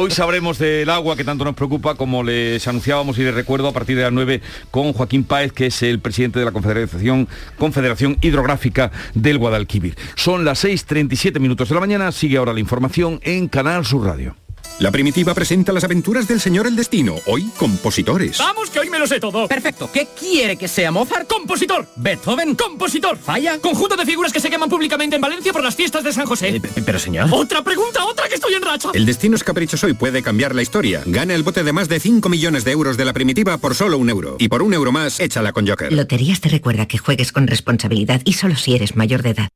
Hoy 0.00 0.12
sabremos 0.12 0.60
del 0.60 0.88
agua 0.90 1.16
que 1.16 1.24
tanto 1.24 1.44
nos 1.44 1.56
preocupa, 1.56 1.96
como 1.96 2.22
les 2.22 2.68
anunciábamos 2.68 3.18
y 3.18 3.24
les 3.24 3.34
recuerdo 3.34 3.66
a 3.66 3.72
partir 3.72 3.96
de 3.96 4.04
las 4.04 4.12
9 4.12 4.40
con 4.70 4.92
Joaquín 4.92 5.24
Páez, 5.24 5.52
que 5.52 5.66
es 5.66 5.82
el 5.82 5.98
presidente 5.98 6.38
de 6.38 6.44
la 6.44 6.52
Confederación, 6.52 7.26
Confederación 7.58 8.16
Hidrográfica 8.20 8.92
del 9.14 9.38
Guadalquivir. 9.38 9.96
Son 10.14 10.44
las 10.44 10.64
6.37 10.64 11.40
minutos 11.40 11.68
de 11.68 11.74
la 11.74 11.80
mañana, 11.80 12.12
sigue 12.12 12.36
ahora 12.36 12.52
la 12.52 12.60
información 12.60 13.18
en 13.24 13.48
Canal 13.48 13.84
Sur 13.84 14.06
Radio. 14.06 14.36
La 14.80 14.92
primitiva 14.92 15.34
presenta 15.34 15.72
las 15.72 15.82
aventuras 15.82 16.28
del 16.28 16.40
señor 16.40 16.68
El 16.68 16.76
Destino, 16.76 17.16
hoy 17.26 17.50
compositores. 17.56 18.38
Vamos, 18.38 18.70
que 18.70 18.78
hoy 18.78 18.88
me 18.88 19.00
lo 19.00 19.08
sé 19.08 19.18
todo. 19.18 19.48
Perfecto. 19.48 19.90
¿Qué 19.92 20.06
quiere 20.16 20.56
que 20.56 20.68
sea 20.68 20.92
Mozart? 20.92 21.26
Compositor. 21.26 21.88
Beethoven. 21.96 22.54
Compositor. 22.54 23.18
Falla. 23.18 23.58
Conjunto 23.58 23.96
de 23.96 24.06
figuras 24.06 24.32
que 24.32 24.38
se 24.38 24.48
queman 24.48 24.68
públicamente 24.68 25.16
en 25.16 25.22
Valencia 25.22 25.52
por 25.52 25.64
las 25.64 25.74
fiestas 25.74 26.04
de 26.04 26.12
San 26.12 26.26
José. 26.26 26.50
Eh, 26.56 26.62
pero 26.86 27.00
señor. 27.00 27.28
Otra 27.32 27.62
pregunta, 27.62 28.04
otra 28.04 28.28
que 28.28 28.36
estoy 28.36 28.54
en 28.54 28.62
racha. 28.62 28.90
El 28.94 29.04
destino 29.04 29.34
es 29.34 29.42
caprichoso 29.42 29.88
y 29.88 29.94
puede 29.94 30.22
cambiar 30.22 30.54
la 30.54 30.62
historia. 30.62 31.02
Gana 31.06 31.34
el 31.34 31.42
bote 31.42 31.64
de 31.64 31.72
más 31.72 31.88
de 31.88 31.98
5 31.98 32.28
millones 32.28 32.64
de 32.64 32.70
euros 32.70 32.96
de 32.96 33.04
la 33.04 33.12
primitiva 33.12 33.58
por 33.58 33.74
solo 33.74 33.98
un 33.98 34.08
euro. 34.10 34.36
Y 34.38 34.46
por 34.46 34.62
un 34.62 34.74
euro 34.74 34.92
más, 34.92 35.18
échala 35.18 35.52
con 35.52 35.66
Joker. 35.66 35.92
Loterías 35.92 36.40
te 36.40 36.50
recuerda 36.50 36.86
que 36.86 36.98
juegues 36.98 37.32
con 37.32 37.48
responsabilidad 37.48 38.22
y 38.24 38.34
solo 38.34 38.54
si 38.54 38.76
eres 38.76 38.94
mayor 38.94 39.22
de 39.22 39.30
edad. 39.30 39.48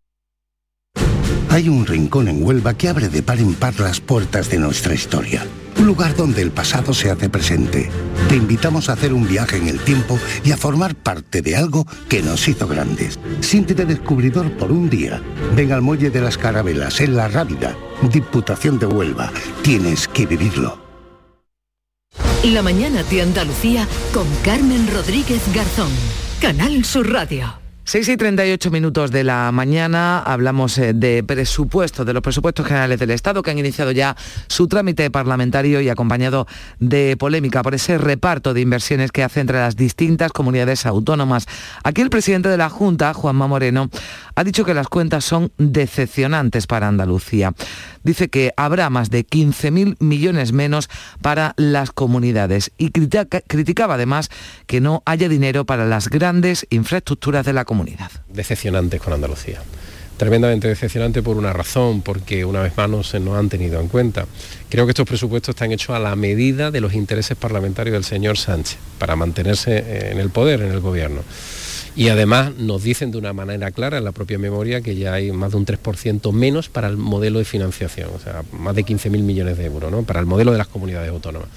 Hay 1.53 1.68
un 1.68 1.84
rincón 1.84 2.28
en 2.28 2.42
Huelva 2.42 2.72
que 2.72 2.88
abre 2.88 3.11
de 3.11 3.22
par 3.22 3.38
en 3.38 3.53
par 3.53 3.78
las 3.78 4.00
puertas 4.00 4.48
de 4.48 4.57
nuestra 4.57 4.94
historia. 4.94 5.46
Un 5.78 5.84
lugar 5.84 6.16
donde 6.16 6.40
el 6.40 6.50
pasado 6.50 6.94
se 6.94 7.11
hace 7.11 7.28
presente. 7.28 7.90
Te 8.30 8.36
invitamos 8.36 8.88
a 8.88 8.94
hacer 8.94 9.12
un 9.12 9.28
viaje 9.28 9.59
en 9.59 9.68
el 9.68 9.78
tiempo 9.78 10.18
y 10.46 10.53
a 10.53 10.57
formar 10.57 10.94
parte 10.94 11.42
de 11.42 11.55
algo 11.55 11.86
que 12.09 12.22
nos 12.22 12.48
hizo 12.48 12.66
grandes. 12.66 13.18
Siéntete 13.40 13.84
descubridor 13.84 14.50
por 14.53 14.72
un 14.72 14.88
día. 14.88 15.20
Ven 15.55 15.72
al 15.72 15.82
Muelle 15.82 16.09
de 16.09 16.22
las 16.22 16.38
Carabelas, 16.38 17.03
en 17.03 17.16
La 17.16 17.28
Rábida, 17.28 17.76
Diputación 18.11 18.78
de 18.78 18.86
Huelva. 18.86 19.30
Tienes 19.61 20.09
que 20.09 20.24
vivirlo. 20.24 20.80
La 22.44 22.62
mañana 22.62 23.03
de 23.03 23.20
Andalucía 23.20 23.86
con 24.14 24.26
Carmen 24.42 24.88
Rodríguez 24.90 25.42
Garzón. 25.55 25.92
Canal 26.40 26.82
Sur 26.86 27.12
Radio. 27.12 27.61
6 27.93 28.09
y 28.09 28.16
38 28.16 28.70
minutos 28.70 29.11
de 29.11 29.22
la 29.22 29.53
mañana 29.53 30.20
hablamos 30.20 30.78
eh, 30.78 30.95
de 30.95 31.22
presupuesto, 31.22 32.07
de 32.07 32.14
los 32.14 32.22
presupuestos 32.22 32.64
generales 32.66 32.99
del 32.99 33.11
Estado 33.11 33.43
que 33.43 33.51
han 33.51 33.59
iniciado 33.59 33.90
ya 33.90 34.16
su 34.47 34.66
trámite 34.66 35.11
parlamentario 35.11 35.78
y 35.82 35.90
acompañado 35.90 36.47
de 36.78 37.18
polémica 37.18 37.62
por 37.62 37.74
ese 37.74 37.99
reparto 37.99 38.55
de 38.55 38.62
inversiones 38.62 39.12
que 39.12 39.22
hace 39.22 39.40
entre 39.40 39.59
las 39.59 39.76
distintas 39.76 40.32
comunidades 40.32 40.86
autónomas. 40.86 41.45
Aquí 41.84 42.01
el 42.01 42.09
presidente 42.09 42.49
de 42.49 42.57
la 42.57 42.70
Junta, 42.70 43.12
Juanma 43.12 43.47
Moreno, 43.47 43.90
ha 44.35 44.45
dicho 44.45 44.64
que 44.64 44.74
las 44.74 44.89
cuentas 44.89 45.24
son 45.24 45.53
decepcionantes 45.59 46.66
para 46.66 46.89
Andalucía. 46.89 47.55
Dice 48.03 48.28
que 48.28 48.53
habrá 48.57 48.91
más 48.91 49.11
de 49.11 49.26
15.000 49.26 49.97
millones 50.01 50.53
menos 50.53 50.89
para 51.20 51.55
las 51.57 51.93
comunidades 51.93 52.72
y 52.78 52.91
criticaba 52.91 53.95
además 53.95 54.30
que 54.66 54.80
no 54.80 55.03
haya 55.07 55.28
dinero 55.28 55.64
para 55.64 55.87
las 55.87 56.09
grandes 56.09 56.66
infraestructuras 56.70 57.45
de 57.47 57.53
la 57.53 57.64
comunidad. 57.64 58.11
Decepcionantes 58.28 59.01
con 59.01 59.12
Andalucía 59.12 59.62
tremendamente 60.22 60.68
decepcionante 60.68 61.20
por 61.20 61.37
una 61.37 61.53
razón, 61.53 62.01
porque 62.01 62.45
una 62.45 62.62
vez 62.62 62.76
más 62.76 62.89
no 62.89 63.03
se 63.03 63.18
nos 63.18 63.37
han 63.37 63.49
tenido 63.49 63.80
en 63.80 63.89
cuenta. 63.89 64.26
Creo 64.68 64.87
que 64.87 64.91
estos 64.91 65.09
presupuestos 65.09 65.55
están 65.55 65.72
hechos 65.72 65.97
a 65.97 65.99
la 65.99 66.14
medida 66.14 66.70
de 66.70 66.80
los 66.80 66.95
intereses 66.95 67.37
parlamentarios 67.37 67.95
del 67.95 68.05
señor 68.05 68.39
Sánchez, 68.39 68.78
para 68.99 69.16
mantenerse 69.16 70.12
en 70.12 70.20
el 70.20 70.30
poder, 70.30 70.62
en 70.62 70.70
el 70.70 70.78
gobierno. 70.78 71.22
Y 71.95 72.09
además 72.09 72.55
nos 72.57 72.82
dicen 72.82 73.11
de 73.11 73.18
una 73.18 73.32
manera 73.32 73.70
clara 73.70 73.99
en 73.99 74.05
la 74.05 74.12
propia 74.12 74.38
memoria 74.38 74.80
que 74.80 74.97
ya 74.97 75.12
hay 75.12 75.30
más 75.30 75.53
de 75.53 75.59
un 75.59 75.66
3% 75.66 76.32
menos 76.32 76.68
para 76.68 76.88
el 76.88 76.97
modelo 76.97 77.38
de 77.38 77.45
financiación, 77.45 78.11
o 78.14 78.18
sea, 78.18 78.43
más 78.53 78.74
de 78.74 78.84
15.000 78.84 79.11
millones 79.22 79.59
de 79.59 79.66
euros, 79.66 79.90
¿no? 79.90 80.03
para 80.03 80.20
el 80.20 80.26
modelo 80.26 80.53
de 80.53 80.59
las 80.59 80.68
comunidades 80.68 81.11
autónomas. 81.11 81.49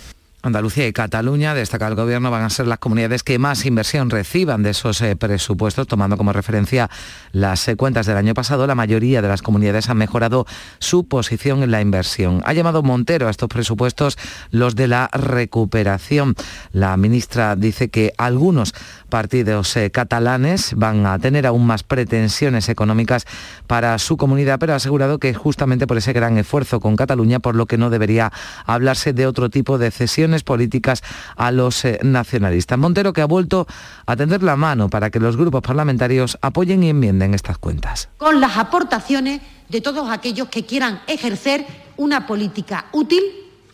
Andalucía 0.45 0.87
y 0.87 0.93
Cataluña, 0.93 1.55
destaca 1.55 1.87
el 1.87 1.95
Gobierno, 1.95 2.29
van 2.29 2.43
a 2.43 2.51
ser 2.51 2.67
las 2.67 2.77
comunidades 2.77 3.23
que 3.23 3.39
más 3.39 3.65
inversión 3.65 4.11
reciban 4.11 4.61
de 4.61 4.69
esos 4.69 5.01
eh, 5.01 5.15
presupuestos, 5.15 5.87
tomando 5.87 6.17
como 6.17 6.33
referencia 6.33 6.87
las 7.31 7.67
eh, 7.67 7.75
cuentas 7.75 8.05
del 8.05 8.17
año 8.17 8.35
pasado. 8.35 8.67
La 8.67 8.75
mayoría 8.75 9.23
de 9.23 9.27
las 9.27 9.41
comunidades 9.41 9.89
han 9.89 9.97
mejorado 9.97 10.45
su 10.77 11.07
posición 11.07 11.63
en 11.63 11.71
la 11.71 11.81
inversión. 11.81 12.43
Ha 12.45 12.53
llamado 12.53 12.83
Montero 12.83 13.27
a 13.27 13.31
estos 13.31 13.49
presupuestos 13.49 14.19
los 14.51 14.75
de 14.75 14.87
la 14.87 15.09
recuperación. 15.13 16.35
La 16.71 16.95
ministra 16.95 17.55
dice 17.55 17.89
que 17.89 18.13
algunos 18.19 18.75
partidos 19.09 19.75
eh, 19.77 19.89
catalanes 19.89 20.73
van 20.75 21.07
a 21.07 21.17
tener 21.17 21.47
aún 21.47 21.65
más 21.65 21.81
pretensiones 21.81 22.69
económicas 22.69 23.25
para 23.65 23.97
su 23.97 24.15
comunidad, 24.15 24.59
pero 24.59 24.73
ha 24.73 24.75
asegurado 24.75 25.17
que 25.17 25.33
justamente 25.33 25.87
por 25.87 25.97
ese 25.97 26.13
gran 26.13 26.37
esfuerzo 26.37 26.79
con 26.79 26.95
Cataluña, 26.95 27.39
por 27.39 27.55
lo 27.55 27.65
que 27.65 27.79
no 27.79 27.89
debería 27.89 28.31
hablarse 28.67 29.11
de 29.11 29.25
otro 29.25 29.49
tipo 29.49 29.79
de 29.79 29.89
cesiones 29.89 30.34
políticas 30.43 31.03
a 31.36 31.51
los 31.51 31.86
eh, 31.86 31.99
nacionalistas. 32.03 32.77
Montero 32.77 33.13
que 33.13 33.21
ha 33.21 33.25
vuelto 33.25 33.67
a 34.05 34.15
tender 34.15 34.43
la 34.43 34.55
mano 34.55 34.89
para 34.89 35.09
que 35.09 35.19
los 35.19 35.38
grupos 35.38 35.61
parlamentarios 35.61 36.38
apoyen 36.41 36.83
y 36.83 36.89
enmienden 36.89 37.33
estas 37.33 37.57
cuentas. 37.57 38.09
Con 38.17 38.39
las 38.39 38.57
aportaciones 38.57 39.41
de 39.69 39.81
todos 39.81 40.09
aquellos 40.09 40.49
que 40.49 40.65
quieran 40.65 41.01
ejercer 41.07 41.65
una 41.97 42.27
política 42.27 42.86
útil 42.91 43.23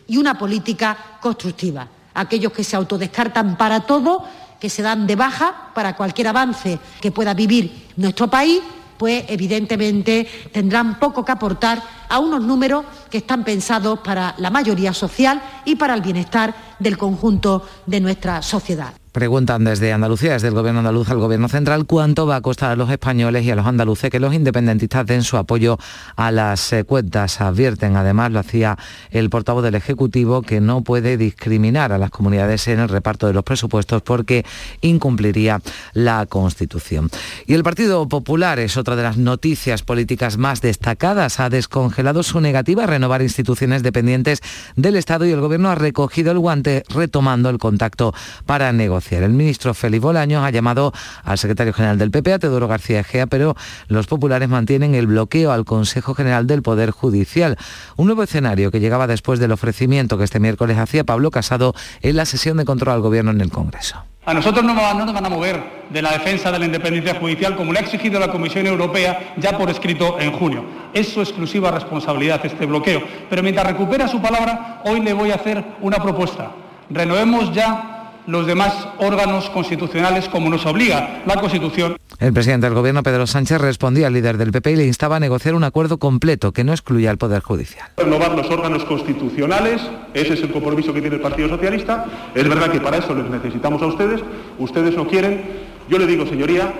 y 0.06 0.16
una 0.16 0.38
política 0.38 0.96
constructiva. 1.20 1.88
Aquellos 2.14 2.52
que 2.52 2.64
se 2.64 2.76
autodescartan 2.76 3.56
para 3.56 3.80
todo 3.80 4.26
que 4.62 4.70
se 4.70 4.80
dan 4.80 5.08
de 5.08 5.16
baja 5.16 5.72
para 5.74 5.96
cualquier 5.96 6.28
avance 6.28 6.78
que 7.00 7.10
pueda 7.10 7.34
vivir 7.34 7.90
nuestro 7.96 8.30
país, 8.30 8.60
pues 8.96 9.24
evidentemente 9.26 10.28
tendrán 10.52 11.00
poco 11.00 11.24
que 11.24 11.32
aportar 11.32 11.82
a 12.12 12.18
unos 12.18 12.42
números 12.42 12.84
que 13.10 13.18
están 13.18 13.42
pensados 13.42 14.00
para 14.00 14.34
la 14.36 14.50
mayoría 14.50 14.92
social 14.92 15.42
y 15.64 15.76
para 15.76 15.94
el 15.94 16.02
bienestar 16.02 16.54
del 16.78 16.98
conjunto 16.98 17.66
de 17.86 18.00
nuestra 18.00 18.42
sociedad. 18.42 18.92
Preguntan 19.12 19.62
desde 19.64 19.92
Andalucía, 19.92 20.32
desde 20.32 20.48
el 20.48 20.54
Gobierno 20.54 20.80
andaluz 20.80 21.10
al 21.10 21.18
Gobierno 21.18 21.46
central, 21.46 21.84
cuánto 21.84 22.26
va 22.26 22.36
a 22.36 22.40
costar 22.40 22.70
a 22.70 22.76
los 22.76 22.90
españoles 22.90 23.44
y 23.44 23.50
a 23.50 23.54
los 23.54 23.66
andaluces 23.66 24.10
que 24.10 24.18
los 24.18 24.32
independentistas 24.32 25.04
den 25.04 25.22
su 25.22 25.36
apoyo 25.36 25.78
a 26.16 26.30
las 26.30 26.74
cuentas. 26.86 27.42
Advierten, 27.42 27.94
además, 27.96 28.32
lo 28.32 28.38
hacía 28.38 28.78
el 29.10 29.28
portavoz 29.28 29.64
del 29.64 29.74
Ejecutivo, 29.74 30.40
que 30.40 30.62
no 30.62 30.80
puede 30.80 31.18
discriminar 31.18 31.92
a 31.92 31.98
las 31.98 32.10
comunidades 32.10 32.66
en 32.68 32.80
el 32.80 32.88
reparto 32.88 33.26
de 33.26 33.34
los 33.34 33.44
presupuestos 33.44 34.00
porque 34.00 34.46
incumpliría 34.80 35.60
la 35.92 36.24
Constitución. 36.24 37.10
Y 37.46 37.52
el 37.52 37.64
Partido 37.64 38.08
Popular 38.08 38.58
es 38.60 38.78
otra 38.78 38.96
de 38.96 39.02
las 39.02 39.18
noticias 39.18 39.82
políticas 39.82 40.38
más 40.38 40.62
destacadas. 40.62 41.38
Ha 41.38 41.50
descongelado 41.50 42.01
su 42.22 42.40
negativa 42.40 42.84
a 42.84 42.86
renovar 42.86 43.22
instituciones 43.22 43.82
dependientes 43.82 44.40
del 44.76 44.96
Estado 44.96 45.24
y 45.26 45.30
el 45.30 45.40
Gobierno 45.40 45.70
ha 45.70 45.74
recogido 45.74 46.32
el 46.32 46.38
guante 46.38 46.84
retomando 46.88 47.48
el 47.48 47.58
contacto 47.58 48.12
para 48.44 48.72
negociar 48.72 49.22
el 49.22 49.32
ministro 49.32 49.74
Félix 49.74 50.02
Bolaños 50.02 50.44
ha 50.44 50.50
llamado 50.50 50.92
al 51.24 51.38
secretario 51.38 51.72
general 51.72 51.98
del 51.98 52.10
PP, 52.10 52.32
a 52.32 52.38
Teodoro 52.38 52.68
García 52.68 53.00
Egea, 53.00 53.26
pero 53.26 53.56
los 53.88 54.06
populares 54.06 54.48
mantienen 54.48 54.94
el 54.94 55.06
bloqueo 55.06 55.52
al 55.52 55.64
Consejo 55.64 56.14
General 56.14 56.46
del 56.46 56.62
Poder 56.62 56.90
Judicial. 56.90 57.56
Un 57.96 58.06
nuevo 58.06 58.22
escenario 58.22 58.70
que 58.70 58.80
llegaba 58.80 59.06
después 59.06 59.38
del 59.38 59.52
ofrecimiento 59.52 60.18
que 60.18 60.24
este 60.24 60.40
miércoles 60.40 60.78
hacía 60.78 61.04
Pablo 61.04 61.30
Casado 61.30 61.74
en 62.00 62.16
la 62.16 62.24
sesión 62.24 62.56
de 62.56 62.64
control 62.64 62.94
al 62.94 63.00
Gobierno 63.00 63.30
en 63.30 63.40
el 63.40 63.50
Congreso. 63.50 64.11
A 64.24 64.32
nosotros 64.32 64.64
no, 64.64 64.72
nos 64.72 65.12
van 65.12 65.26
a 65.26 65.28
mover 65.28 65.60
de 65.90 66.00
la 66.00 66.12
defensa 66.12 66.52
de 66.52 66.58
la 66.60 66.66
independencia 66.66 67.16
judicial 67.16 67.56
como 67.56 67.72
le 67.72 67.80
ha 67.80 67.82
exigido 67.82 68.20
la 68.20 68.30
Comisión 68.30 68.68
Europea 68.68 69.34
ya 69.36 69.58
por 69.58 69.68
escrito 69.68 70.20
en 70.20 70.30
junio. 70.30 70.64
Es 70.94 71.08
su 71.08 71.20
exclusiva 71.20 71.72
responsabilidad 71.72 72.40
este 72.46 72.64
bloqueo. 72.64 73.02
Pero 73.28 73.42
mientras 73.42 73.66
recupera 73.66 74.06
su 74.06 74.22
palabra, 74.22 74.80
hoy 74.84 75.00
le 75.00 75.12
voy 75.12 75.32
a 75.32 75.34
hacer 75.34 75.64
una 75.80 75.96
propuesta. 75.96 76.52
Renovemos 76.88 77.52
ya 77.52 77.91
los 78.26 78.46
demás 78.46 78.88
órganos 78.98 79.50
constitucionales 79.50 80.28
como 80.28 80.48
nos 80.48 80.64
obliga 80.66 81.22
la 81.26 81.40
Constitución. 81.40 81.96
El 82.18 82.32
presidente 82.32 82.66
del 82.66 82.74
Gobierno, 82.74 83.02
Pedro 83.02 83.26
Sánchez, 83.26 83.60
respondía 83.60 84.06
al 84.06 84.12
líder 84.12 84.36
del 84.36 84.52
PP 84.52 84.72
y 84.72 84.76
le 84.76 84.86
instaba 84.86 85.16
a 85.16 85.20
negociar 85.20 85.54
un 85.54 85.64
acuerdo 85.64 85.98
completo 85.98 86.52
que 86.52 86.62
no 86.62 86.72
excluya 86.72 87.10
al 87.10 87.18
Poder 87.18 87.42
Judicial. 87.42 87.88
Renovar 87.96 88.36
los 88.36 88.48
órganos 88.48 88.84
constitucionales, 88.84 89.82
ese 90.14 90.34
es 90.34 90.42
el 90.42 90.52
compromiso 90.52 90.92
que 90.92 91.00
tiene 91.00 91.16
el 91.16 91.22
Partido 91.22 91.48
Socialista. 91.48 92.06
Es 92.34 92.48
verdad 92.48 92.70
que 92.70 92.80
para 92.80 92.98
eso 92.98 93.14
les 93.14 93.28
necesitamos 93.28 93.82
a 93.82 93.86
ustedes, 93.86 94.20
ustedes 94.58 94.96
no 94.96 95.08
quieren. 95.08 95.42
Yo 95.88 95.98
le 95.98 96.06
digo, 96.06 96.24
señoría, 96.26 96.72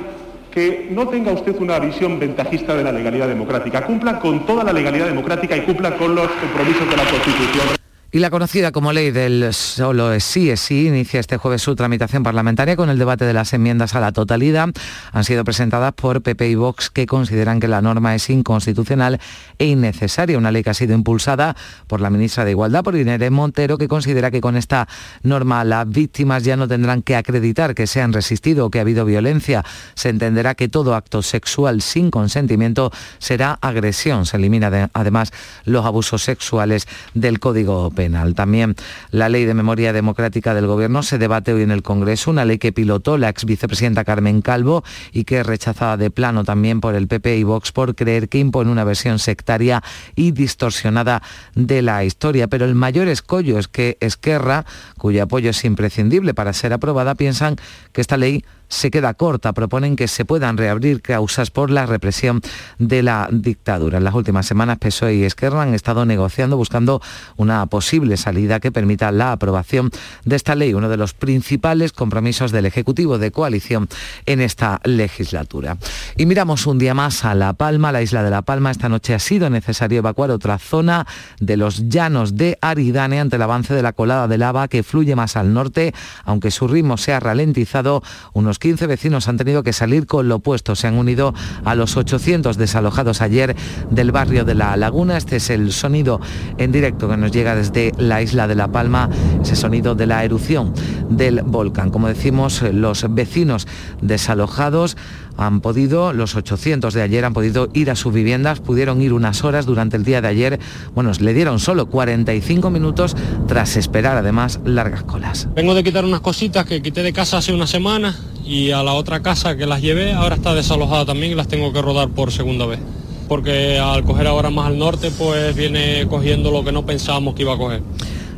que 0.52 0.88
no 0.92 1.08
tenga 1.08 1.32
usted 1.32 1.56
una 1.58 1.78
visión 1.80 2.20
ventajista 2.20 2.76
de 2.76 2.84
la 2.84 2.92
legalidad 2.92 3.26
democrática. 3.26 3.84
Cumpla 3.84 4.20
con 4.20 4.46
toda 4.46 4.62
la 4.62 4.72
legalidad 4.72 5.06
democrática 5.06 5.56
y 5.56 5.62
cumpla 5.62 5.96
con 5.96 6.14
los 6.14 6.28
compromisos 6.28 6.88
de 6.88 6.96
la 6.96 7.04
Constitución. 7.04 7.81
Y 8.14 8.18
la 8.18 8.28
conocida 8.28 8.72
como 8.72 8.92
ley 8.92 9.10
del 9.10 9.54
solo 9.54 10.12
es 10.12 10.22
sí 10.22 10.50
es 10.50 10.60
sí 10.60 10.86
inicia 10.86 11.18
este 11.18 11.38
jueves 11.38 11.62
su 11.62 11.74
tramitación 11.74 12.22
parlamentaria 12.22 12.76
con 12.76 12.90
el 12.90 12.98
debate 12.98 13.24
de 13.24 13.32
las 13.32 13.54
enmiendas 13.54 13.94
a 13.94 14.00
la 14.00 14.12
totalidad. 14.12 14.68
Han 15.12 15.24
sido 15.24 15.44
presentadas 15.44 15.94
por 15.94 16.20
PP 16.20 16.50
y 16.50 16.54
Vox 16.54 16.90
que 16.90 17.06
consideran 17.06 17.58
que 17.58 17.68
la 17.68 17.80
norma 17.80 18.14
es 18.14 18.28
inconstitucional 18.28 19.18
e 19.58 19.64
innecesaria. 19.64 20.36
Una 20.36 20.52
ley 20.52 20.62
que 20.62 20.68
ha 20.68 20.74
sido 20.74 20.92
impulsada 20.92 21.56
por 21.86 22.02
la 22.02 22.10
ministra 22.10 22.44
de 22.44 22.50
Igualdad, 22.50 22.84
por 22.84 22.96
Inés 22.96 23.30
Montero, 23.30 23.78
que 23.78 23.88
considera 23.88 24.30
que 24.30 24.42
con 24.42 24.58
esta 24.58 24.88
norma 25.22 25.64
las 25.64 25.88
víctimas 25.88 26.44
ya 26.44 26.58
no 26.58 26.68
tendrán 26.68 27.00
que 27.00 27.16
acreditar 27.16 27.74
que 27.74 27.86
se 27.86 28.02
han 28.02 28.12
resistido 28.12 28.66
o 28.66 28.70
que 28.70 28.78
ha 28.78 28.82
habido 28.82 29.06
violencia. 29.06 29.64
Se 29.94 30.10
entenderá 30.10 30.54
que 30.54 30.68
todo 30.68 30.96
acto 30.96 31.22
sexual 31.22 31.80
sin 31.80 32.10
consentimiento 32.10 32.92
será 33.18 33.58
agresión. 33.62 34.26
Se 34.26 34.36
elimina 34.36 34.90
además 34.92 35.32
los 35.64 35.86
abusos 35.86 36.22
sexuales 36.22 36.86
del 37.14 37.40
Código 37.40 37.90
Penal. 37.90 38.01
También 38.34 38.74
la 39.10 39.28
ley 39.28 39.44
de 39.44 39.54
memoria 39.54 39.92
democrática 39.92 40.54
del 40.54 40.66
Gobierno 40.66 41.02
se 41.02 41.18
debate 41.18 41.52
hoy 41.52 41.62
en 41.62 41.70
el 41.70 41.82
Congreso, 41.82 42.30
una 42.30 42.44
ley 42.44 42.58
que 42.58 42.72
pilotó 42.72 43.18
la 43.18 43.28
ex 43.28 43.44
vicepresidenta 43.44 44.04
Carmen 44.04 44.42
Calvo 44.42 44.82
y 45.12 45.24
que 45.24 45.40
es 45.40 45.46
rechazada 45.46 45.96
de 45.96 46.10
plano 46.10 46.44
también 46.44 46.80
por 46.80 46.94
el 46.94 47.08
PP 47.08 47.36
y 47.36 47.42
Vox 47.44 47.72
por 47.72 47.94
creer 47.94 48.28
que 48.28 48.38
impone 48.38 48.70
una 48.70 48.84
versión 48.84 49.18
sectaria 49.18 49.82
y 50.16 50.32
distorsionada 50.32 51.22
de 51.54 51.82
la 51.82 52.04
historia. 52.04 52.48
Pero 52.48 52.64
el 52.64 52.74
mayor 52.74 53.08
escollo 53.08 53.58
es 53.58 53.68
que 53.68 53.98
Esquerra, 54.00 54.64
cuyo 54.98 55.22
apoyo 55.22 55.50
es 55.50 55.64
imprescindible 55.64 56.34
para 56.34 56.52
ser 56.52 56.72
aprobada, 56.72 57.14
piensan 57.14 57.56
que 57.92 58.00
esta 58.00 58.16
ley 58.16 58.44
se 58.72 58.90
queda 58.90 59.14
corta. 59.14 59.52
Proponen 59.52 59.96
que 59.96 60.08
se 60.08 60.24
puedan 60.24 60.56
reabrir 60.56 61.02
causas 61.02 61.50
por 61.50 61.70
la 61.70 61.84
represión 61.86 62.40
de 62.78 63.02
la 63.02 63.28
dictadura. 63.30 63.98
En 63.98 64.04
las 64.04 64.14
últimas 64.14 64.46
semanas 64.46 64.78
PSOE 64.78 65.14
y 65.14 65.24
Esquerra 65.24 65.62
han 65.62 65.74
estado 65.74 66.06
negociando 66.06 66.56
buscando 66.56 67.02
una 67.36 67.66
posible 67.66 68.16
salida 68.16 68.60
que 68.60 68.72
permita 68.72 69.12
la 69.12 69.32
aprobación 69.32 69.90
de 70.24 70.36
esta 70.36 70.54
ley, 70.54 70.72
uno 70.72 70.88
de 70.88 70.96
los 70.96 71.12
principales 71.12 71.92
compromisos 71.92 72.50
del 72.50 72.66
Ejecutivo 72.66 73.18
de 73.18 73.30
coalición 73.30 73.88
en 74.24 74.40
esta 74.40 74.80
legislatura. 74.84 75.76
Y 76.16 76.24
miramos 76.24 76.66
un 76.66 76.78
día 76.78 76.94
más 76.94 77.26
a 77.26 77.34
La 77.34 77.52
Palma, 77.52 77.92
la 77.92 78.00
isla 78.00 78.22
de 78.22 78.30
La 78.30 78.42
Palma. 78.42 78.70
Esta 78.70 78.88
noche 78.88 79.14
ha 79.14 79.18
sido 79.18 79.50
necesario 79.50 79.98
evacuar 79.98 80.30
otra 80.30 80.58
zona 80.58 81.06
de 81.40 81.58
los 81.58 81.88
llanos 81.90 82.36
de 82.36 82.56
Aridane 82.62 83.20
ante 83.20 83.36
el 83.36 83.42
avance 83.42 83.74
de 83.74 83.82
la 83.82 83.92
colada 83.92 84.28
de 84.28 84.38
lava 84.38 84.68
que 84.68 84.82
fluye 84.82 85.14
más 85.14 85.36
al 85.36 85.52
norte, 85.52 85.92
aunque 86.24 86.50
su 86.50 86.68
ritmo 86.68 86.96
se 86.96 87.12
ha 87.12 87.20
ralentizado 87.20 88.02
unos 88.32 88.58
15 88.62 88.86
vecinos 88.86 89.26
han 89.26 89.38
tenido 89.38 89.64
que 89.64 89.72
salir 89.72 90.06
con 90.06 90.28
lo 90.28 90.36
opuesto. 90.36 90.76
Se 90.76 90.86
han 90.86 90.94
unido 90.94 91.34
a 91.64 91.74
los 91.74 91.96
800 91.96 92.56
desalojados 92.56 93.20
ayer 93.20 93.56
del 93.90 94.12
barrio 94.12 94.44
de 94.44 94.54
La 94.54 94.76
Laguna. 94.76 95.16
Este 95.16 95.36
es 95.36 95.50
el 95.50 95.72
sonido 95.72 96.20
en 96.58 96.70
directo 96.70 97.08
que 97.08 97.16
nos 97.16 97.32
llega 97.32 97.56
desde 97.56 97.90
la 97.98 98.22
isla 98.22 98.46
de 98.46 98.54
La 98.54 98.68
Palma, 98.68 99.10
ese 99.42 99.56
sonido 99.56 99.96
de 99.96 100.06
la 100.06 100.24
erupción 100.24 100.72
del 101.10 101.42
volcán. 101.42 101.90
Como 101.90 102.06
decimos, 102.06 102.62
los 102.62 103.12
vecinos 103.12 103.66
desalojados 104.00 104.96
han 105.36 105.60
podido, 105.60 106.12
los 106.12 106.34
800 106.34 106.94
de 106.94 107.02
ayer 107.02 107.24
han 107.24 107.32
podido 107.34 107.68
ir 107.74 107.90
a 107.90 107.96
sus 107.96 108.12
viviendas, 108.12 108.60
pudieron 108.60 109.00
ir 109.02 109.12
unas 109.12 109.44
horas 109.44 109.66
durante 109.66 109.96
el 109.96 110.04
día 110.04 110.20
de 110.20 110.28
ayer, 110.28 110.60
bueno, 110.94 111.12
le 111.18 111.34
dieron 111.34 111.58
solo 111.58 111.86
45 111.86 112.70
minutos 112.70 113.16
tras 113.46 113.76
esperar 113.76 114.16
además 114.16 114.60
largas 114.64 115.04
colas. 115.04 115.48
Vengo 115.54 115.74
de 115.74 115.84
quitar 115.84 116.04
unas 116.04 116.20
cositas 116.20 116.66
que 116.66 116.82
quité 116.82 117.02
de 117.02 117.12
casa 117.12 117.38
hace 117.38 117.52
una 117.52 117.66
semana 117.66 118.16
y 118.44 118.70
a 118.70 118.82
la 118.82 118.92
otra 118.92 119.22
casa 119.22 119.56
que 119.56 119.66
las 119.66 119.80
llevé 119.80 120.12
ahora 120.12 120.36
está 120.36 120.54
desalojada 120.54 121.06
también 121.06 121.32
y 121.32 121.34
las 121.34 121.48
tengo 121.48 121.72
que 121.72 121.80
rodar 121.80 122.08
por 122.08 122.32
segunda 122.32 122.66
vez. 122.66 122.80
Porque 123.28 123.78
al 123.78 124.04
coger 124.04 124.26
ahora 124.26 124.50
más 124.50 124.66
al 124.66 124.78
norte 124.78 125.10
pues 125.16 125.54
viene 125.54 126.06
cogiendo 126.08 126.50
lo 126.50 126.64
que 126.64 126.72
no 126.72 126.84
pensábamos 126.84 127.34
que 127.34 127.42
iba 127.42 127.54
a 127.54 127.58
coger. 127.58 127.82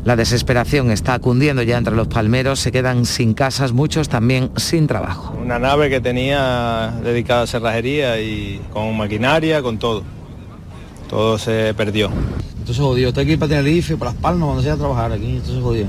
La 0.05 0.17
desesperación 0.17 0.91
está 0.91 1.19
cundiendo 1.19 1.63
ya 1.63 1.79
entre 1.79 1.95
los 1.95 2.09
palmeros, 2.09 2.61
se 2.61 2.71
quedan 2.71 3.07
sin 3.07 3.33
casas, 3.33 3.73
muchos 3.73 4.11
también 4.11 4.51
sin 4.57 4.87
trabajo. 4.87 5.35
Una 5.43 5.59
nave 5.59 5.89
que 5.89 5.99
tenía 5.99 6.93
dedicada 7.03 7.43
a 7.43 7.47
cerrajería 7.47 8.21
y 8.21 8.61
con 8.71 8.95
maquinaria, 8.99 9.63
con 9.63 9.79
todo. 9.79 10.03
Todo 11.09 11.39
se 11.39 11.73
perdió. 11.73 12.11
Entonces 12.59 12.85
jodido, 12.85 13.09
está 13.09 13.23
aquí 13.23 13.39
para 13.39 13.49
Tenerife, 13.49 13.97
para 13.97 14.11
Las 14.11 14.21
Palmas, 14.21 14.45
cuando 14.45 14.63
se 14.63 14.71
a 14.71 14.77
trabajar 14.77 15.11
aquí, 15.11 15.37
entonces 15.37 15.63
jodido. 15.63 15.87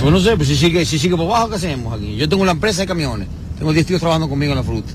Pues 0.00 0.12
no 0.12 0.18
sé, 0.18 0.36
pues 0.36 0.48
si 0.48 0.56
sigue, 0.56 0.84
si 0.84 0.98
sigue 0.98 1.16
por 1.16 1.26
abajo, 1.26 1.50
¿qué 1.50 1.54
hacemos 1.54 1.94
aquí? 1.94 2.16
Yo 2.16 2.28
tengo 2.28 2.42
una 2.42 2.52
empresa 2.52 2.80
de 2.80 2.88
camiones, 2.88 3.28
tengo 3.58 3.72
10 3.72 3.86
tíos 3.86 4.00
trabajando 4.00 4.28
conmigo 4.28 4.50
en 4.50 4.58
la 4.58 4.64
fruta. 4.64 4.92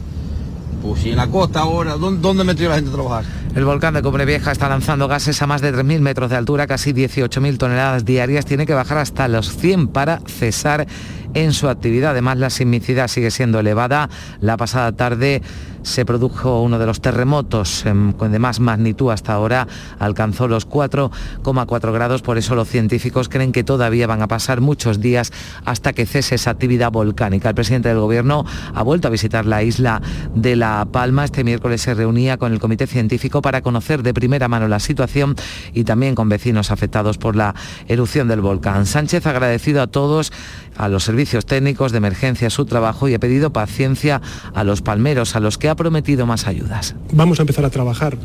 Pues 0.82 1.02
si 1.02 1.12
en 1.12 1.16
la 1.16 1.28
costa 1.28 1.62
ahora, 1.62 1.93
¿dónde, 1.95 2.20
dónde 2.22 2.43
metió 2.43 2.68
la 2.68 2.76
gente 2.76 2.89
a 2.89 2.93
trabajar? 2.93 3.24
El 3.54 3.66
volcán 3.66 3.93
de 3.93 4.02
Cobre 4.02 4.24
Vieja 4.24 4.54
está 4.54 4.70
lanzando 4.70 5.10
gases 5.10 5.41
a 5.41 5.47
más 5.47 5.62
de 5.62 5.74
3.000 5.74 5.99
metros 5.99 6.30
de 6.30 6.38
altura, 6.38 6.68
casi 6.68 6.93
18.000 6.93 7.58
toneladas 7.58 8.06
diarias. 8.06 8.45
Tiene 8.45 8.66
que 8.66 8.74
bajar 8.74 8.97
hasta 8.97 9.28
los 9.28 9.58
100 9.58 9.89
para 9.89 10.22
cesar 10.26 10.88
en 11.34 11.52
su 11.52 11.68
actividad. 11.68 12.12
Además, 12.12 12.38
la 12.38 12.49
sismicidad 12.49 13.10
sigue 13.10 13.30
siendo 13.30 13.60
elevada. 13.60 14.10
La 14.39 14.56
pasada 14.56 14.93
tarde 14.93 15.41
se 15.84 16.06
produjo 16.06 16.62
uno 16.62 16.80
de 16.80 16.86
los 16.86 17.02
terremotos 17.02 17.84
de 17.84 18.40
más 18.40 18.60
magnitud 18.60 19.12
hasta 19.12 19.34
ahora, 19.34 19.68
alcanzó 20.00 20.48
los 20.48 20.68
4,4 20.68 21.94
grados, 21.94 22.22
por 22.22 22.38
eso 22.38 22.56
los 22.56 22.68
científicos 22.68 23.30
creen 23.30 23.52
que 23.52 23.64
todavía 23.64 24.08
van 24.08 24.22
a 24.22 24.28
pasar 24.28 24.62
muchos 24.62 25.00
días 25.00 25.32
hasta 25.66 25.94
que 25.94 26.06
cese 26.06 26.36
esa 26.36 26.52
actividad 26.52 26.92
volcánica. 26.92 27.50
El 27.50 27.56
presidente 27.56 27.90
del 27.90 28.00
gobierno 28.00 28.46
ha 28.74 28.84
vuelto 28.84 29.08
a 29.08 29.12
visitar 29.12 29.46
la 29.46 29.64
isla 29.64 30.02
de 30.36 30.56
La 30.56 30.88
Palma. 30.92 31.26
Este 31.26 31.44
miércoles 31.44 31.82
se 31.82 31.94
reunía 31.94 32.38
con 32.38 32.54
el 32.54 32.60
comité 32.60 32.88
científico 32.88 33.42
para 33.42 33.62
conocer 33.62 34.04
de 34.04 34.14
primera 34.14 34.48
mano 34.48 34.68
la 34.68 34.80
situación 34.80 35.36
y 35.74 35.84
también 35.84 36.16
con 36.16 36.30
vecinos 36.30 36.72
afectados 36.72 37.18
por 37.18 37.36
la 37.36 37.56
erupción 37.88 38.28
del 38.28 38.42
volcán. 38.42 38.86
Sánchez 38.86 39.26
ha 39.26 39.32
agradecido 39.32 39.82
a 39.82 39.88
todos, 39.88 40.32
a 40.78 40.88
los 40.88 41.04
servicios 41.04 41.46
técnicos 41.46 41.92
de 41.92 41.98
emergencia, 41.98 42.50
su 42.50 42.66
trabajo 42.66 43.08
y 43.08 43.14
ha 43.14 43.20
pedido 43.20 43.52
paciencia 43.52 44.22
a 44.54 44.64
los 44.64 44.82
palmeros, 44.82 45.36
a 45.36 45.40
los 45.40 45.58
que 45.58 45.70
ha 45.72 45.76
prometido 45.76 46.26
más 46.26 46.48
ayudas. 46.48 46.96
Vamos 47.12 47.40
a 47.40 47.44
empezar 47.44 47.66
a 47.66 47.70
trabajar 47.70 48.18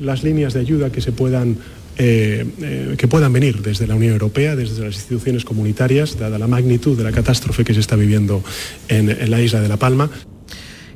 las 0.00 0.22
líneas 0.22 0.54
de 0.54 0.60
ayuda 0.60 0.90
que 0.90 1.00
se 1.00 1.12
puedan 1.12 1.58
eh, 1.98 2.46
eh, 2.62 2.94
que 2.96 3.06
puedan 3.06 3.34
venir 3.34 3.60
desde 3.60 3.86
la 3.86 3.94
Unión 3.94 4.14
Europea, 4.14 4.56
desde 4.56 4.82
las 4.82 4.94
instituciones 4.94 5.44
comunitarias, 5.44 6.18
dada 6.18 6.38
la 6.38 6.46
magnitud 6.46 6.96
de 6.96 7.04
la 7.04 7.12
catástrofe 7.12 7.64
que 7.64 7.74
se 7.74 7.80
está 7.80 7.96
viviendo 7.96 8.42
en 8.88 9.30
la 9.30 9.40
isla 9.42 9.60
de 9.60 9.68
La 9.68 9.76
Palma. 9.76 10.08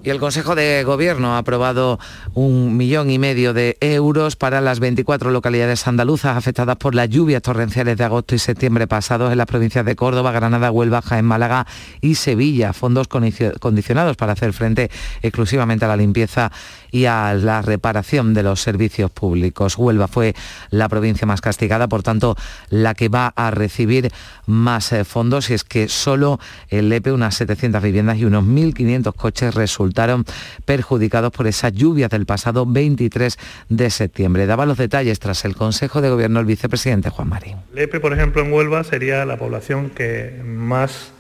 Y 0.07 0.11
el 0.11 0.21
Consejo 0.21 0.55
de 0.55 0.85
Gobierno 0.85 1.35
ha 1.35 1.39
aprobado 1.39 1.99
un 2.33 2.77
millón 2.77 3.11
y 3.11 3.19
medio 3.19 3.53
de 3.53 3.77
euros 3.81 4.37
para 4.37 4.61
las 4.61 4.79
24 4.79 5.33
localidades 5.33 5.89
andaluzas 5.89 6.37
afectadas 6.37 6.77
por 6.77 6.95
las 6.95 7.09
lluvias 7.09 7.43
torrenciales 7.43 7.97
de 7.97 8.05
agosto 8.05 8.37
y 8.37 8.39
septiembre 8.39 8.87
pasados 8.87 9.33
en 9.33 9.39
las 9.39 9.49
provincias 9.49 9.85
de 9.85 9.97
Córdoba, 9.97 10.31
Granada, 10.31 10.71
Huelva, 10.71 11.03
Jaén, 11.03 11.25
Málaga 11.25 11.67
y 12.01 12.15
Sevilla. 12.15 12.73
Fondos 12.73 13.09
condicionados 13.09 14.17
para 14.17 14.35
hacer 14.35 14.53
frente 14.53 14.93
exclusivamente 15.23 15.87
a 15.87 15.89
la 15.89 15.97
limpieza 15.97 16.53
y 16.97 17.05
a 17.05 17.35
la 17.35 17.61
reparación 17.61 18.33
de 18.33 18.43
los 18.43 18.63
servicios 18.63 19.11
públicos. 19.11 19.77
Huelva 19.77 20.09
fue 20.09 20.35
la 20.71 20.89
provincia 20.89 21.27
más 21.27 21.43
castigada, 21.43 21.89
por 21.89 22.03
tanto, 22.03 22.37
la 22.71 22.95
que 22.95 23.11
va 23.11 23.35
a 23.37 23.51
recibir 23.51 24.11
más 24.47 24.93
eh, 24.93 25.05
fondos 25.05 25.51
y 25.51 25.55
es 25.55 25.63
que 25.63 25.89
solo 25.89 26.41
el 26.71 26.91
EPE, 26.91 27.13
unas 27.13 27.35
700 27.35 27.83
viviendas 27.83 28.17
y 28.17 28.25
unos 28.25 28.45
1.500 28.45 29.15
coches 29.15 29.55
resultaron 29.55 30.25
perjudicados 30.65 31.33
por 31.33 31.47
esas 31.47 31.75
lluvias 31.75 32.09
del 32.09 32.25
pasado 32.25 32.65
23 32.65 33.37
de 33.69 33.91
septiembre. 33.91 34.47
Daba 34.47 34.65
los 34.65 34.79
detalles 34.79 35.19
tras 35.19 35.45
el 35.45 35.55
Consejo 35.55 36.01
de 36.01 36.09
Gobierno 36.09 36.41
el 36.41 36.47
vicepresidente 36.47 37.11
Juan 37.11 37.29
Marín. 37.29 37.57
El 37.75 37.81
EPE, 37.81 38.01
por 38.01 38.15
ejemplo, 38.15 38.41
en 38.41 38.51
Huelva 38.51 38.85
sería 38.85 39.27
la 39.27 39.37
población 39.37 39.91
que 39.91 40.43
más 40.43 41.13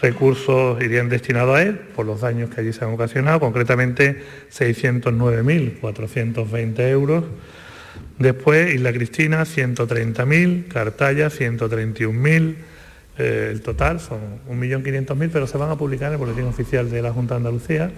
recursos 0.00 0.80
irían 0.82 1.08
destinados 1.08 1.58
a 1.58 1.62
él 1.62 1.78
por 1.94 2.04
los 2.06 2.20
daños 2.20 2.50
que 2.50 2.60
allí 2.60 2.72
se 2.72 2.84
han 2.84 2.92
ocasionado, 2.92 3.38
concretamente 3.40 4.22
609.420 4.52 6.80
euros. 6.88 7.24
Después 8.18 8.74
Isla 8.74 8.92
Cristina 8.92 9.42
130.000, 9.42 10.68
Cartaya 10.68 11.28
131.000, 11.28 12.54
eh, 13.18 13.48
el 13.50 13.62
total 13.62 13.98
son 14.00 14.18
1.500.000, 14.48 15.30
pero 15.32 15.46
se 15.46 15.56
van 15.58 15.70
a 15.70 15.76
publicar 15.76 16.08
en 16.08 16.14
el 16.14 16.18
boletín 16.18 16.46
oficial 16.46 16.90
de 16.90 17.02
la 17.02 17.12
Junta 17.12 17.34
de 17.34 17.38
Andalucía, 17.38 17.90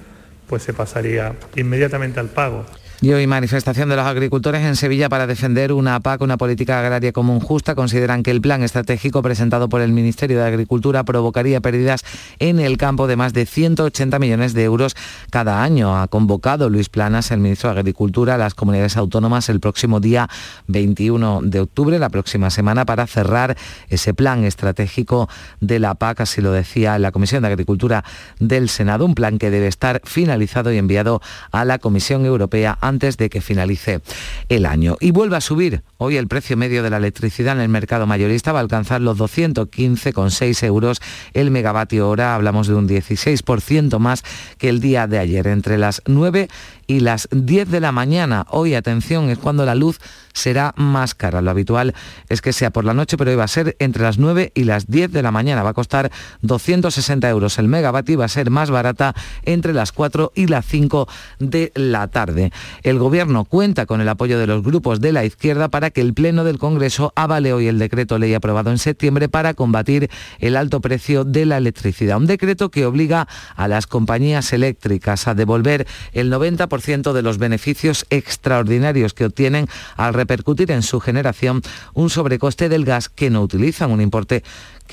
pues 0.49 0.63
se 0.63 0.73
pasaría 0.73 1.35
inmediatamente 1.57 2.21
al 2.21 2.29
pago. 2.29 2.65
Y 3.03 3.13
hoy 3.13 3.27
manifestación 3.27 3.89
de 3.89 3.97
los 3.97 4.07
agricultores 4.07 4.63
en 4.63 4.77
Sevilla 4.77 5.09
para 5.09 5.27
defender 5.27 5.73
una 5.73 5.99
PAC, 5.99 6.21
una 6.21 6.37
política 6.37 6.79
agraria 6.79 7.11
común 7.11 7.41
justa. 7.41 7.75
Consideran 7.75 8.23
que 8.23 8.31
el 8.31 8.41
plan 8.41 8.63
estratégico 8.63 9.23
presentado 9.23 9.69
por 9.69 9.81
el 9.81 9.91
Ministerio 9.91 10.39
de 10.39 10.47
Agricultura 10.47 11.03
provocaría 11.03 11.61
pérdidas 11.61 12.05
en 12.39 12.61
el 12.61 12.77
campo 12.77 13.09
de 13.09 13.17
más 13.17 13.33
de 13.33 13.45
180 13.45 14.21
millones 14.21 14.55
de 14.55 14.63
euros 14.63 14.95
cada 15.31 15.65
año. 15.65 16.01
Ha 16.01 16.07
convocado 16.07 16.71
Luis 16.71 16.89
Planas, 16.89 17.33
el 17.33 17.41
ministro 17.41 17.75
de 17.75 17.81
Agricultura, 17.81 18.37
a 18.37 18.39
las 18.39 18.55
comunidades 18.55 18.97
autónomas 18.97 19.49
el 19.49 19.59
próximo 19.59 19.99
día 19.99 20.29
21 20.69 21.41
de 21.43 21.59
octubre, 21.59 21.99
la 21.99 22.09
próxima 22.09 22.51
semana, 22.51 22.85
para 22.87 23.09
cerrar 23.09 23.57
ese 23.89 24.15
plan 24.15 24.45
estratégico 24.45 25.29
de 25.61 25.81
la 25.81 25.97
PAC, 25.97 26.21
así 26.21 26.41
lo 26.41 26.53
decía 26.53 27.01
la 27.01 27.11
Comisión 27.11 27.43
de 27.43 27.49
Agricultura 27.49 28.05
del 28.39 28.69
Senado, 28.69 29.05
un 29.05 29.17
plan 29.17 29.39
que 29.39 29.51
debe 29.51 29.67
estar 29.67 30.01
finalizado 30.05 30.73
y 30.73 30.79
enviado 30.79 31.21
a 31.51 31.65
la 31.65 31.81
Comisión 31.81 32.25
Europea 32.25 32.79
de 32.99 33.31
que 33.31 33.41
finalice 33.41 34.01
el 34.49 34.67
año. 34.67 34.97
Y 35.01 35.11
vuelve 35.13 35.37
a 35.37 35.41
subir. 35.41 35.83
Hoy 35.97 36.17
el 36.17 36.29
precio 36.29 36.57
medio 36.57 36.83
de 36.83 36.91
la 36.91 36.99
electricidad 36.99 37.57
en 37.57 37.63
el 37.63 37.69
mercado 37.69 38.07
mayorista 38.07 38.53
va 38.53 38.59
a 38.59 38.63
alcanzar 38.63 39.01
los 39.01 39.19
215,6 39.19 40.67
euros 40.67 41.01
el 41.33 41.51
megavatio 41.51 42.09
hora. 42.09 42.35
Hablamos 42.35 42.69
de 42.69 42.75
un 42.75 42.89
16% 42.89 43.99
más 43.99 44.25
que 44.59 44.69
el 44.69 44.81
día 44.81 45.07
de 45.07 45.19
ayer. 45.19 45.47
Entre 45.47 45.79
las 45.79 46.03
9 46.07 46.49
y 46.93 47.01
las 47.01 47.27
10 47.31 47.71
de 47.71 47.81
la 47.81 47.91
mañana. 47.91 48.45
Hoy, 48.51 48.75
atención, 48.75 49.31
es 49.31 49.39
cuando 49.39 49.65
la 49.65 49.75
luz 49.75 49.99
será 50.35 50.75
más 50.77 51.15
cara. 51.15 51.41
Lo 51.41 51.51
habitual 51.51 51.95
es 52.29 52.43
que 52.43 52.53
sea 52.53 52.71
por 52.71 52.85
la 52.85 52.93
noche, 52.93 53.17
pero 53.17 53.31
hoy 53.31 53.37
va 53.37 53.45
a 53.45 53.49
ser 53.49 53.77
entre 53.79 54.03
las 54.03 54.19
9 54.19 54.53
y 54.55 54.65
las 54.65 54.89
10 54.89 55.11
de 55.11 55.23
la 55.23 55.31
mañana. 55.31 55.63
Va 55.63 55.71
a 55.71 55.75
costar 55.75 56.13
260 56.43 57.31
euros 57.31 57.59
el 57.59 57.69
megavatio 57.69 58.13
y 58.13 58.17
va 58.17 58.27
a 58.27 58.29
ser 58.29 58.51
más 58.51 58.71
barata 58.71 59.15
entre 59.45 59.73
las 59.73 59.91
4 59.93 60.33
y 60.35 60.49
las 60.49 60.67
5 60.67 61.09
de 61.39 61.73
la 61.75 62.09
tarde. 62.09 62.53
El 62.83 62.99
Gobierno 62.99 63.47
cuenta 63.47 63.87
con 63.87 64.03
el 64.03 64.09
apoyo 64.11 64.39
de 64.39 64.47
los 64.47 64.63
grupos 64.63 65.01
de 65.01 65.13
la 65.13 65.25
izquierda 65.25 65.69
para 65.69 65.89
que 65.89 66.03
el 66.03 66.13
Pleno 66.13 66.45
del 66.45 66.59
Congreso 66.59 67.15
avale 67.17 67.55
hoy 67.55 67.69
el 67.69 67.79
decreto 67.79 68.19
ley 68.19 68.35
aprobado 68.35 68.71
en 68.71 68.77
septiembre 68.77 69.31
para 69.31 69.55
combatir 69.55 70.11
el 70.41 70.57
alto 70.57 70.83
precio 70.83 71.25
de 71.25 71.47
la 71.47 71.57
electricidad. 71.57 72.19
Un 72.19 72.27
decreto 72.27 72.71
que 72.71 72.85
obliga 72.85 73.29
a 73.57 73.67
las 73.67 73.87
compañías 73.87 74.53
eléctricas 74.53 75.27
a 75.27 75.35
devolver 75.35 75.87
el 76.13 76.31
90% 76.31 76.82
de 76.83 77.23
los 77.23 77.39
beneficios 77.39 78.07
extraordinarios 78.11 79.15
que 79.15 79.25
obtienen 79.25 79.69
al 79.97 80.15
repercutir 80.15 80.73
en 80.73 80.83
su 80.83 80.99
generación 80.99 81.63
un 81.95 82.11
sobrecoste 82.11 82.69
del 82.69 82.85
gas 82.85 83.09
que 83.09 83.31
no 83.31 83.41
utilizan, 83.41 83.93
un 83.93 84.01
importe 84.01 84.43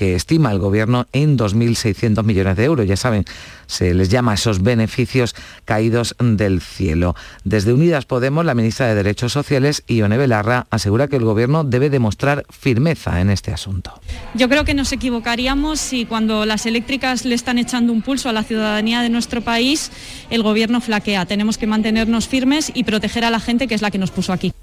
que 0.00 0.14
estima 0.14 0.50
el 0.50 0.58
Gobierno 0.58 1.06
en 1.12 1.36
2.600 1.36 2.24
millones 2.24 2.56
de 2.56 2.64
euros. 2.64 2.86
Ya 2.86 2.96
saben, 2.96 3.26
se 3.66 3.92
les 3.92 4.08
llama 4.08 4.32
esos 4.32 4.62
beneficios 4.62 5.36
caídos 5.66 6.16
del 6.18 6.62
cielo. 6.62 7.14
Desde 7.44 7.74
Unidas 7.74 8.06
Podemos, 8.06 8.46
la 8.46 8.54
ministra 8.54 8.86
de 8.86 8.94
Derechos 8.94 9.34
Sociales, 9.34 9.82
Ione 9.88 10.16
Belarra, 10.16 10.66
asegura 10.70 11.08
que 11.08 11.16
el 11.16 11.24
Gobierno 11.24 11.64
debe 11.64 11.90
demostrar 11.90 12.46
firmeza 12.48 13.20
en 13.20 13.28
este 13.28 13.52
asunto. 13.52 13.92
Yo 14.32 14.48
creo 14.48 14.64
que 14.64 14.72
nos 14.72 14.90
equivocaríamos 14.90 15.78
si 15.78 16.06
cuando 16.06 16.46
las 16.46 16.64
eléctricas 16.64 17.26
le 17.26 17.34
están 17.34 17.58
echando 17.58 17.92
un 17.92 18.00
pulso 18.00 18.30
a 18.30 18.32
la 18.32 18.42
ciudadanía 18.42 19.02
de 19.02 19.10
nuestro 19.10 19.42
país, 19.42 19.92
el 20.30 20.42
Gobierno 20.42 20.80
flaquea. 20.80 21.26
Tenemos 21.26 21.58
que 21.58 21.66
mantenernos 21.66 22.26
firmes 22.26 22.72
y 22.72 22.84
proteger 22.84 23.26
a 23.26 23.30
la 23.30 23.38
gente 23.38 23.68
que 23.68 23.74
es 23.74 23.82
la 23.82 23.90
que 23.90 23.98
nos 23.98 24.10
puso 24.10 24.32
aquí. 24.32 24.54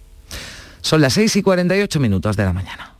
Son 0.81 0.99
las 0.99 1.13
6 1.13 1.35
y 1.35 1.43
48 1.43 1.99
minutos 1.99 2.35
de 2.35 2.43
la 2.43 2.53
mañana. 2.53 2.96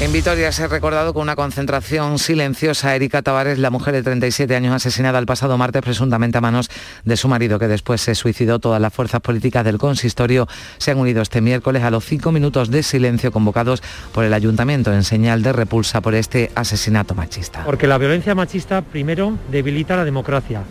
En 0.00 0.12
Vitoria 0.12 0.50
se 0.50 0.64
ha 0.64 0.66
recordado 0.66 1.14
con 1.14 1.22
una 1.22 1.36
concentración 1.36 2.18
silenciosa 2.18 2.96
Erika 2.96 3.22
Tavares, 3.22 3.58
la 3.58 3.70
mujer 3.70 3.94
de 3.94 4.02
37 4.02 4.56
años 4.56 4.74
asesinada 4.74 5.18
el 5.18 5.26
pasado 5.26 5.56
martes 5.56 5.80
presuntamente 5.82 6.38
a 6.38 6.40
manos 6.40 6.70
de 7.04 7.16
su 7.16 7.28
marido, 7.28 7.58
que 7.60 7.68
después 7.68 8.00
se 8.00 8.16
suicidó. 8.16 8.58
Todas 8.58 8.80
las 8.80 8.92
fuerzas 8.92 9.20
políticas 9.20 9.64
del 9.64 9.78
consistorio 9.78 10.48
se 10.78 10.90
han 10.90 10.98
unido 10.98 11.22
este 11.22 11.40
miércoles 11.40 11.84
a 11.84 11.90
los 11.90 12.04
cinco 12.04 12.32
minutos 12.32 12.70
de 12.70 12.82
silencio 12.82 13.30
convocados 13.30 13.82
por 14.12 14.24
el 14.24 14.34
ayuntamiento 14.34 14.92
en 14.92 15.04
señal 15.04 15.42
de 15.42 15.52
repulsa 15.52 16.00
por 16.00 16.14
este 16.14 16.50
asesinato 16.56 17.14
machista. 17.14 17.64
Porque 17.64 17.86
la 17.86 17.98
violencia 17.98 18.34
machista, 18.34 18.82
primero, 18.82 19.38
debilita 19.50 19.96
la 19.96 20.04
democracia 20.04 20.62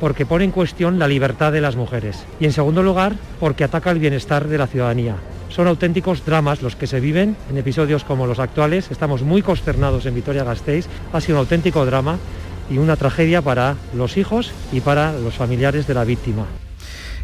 porque 0.00 0.26
pone 0.26 0.44
en 0.44 0.50
cuestión 0.50 0.98
la 0.98 1.08
libertad 1.08 1.52
de 1.52 1.60
las 1.60 1.76
mujeres 1.76 2.24
y 2.40 2.44
en 2.44 2.52
segundo 2.52 2.82
lugar 2.82 3.14
porque 3.40 3.64
ataca 3.64 3.90
el 3.90 3.98
bienestar 3.98 4.48
de 4.48 4.58
la 4.58 4.66
ciudadanía. 4.66 5.16
Son 5.48 5.68
auténticos 5.68 6.24
dramas 6.24 6.62
los 6.62 6.76
que 6.76 6.86
se 6.86 7.00
viven 7.00 7.36
en 7.50 7.56
episodios 7.56 8.04
como 8.04 8.26
los 8.26 8.38
actuales. 8.38 8.90
Estamos 8.90 9.22
muy 9.22 9.42
consternados 9.42 10.04
en 10.06 10.14
Vitoria-Gasteiz. 10.14 10.86
Ha 11.12 11.20
sido 11.20 11.38
un 11.38 11.40
auténtico 11.40 11.86
drama 11.86 12.18
y 12.70 12.78
una 12.78 12.96
tragedia 12.96 13.42
para 13.42 13.76
los 13.94 14.16
hijos 14.16 14.52
y 14.72 14.80
para 14.80 15.12
los 15.12 15.34
familiares 15.34 15.86
de 15.86 15.94
la 15.94 16.04
víctima. 16.04 16.46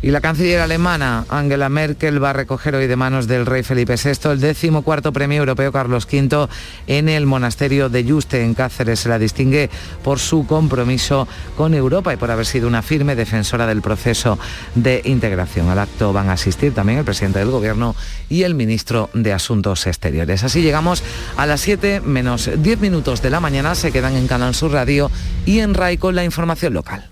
Y 0.03 0.11
la 0.11 0.21
canciller 0.21 0.61
alemana 0.61 1.25
Angela 1.29 1.69
Merkel 1.69 2.23
va 2.23 2.31
a 2.31 2.33
recoger 2.33 2.75
hoy 2.75 2.89
de 2.89 2.97
manos 2.97 3.29
del 3.29 3.47
rey 3.47 3.63
Felipe 3.63 3.95
VI 3.95 4.31
el 4.33 4.41
décimo 4.41 4.83
cuarto 4.83 5.13
premio 5.13 5.39
europeo 5.39 5.71
Carlos 5.71 6.09
V 6.11 6.49
en 6.89 7.09
el 7.09 7.25
monasterio 7.25 7.89
de 7.89 8.03
Yuste 8.03 8.43
en 8.43 8.55
Cáceres. 8.55 8.99
Se 8.99 9.09
la 9.09 9.21
distingue 9.21 9.71
por 10.03 10.19
su 10.19 10.45
compromiso 10.45 11.29
con 11.57 11.73
Europa 11.73 12.13
y 12.13 12.17
por 12.17 12.33
haber 12.33 12.47
sido 12.47 12.67
una 12.67 12.83
firme 12.83 13.15
defensora 13.15 13.65
del 13.69 13.81
proceso 13.81 14.41
de 14.75 15.03
integración. 15.05 15.69
Al 15.69 15.79
acto 15.79 16.13
van 16.13 16.31
a 16.31 16.33
asistir 16.33 16.75
también 16.75 16.99
el 16.99 17.05
presidente 17.05 17.39
del 17.39 17.51
gobierno 17.51 17.95
y 18.29 18.43
el 18.43 18.57
ministro 18.57 19.09
de 19.15 19.33
Asuntos 19.33 19.87
Exteriores. 19.87 20.43
Así 20.43 20.63
llegamos 20.63 21.05
a 21.37 21.47
las 21.47 21.61
7 21.61 22.01
menos 22.01 22.51
10 22.59 22.81
minutos 22.81 23.23
de 23.23 23.31
la 23.31 23.39
mañana. 23.39 23.77
Se 23.77 23.93
quedan 23.93 24.17
en 24.17 24.27
Canal 24.27 24.57
Sur 24.57 24.73
Radio 24.73 25.13
y 25.47 25.61
en 25.61 25.75
RAI 25.75 25.99
con 25.99 26.17
la 26.17 26.25
información 26.25 26.75
local. 26.75 27.12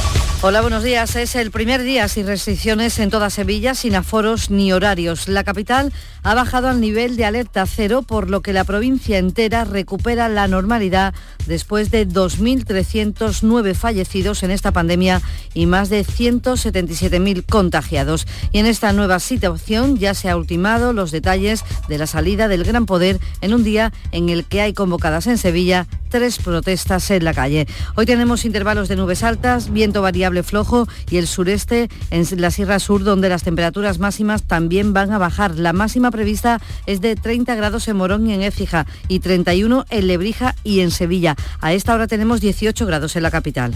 Hola, 0.43 0.61
buenos 0.61 0.81
días. 0.81 1.15
Es 1.17 1.35
el 1.35 1.51
primer 1.51 1.83
día 1.83 2.07
sin 2.07 2.25
restricciones 2.25 2.97
en 2.97 3.11
toda 3.11 3.29
Sevilla, 3.29 3.75
sin 3.75 3.93
aforos 3.93 4.49
ni 4.49 4.73
horarios. 4.73 5.27
La 5.27 5.43
capital 5.43 5.93
ha 6.23 6.33
bajado 6.33 6.67
al 6.67 6.81
nivel 6.81 7.15
de 7.15 7.25
alerta 7.25 7.63
cero, 7.67 8.01
por 8.01 8.27
lo 8.27 8.41
que 8.41 8.51
la 8.51 8.63
provincia 8.63 9.19
entera 9.19 9.65
recupera 9.65 10.29
la 10.29 10.47
normalidad 10.47 11.13
después 11.45 11.91
de 11.91 12.07
2.309 12.07 13.75
fallecidos 13.75 14.41
en 14.41 14.49
esta 14.49 14.71
pandemia 14.71 15.21
y 15.53 15.67
más 15.67 15.89
de 15.89 16.03
177.000 16.03 17.45
contagiados. 17.45 18.25
Y 18.51 18.57
en 18.57 18.65
esta 18.65 18.93
nueva 18.93 19.19
situación 19.19 19.99
ya 19.99 20.15
se 20.15 20.27
ha 20.27 20.37
ultimado 20.37 20.91
los 20.91 21.11
detalles 21.11 21.63
de 21.87 21.99
la 21.99 22.07
salida 22.07 22.47
del 22.47 22.63
Gran 22.63 22.87
Poder 22.87 23.19
en 23.41 23.53
un 23.53 23.63
día 23.63 23.93
en 24.11 24.29
el 24.29 24.45
que 24.45 24.61
hay 24.61 24.73
convocadas 24.73 25.27
en 25.27 25.37
Sevilla 25.37 25.85
tres 26.11 26.37
protestas 26.39 27.09
en 27.09 27.23
la 27.23 27.33
calle. 27.33 27.67
Hoy 27.95 28.05
tenemos 28.05 28.43
intervalos 28.43 28.89
de 28.89 28.97
nubes 28.97 29.23
altas, 29.23 29.71
viento 29.71 30.01
variable 30.01 30.30
flojo 30.43 30.87
y 31.09 31.17
el 31.17 31.27
sureste 31.27 31.89
en 32.09 32.25
la 32.41 32.51
Sierra 32.51 32.79
Sur 32.79 33.03
donde 33.03 33.29
las 33.29 33.43
temperaturas 33.43 33.99
máximas 33.99 34.43
también 34.43 34.93
van 34.93 35.11
a 35.11 35.17
bajar. 35.17 35.55
La 35.55 35.73
máxima 35.73 36.11
prevista 36.11 36.59
es 36.85 37.01
de 37.01 37.15
30 37.15 37.55
grados 37.55 37.87
en 37.87 37.97
Morón 37.97 38.27
y 38.27 38.33
en 38.33 38.41
Écija 38.41 38.85
y 39.07 39.19
31 39.19 39.85
en 39.89 40.07
Lebrija 40.07 40.55
y 40.63 40.79
en 40.79 40.91
Sevilla. 40.91 41.35
A 41.59 41.73
esta 41.73 41.93
hora 41.93 42.07
tenemos 42.07 42.41
18 42.41 42.85
grados 42.85 43.15
en 43.15 43.23
la 43.23 43.31
capital. 43.31 43.73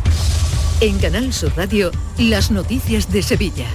En 0.82 0.98
Canal 1.00 1.32
Sur 1.32 1.54
Radio, 1.56 1.92
las 2.18 2.52
noticias 2.52 3.12
de 3.12 3.22
Sevilla. 3.22 3.68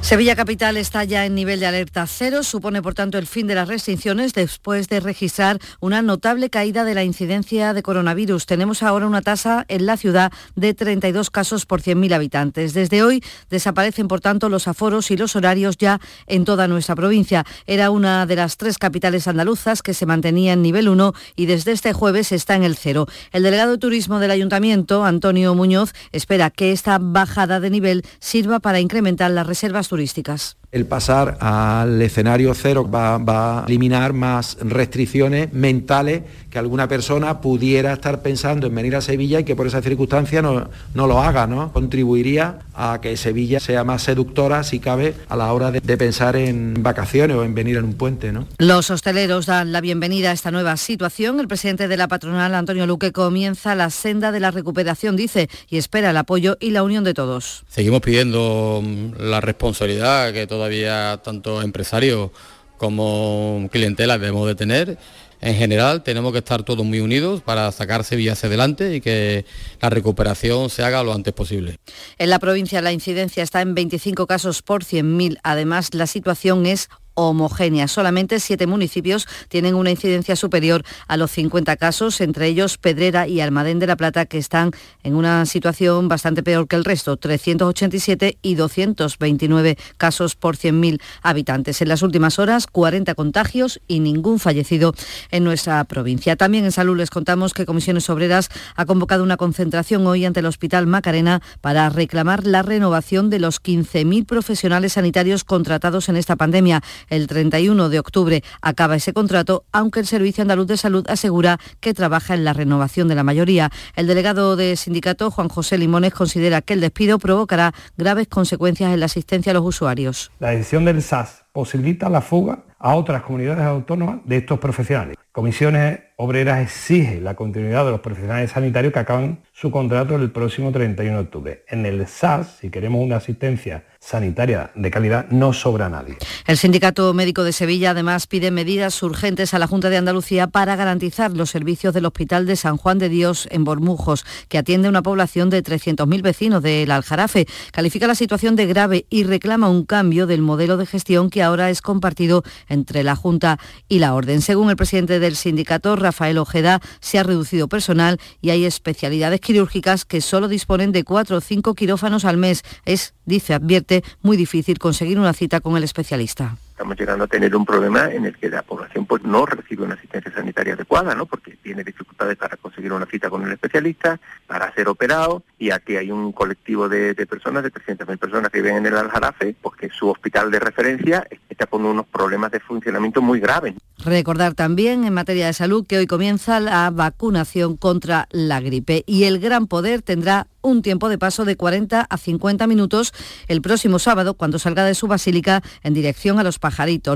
Sevilla 0.00 0.36
Capital 0.36 0.78
está 0.78 1.04
ya 1.04 1.26
en 1.26 1.34
nivel 1.34 1.60
de 1.60 1.66
alerta 1.66 2.06
cero, 2.06 2.42
supone 2.42 2.80
por 2.80 2.94
tanto 2.94 3.18
el 3.18 3.26
fin 3.26 3.46
de 3.46 3.54
las 3.54 3.68
restricciones 3.68 4.32
después 4.32 4.88
de 4.88 5.00
registrar 5.00 5.58
una 5.80 6.00
notable 6.00 6.48
caída 6.48 6.84
de 6.84 6.94
la 6.94 7.04
incidencia 7.04 7.74
de 7.74 7.82
coronavirus. 7.82 8.46
Tenemos 8.46 8.82
ahora 8.82 9.06
una 9.06 9.20
tasa 9.20 9.66
en 9.68 9.84
la 9.84 9.98
ciudad 9.98 10.32
de 10.54 10.72
32 10.72 11.30
casos 11.30 11.66
por 11.66 11.82
100.000 11.82 12.14
habitantes. 12.14 12.72
Desde 12.72 13.02
hoy 13.02 13.22
desaparecen 13.50 14.08
por 14.08 14.20
tanto 14.20 14.48
los 14.48 14.66
aforos 14.66 15.10
y 15.10 15.16
los 15.18 15.36
horarios 15.36 15.76
ya 15.76 16.00
en 16.26 16.46
toda 16.46 16.68
nuestra 16.68 16.94
provincia. 16.94 17.44
Era 17.66 17.90
una 17.90 18.24
de 18.24 18.36
las 18.36 18.56
tres 18.56 18.78
capitales 18.78 19.28
andaluzas 19.28 19.82
que 19.82 19.92
se 19.92 20.06
mantenía 20.06 20.54
en 20.54 20.62
nivel 20.62 20.88
1 20.88 21.12
y 21.36 21.46
desde 21.46 21.72
este 21.72 21.92
jueves 21.92 22.32
está 22.32 22.54
en 22.54 22.62
el 22.62 22.76
cero. 22.76 23.06
El 23.30 23.42
delegado 23.42 23.72
de 23.72 23.78
turismo 23.78 24.20
del 24.20 24.30
ayuntamiento, 24.30 25.04
Antonio 25.04 25.54
Muñoz, 25.54 25.92
espera 26.12 26.50
que 26.50 26.72
esta 26.72 26.98
bajada 26.98 27.60
de 27.60 27.68
nivel 27.68 28.04
sirva 28.20 28.60
para 28.60 28.80
incrementar 28.80 29.32
las 29.32 29.46
reservas 29.46 29.87
turísticas. 29.88 30.56
El 30.70 30.84
pasar 30.84 31.38
al 31.40 32.02
escenario 32.02 32.52
cero 32.52 32.86
va, 32.90 33.16
va, 33.16 33.62
a 33.62 33.64
eliminar 33.64 34.12
más 34.12 34.58
restricciones 34.60 35.50
mentales 35.54 36.24
que 36.50 36.58
alguna 36.58 36.86
persona 36.88 37.40
pudiera 37.40 37.94
estar 37.94 38.20
pensando 38.20 38.66
en 38.66 38.74
venir 38.74 38.94
a 38.94 39.00
Sevilla 39.00 39.40
y 39.40 39.44
que 39.44 39.56
por 39.56 39.66
esa 39.66 39.80
circunstancia 39.80 40.42
no, 40.42 40.68
no 40.92 41.06
lo 41.06 41.22
haga, 41.22 41.46
¿no? 41.46 41.72
Contribuiría 41.72 42.58
a 42.74 43.00
que 43.00 43.16
Sevilla 43.16 43.60
sea 43.60 43.82
más 43.82 44.02
seductora, 44.02 44.62
si 44.62 44.78
cabe, 44.78 45.14
a 45.30 45.36
la 45.36 45.50
hora 45.54 45.70
de, 45.70 45.80
de 45.80 45.96
pensar 45.96 46.36
en 46.36 46.82
vacaciones 46.82 47.34
o 47.38 47.44
en 47.44 47.54
venir 47.54 47.78
en 47.78 47.84
un 47.84 47.94
puente, 47.94 48.30
¿no? 48.30 48.46
Los 48.58 48.90
hosteleros 48.90 49.46
dan 49.46 49.72
la 49.72 49.80
bienvenida 49.80 50.32
a 50.32 50.32
esta 50.34 50.50
nueva 50.50 50.76
situación. 50.76 51.40
El 51.40 51.48
presidente 51.48 51.88
de 51.88 51.96
la 51.96 52.08
patronal, 52.08 52.54
Antonio 52.54 52.86
Luque, 52.86 53.10
comienza 53.10 53.74
la 53.74 53.88
senda 53.88 54.32
de 54.32 54.40
la 54.40 54.50
recuperación, 54.50 55.16
dice, 55.16 55.48
y 55.70 55.78
espera 55.78 56.10
el 56.10 56.16
apoyo 56.18 56.58
y 56.60 56.72
la 56.72 56.82
unión 56.82 57.04
de 57.04 57.14
todos. 57.14 57.64
Seguimos 57.68 58.02
pidiendo 58.02 58.82
la 59.18 59.40
responsabilidad 59.40 60.34
que 60.34 60.46
todos 60.46 60.57
todavía 60.58 61.20
tanto 61.22 61.62
empresarios 61.62 62.30
como 62.78 63.68
clientela 63.70 64.18
debemos 64.18 64.46
de 64.48 64.56
tener. 64.56 64.98
En 65.40 65.54
general 65.54 66.02
tenemos 66.02 66.32
que 66.32 66.38
estar 66.38 66.64
todos 66.64 66.84
muy 66.84 66.98
unidos 66.98 67.42
para 67.42 67.70
sacar 67.70 68.02
Sevilla 68.02 68.32
hacia 68.32 68.48
adelante 68.48 68.96
y 68.96 69.00
que 69.00 69.44
la 69.80 69.88
recuperación 69.88 70.68
se 70.68 70.82
haga 70.82 71.04
lo 71.04 71.14
antes 71.14 71.32
posible. 71.32 71.76
En 72.18 72.30
la 72.30 72.40
provincia 72.40 72.82
la 72.82 72.90
incidencia 72.90 73.44
está 73.44 73.60
en 73.60 73.76
25 73.76 74.26
casos 74.26 74.62
por 74.62 74.82
100.000. 74.82 75.38
Además, 75.44 75.94
la 75.94 76.08
situación 76.08 76.66
es 76.66 76.88
homogénea. 77.18 77.88
Solamente 77.88 78.38
siete 78.38 78.68
municipios 78.68 79.26
tienen 79.48 79.74
una 79.74 79.90
incidencia 79.90 80.36
superior 80.36 80.84
a 81.08 81.16
los 81.16 81.32
50 81.32 81.76
casos, 81.76 82.20
entre 82.20 82.46
ellos 82.46 82.78
Pedrera 82.78 83.26
y 83.26 83.40
Almadén 83.40 83.80
de 83.80 83.88
la 83.88 83.96
Plata, 83.96 84.26
que 84.26 84.38
están 84.38 84.70
en 85.02 85.16
una 85.16 85.44
situación 85.44 86.06
bastante 86.06 86.44
peor 86.44 86.68
que 86.68 86.76
el 86.76 86.84
resto, 86.84 87.16
387 87.16 88.38
y 88.40 88.54
229 88.54 89.76
casos 89.96 90.36
por 90.36 90.56
100.000 90.56 91.00
habitantes. 91.22 91.82
En 91.82 91.88
las 91.88 92.02
últimas 92.02 92.38
horas, 92.38 92.68
40 92.68 93.16
contagios 93.16 93.80
y 93.88 93.98
ningún 93.98 94.38
fallecido 94.38 94.94
en 95.32 95.42
nuestra 95.42 95.82
provincia. 95.84 96.36
También 96.36 96.64
en 96.64 96.72
salud 96.72 96.96
les 96.96 97.10
contamos 97.10 97.52
que 97.52 97.66
Comisiones 97.66 98.08
Obreras 98.10 98.48
ha 98.76 98.86
convocado 98.86 99.24
una 99.24 99.36
concentración 99.36 100.06
hoy 100.06 100.24
ante 100.24 100.38
el 100.38 100.46
Hospital 100.46 100.86
Macarena 100.86 101.42
para 101.60 101.88
reclamar 101.90 102.46
la 102.46 102.62
renovación 102.62 103.28
de 103.28 103.40
los 103.40 103.60
15.000 103.60 104.24
profesionales 104.24 104.92
sanitarios 104.92 105.42
contratados 105.42 106.08
en 106.08 106.16
esta 106.16 106.36
pandemia. 106.36 106.80
El 107.08 107.26
31 107.26 107.88
de 107.88 107.98
octubre 107.98 108.42
acaba 108.62 108.96
ese 108.96 109.12
contrato, 109.12 109.64
aunque 109.72 110.00
el 110.00 110.06
Servicio 110.06 110.42
Andaluz 110.42 110.66
de 110.66 110.76
Salud 110.76 111.04
asegura 111.08 111.58
que 111.80 111.94
trabaja 111.94 112.34
en 112.34 112.44
la 112.44 112.52
renovación 112.52 113.08
de 113.08 113.14
la 113.14 113.24
mayoría. 113.24 113.70
El 113.96 114.06
delegado 114.06 114.56
de 114.56 114.76
sindicato, 114.76 115.30
Juan 115.30 115.48
José 115.48 115.78
Limones, 115.78 116.14
considera 116.14 116.62
que 116.62 116.74
el 116.74 116.80
despido 116.80 117.18
provocará 117.18 117.72
graves 117.96 118.28
consecuencias 118.28 118.92
en 118.92 119.00
la 119.00 119.06
asistencia 119.06 119.50
a 119.50 119.54
los 119.54 119.64
usuarios. 119.64 120.30
La 120.38 120.50
decisión 120.50 120.84
del 120.84 121.02
SAS 121.02 121.44
posibilita 121.52 122.08
la 122.08 122.20
fuga 122.20 122.64
a 122.78 122.94
otras 122.94 123.22
comunidades 123.22 123.64
autónomas 123.64 124.20
de 124.24 124.36
estos 124.38 124.58
profesionales. 124.58 125.16
Comisiones 125.32 126.00
Obreras 126.20 126.60
exige 126.60 127.20
la 127.20 127.36
continuidad 127.36 127.84
de 127.84 127.92
los 127.92 128.00
profesionales 128.00 128.50
sanitarios 128.50 128.92
que 128.92 128.98
acaban 128.98 129.38
su 129.52 129.70
contrato 129.70 130.16
el 130.16 130.32
próximo 130.32 130.72
31 130.72 131.16
de 131.16 131.22
octubre. 131.22 131.64
En 131.68 131.86
el 131.86 132.04
SAS, 132.08 132.56
si 132.60 132.70
queremos 132.70 133.04
una 133.04 133.18
asistencia 133.18 133.84
sanitaria 134.00 134.72
de 134.74 134.90
calidad, 134.90 135.28
no 135.30 135.52
sobra 135.52 135.88
nadie. 135.88 136.16
El 136.44 136.56
Sindicato 136.56 137.14
Médico 137.14 137.44
de 137.44 137.52
Sevilla 137.52 137.90
además 137.90 138.26
pide 138.26 138.50
medidas 138.50 139.00
urgentes 139.00 139.54
a 139.54 139.60
la 139.60 139.68
Junta 139.68 139.90
de 139.90 139.96
Andalucía 139.96 140.48
para 140.48 140.74
garantizar 140.74 141.30
los 141.36 141.50
servicios 141.50 141.94
del 141.94 142.06
Hospital 142.06 142.46
de 142.46 142.56
San 142.56 142.78
Juan 142.78 142.98
de 142.98 143.08
Dios 143.08 143.46
en 143.52 143.62
Bormujos, 143.62 144.26
que 144.48 144.58
atiende 144.58 144.88
una 144.88 145.02
población 145.02 145.50
de 145.50 145.62
300.000 145.62 146.20
vecinos 146.20 146.64
del 146.64 146.90
Aljarafe. 146.90 147.46
Califica 147.70 148.08
la 148.08 148.16
situación 148.16 148.56
de 148.56 148.66
grave 148.66 149.06
y 149.08 149.22
reclama 149.22 149.70
un 149.70 149.84
cambio 149.84 150.26
del 150.26 150.42
modelo 150.42 150.78
de 150.78 150.86
gestión 150.86 151.30
que 151.30 151.44
ahora 151.44 151.70
es 151.70 151.80
compartido 151.80 152.42
entre 152.68 153.02
la 153.02 153.16
Junta 153.16 153.58
y 153.88 153.98
la 153.98 154.14
Orden. 154.14 154.42
Según 154.42 154.70
el 154.70 154.76
presidente 154.76 155.20
del 155.20 155.36
sindicato, 155.36 155.96
Rafael 155.96 156.38
Ojeda, 156.38 156.80
se 157.00 157.18
ha 157.18 157.22
reducido 157.22 157.68
personal 157.68 158.20
y 158.40 158.50
hay 158.50 158.64
especialidades 158.64 159.40
quirúrgicas 159.40 160.04
que 160.04 160.20
solo 160.20 160.48
disponen 160.48 160.92
de 160.92 161.04
cuatro 161.04 161.38
o 161.38 161.40
cinco 161.40 161.74
quirófanos 161.74 162.24
al 162.24 162.36
mes. 162.36 162.62
Es, 162.84 163.14
dice, 163.24 163.54
advierte, 163.54 164.04
muy 164.22 164.36
difícil 164.36 164.78
conseguir 164.78 165.18
una 165.18 165.32
cita 165.32 165.60
con 165.60 165.76
el 165.76 165.84
especialista 165.84 166.56
estamos 166.78 166.96
llegando 166.96 167.24
a 167.24 167.26
tener 167.26 167.56
un 167.56 167.66
problema 167.66 168.08
en 168.08 168.24
el 168.24 168.36
que 168.36 168.48
la 168.48 168.62
población 168.62 169.04
pues 169.04 169.24
no 169.24 169.44
recibe 169.44 169.82
una 169.82 169.94
asistencia 169.94 170.32
sanitaria 170.32 170.74
adecuada, 170.74 171.12
¿no? 171.12 171.26
Porque 171.26 171.56
tiene 171.60 171.82
dificultades 171.82 172.36
para 172.36 172.56
conseguir 172.56 172.92
una 172.92 173.04
cita 173.06 173.28
con 173.28 173.44
el 173.44 173.50
especialista 173.50 174.20
para 174.46 174.72
ser 174.74 174.88
operado 174.88 175.42
y 175.58 175.72
aquí 175.72 175.96
hay 175.96 176.12
un 176.12 176.30
colectivo 176.30 176.88
de, 176.88 177.14
de 177.14 177.26
personas, 177.26 177.64
de 177.64 177.72
300.000 177.72 178.16
personas 178.16 178.52
que 178.52 178.62
viven 178.62 178.76
en 178.76 178.86
el 178.86 178.96
Aljarafe, 178.96 179.56
pues 179.60 179.74
que 179.76 179.88
su 179.90 180.08
hospital 180.08 180.52
de 180.52 180.60
referencia 180.60 181.26
está 181.50 181.66
con 181.66 181.84
unos 181.84 182.06
problemas 182.06 182.52
de 182.52 182.60
funcionamiento 182.60 183.20
muy 183.20 183.40
graves. 183.40 183.74
Recordar 184.04 184.54
también 184.54 185.02
en 185.02 185.12
materia 185.12 185.46
de 185.46 185.52
salud 185.52 185.84
que 185.84 185.98
hoy 185.98 186.06
comienza 186.06 186.60
la 186.60 186.88
vacunación 186.90 187.76
contra 187.76 188.28
la 188.30 188.60
gripe 188.60 189.02
y 189.04 189.24
el 189.24 189.40
Gran 189.40 189.66
Poder 189.66 190.02
tendrá 190.02 190.46
un 190.62 190.82
tiempo 190.82 191.08
de 191.08 191.18
paso 191.18 191.44
de 191.44 191.56
40 191.56 192.06
a 192.08 192.16
50 192.16 192.66
minutos 192.66 193.12
el 193.48 193.62
próximo 193.62 193.98
sábado 193.98 194.34
cuando 194.34 194.58
salga 194.58 194.84
de 194.84 194.94
su 194.94 195.08
basílica 195.08 195.62
en 195.82 195.94
dirección 195.94 196.38
a 196.38 196.44
los 196.44 196.58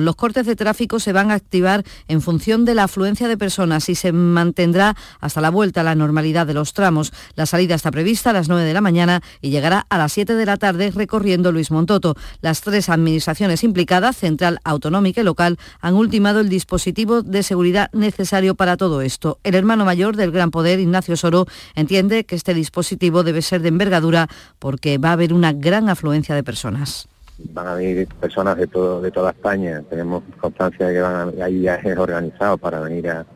Los 0.01 0.17
cortes 0.17 0.47
de 0.47 0.57
tráfico 0.57 1.01
se 1.01 1.13
van 1.13 1.31
a 1.31 1.35
activar 1.35 1.85
en 2.09 2.21
función 2.21 2.65
de 2.65 2.75
la 2.75 2.85
afluencia 2.85 3.29
de 3.29 3.37
personas 3.37 3.89
y 3.89 3.95
se 3.95 4.13
mantendrá 4.13 4.97
hasta 5.21 5.41
la 5.41 5.51
vuelta 5.51 5.83
a 5.83 5.85
la 5.85 5.95
normalidad 5.95 6.47
de 6.47 6.55
los 6.55 6.73
tramos. 6.73 7.13
La 7.35 7.47
salida 7.47 7.75
está 7.75 7.91
prevista 7.91 8.31
a 8.31 8.33
las 8.33 8.49
9 8.49 8.65
de 8.65 8.75
la 8.75 8.81
mañana 8.81 9.23
y 9.41 9.51
llegará 9.51 9.87
a 9.89 9.99
las 9.99 10.13
7 10.13 10.35
de 10.35 10.47
la 10.47 10.57
tarde 10.57 10.91
recorriendo 10.91 11.53
Luis 11.53 11.71
Montoto. 11.71 12.15
Las 12.41 12.61
tres 12.61 12.89
administraciones 12.89 13.63
implicadas, 13.65 14.17
central, 14.17 14.59
autonómica 14.65 15.21
y 15.21 15.25
local, 15.25 15.59
han 15.81 15.95
ultimado 15.95 16.41
el 16.41 16.49
dispositivo 16.49 17.23
de 17.23 17.43
seguridad 17.43 17.91
necesario 17.93 18.55
para 18.55 18.77
todo 18.77 19.03
esto. 19.03 19.39
El 19.45 19.55
hermano 19.55 19.85
mayor 19.85 20.17
del 20.17 20.33
Gran 20.33 20.51
Poder, 20.51 20.81
Ignacio 20.81 21.17
Soro, 21.17 21.47
entiende 21.75 22.25
que 22.25 22.37
este 22.37 22.55
dispositivo 22.55 23.23
debe 23.23 23.43
ser 23.43 23.63
de 23.63 23.69
envergadura 23.69 24.29
porque 24.59 24.99
va 24.99 25.11
a 25.11 25.13
haber 25.13 25.33
una 25.33 25.53
gran 25.53 25.89
afluencia 25.89 26.35
de 26.35 26.43
personas 26.43 27.09
van 27.51 27.67
a 27.67 27.75
venir 27.75 28.07
personas 28.21 28.57
de 28.57 28.67
todo 28.67 29.01
de 29.01 29.11
toda 29.11 29.31
España. 29.31 29.83
Tenemos 29.89 30.23
constancia 30.41 30.87
de 30.87 30.95
que 30.95 31.01
van 31.01 31.15
a, 31.41 31.45
hay 31.45 31.59
viajes 31.59 31.97
organizados 31.97 32.61
para 32.61 32.81
venir 32.81 33.09
a, 33.11 33.27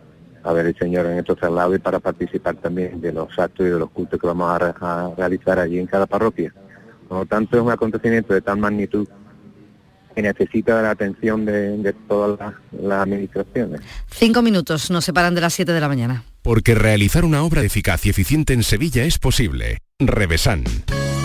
a 0.43 0.53
ver 0.53 0.67
el 0.67 0.77
Señor 0.77 1.07
en 1.07 1.19
estos 1.19 1.39
traslados 1.39 1.77
y 1.77 1.79
para 1.79 1.99
participar 1.99 2.57
también 2.57 3.01
de 3.01 3.13
los 3.13 3.39
actos 3.39 3.67
y 3.67 3.71
de 3.71 3.79
los 3.79 3.91
cultos 3.91 4.21
que 4.21 4.27
vamos 4.27 4.51
a, 4.51 4.75
a 4.81 5.15
realizar 5.15 5.59
allí 5.59 5.79
en 5.79 5.87
cada 5.87 6.07
parroquia. 6.07 6.53
Por 7.09 7.19
lo 7.19 7.27
tanto, 7.27 7.57
es 7.57 7.63
un 7.63 7.71
acontecimiento 7.71 8.35
de 8.35 8.41
tal 8.41 8.59
magnitud 8.59 9.07
que 10.15 10.23
necesita 10.23 10.81
la 10.81 10.91
atención 10.91 11.45
de, 11.45 11.77
de 11.77 11.93
todas 11.93 12.41
las, 12.41 12.55
las 12.83 13.03
administraciones. 13.03 13.83
Cinco 14.11 14.41
minutos 14.41 14.91
nos 14.91 15.05
separan 15.05 15.35
de 15.35 15.43
las 15.43 15.53
7 15.53 15.73
de 15.73 15.81
la 15.81 15.89
mañana. 15.89 16.25
Porque 16.43 16.75
realizar 16.75 17.25
una 17.25 17.43
obra 17.43 17.63
eficaz 17.63 18.07
y 18.07 18.11
eficiente 18.11 18.55
en 18.55 18.63
Sevilla 18.63 19.05
es 19.05 19.19
posible. 19.19 19.79
Revesan. 19.99 20.65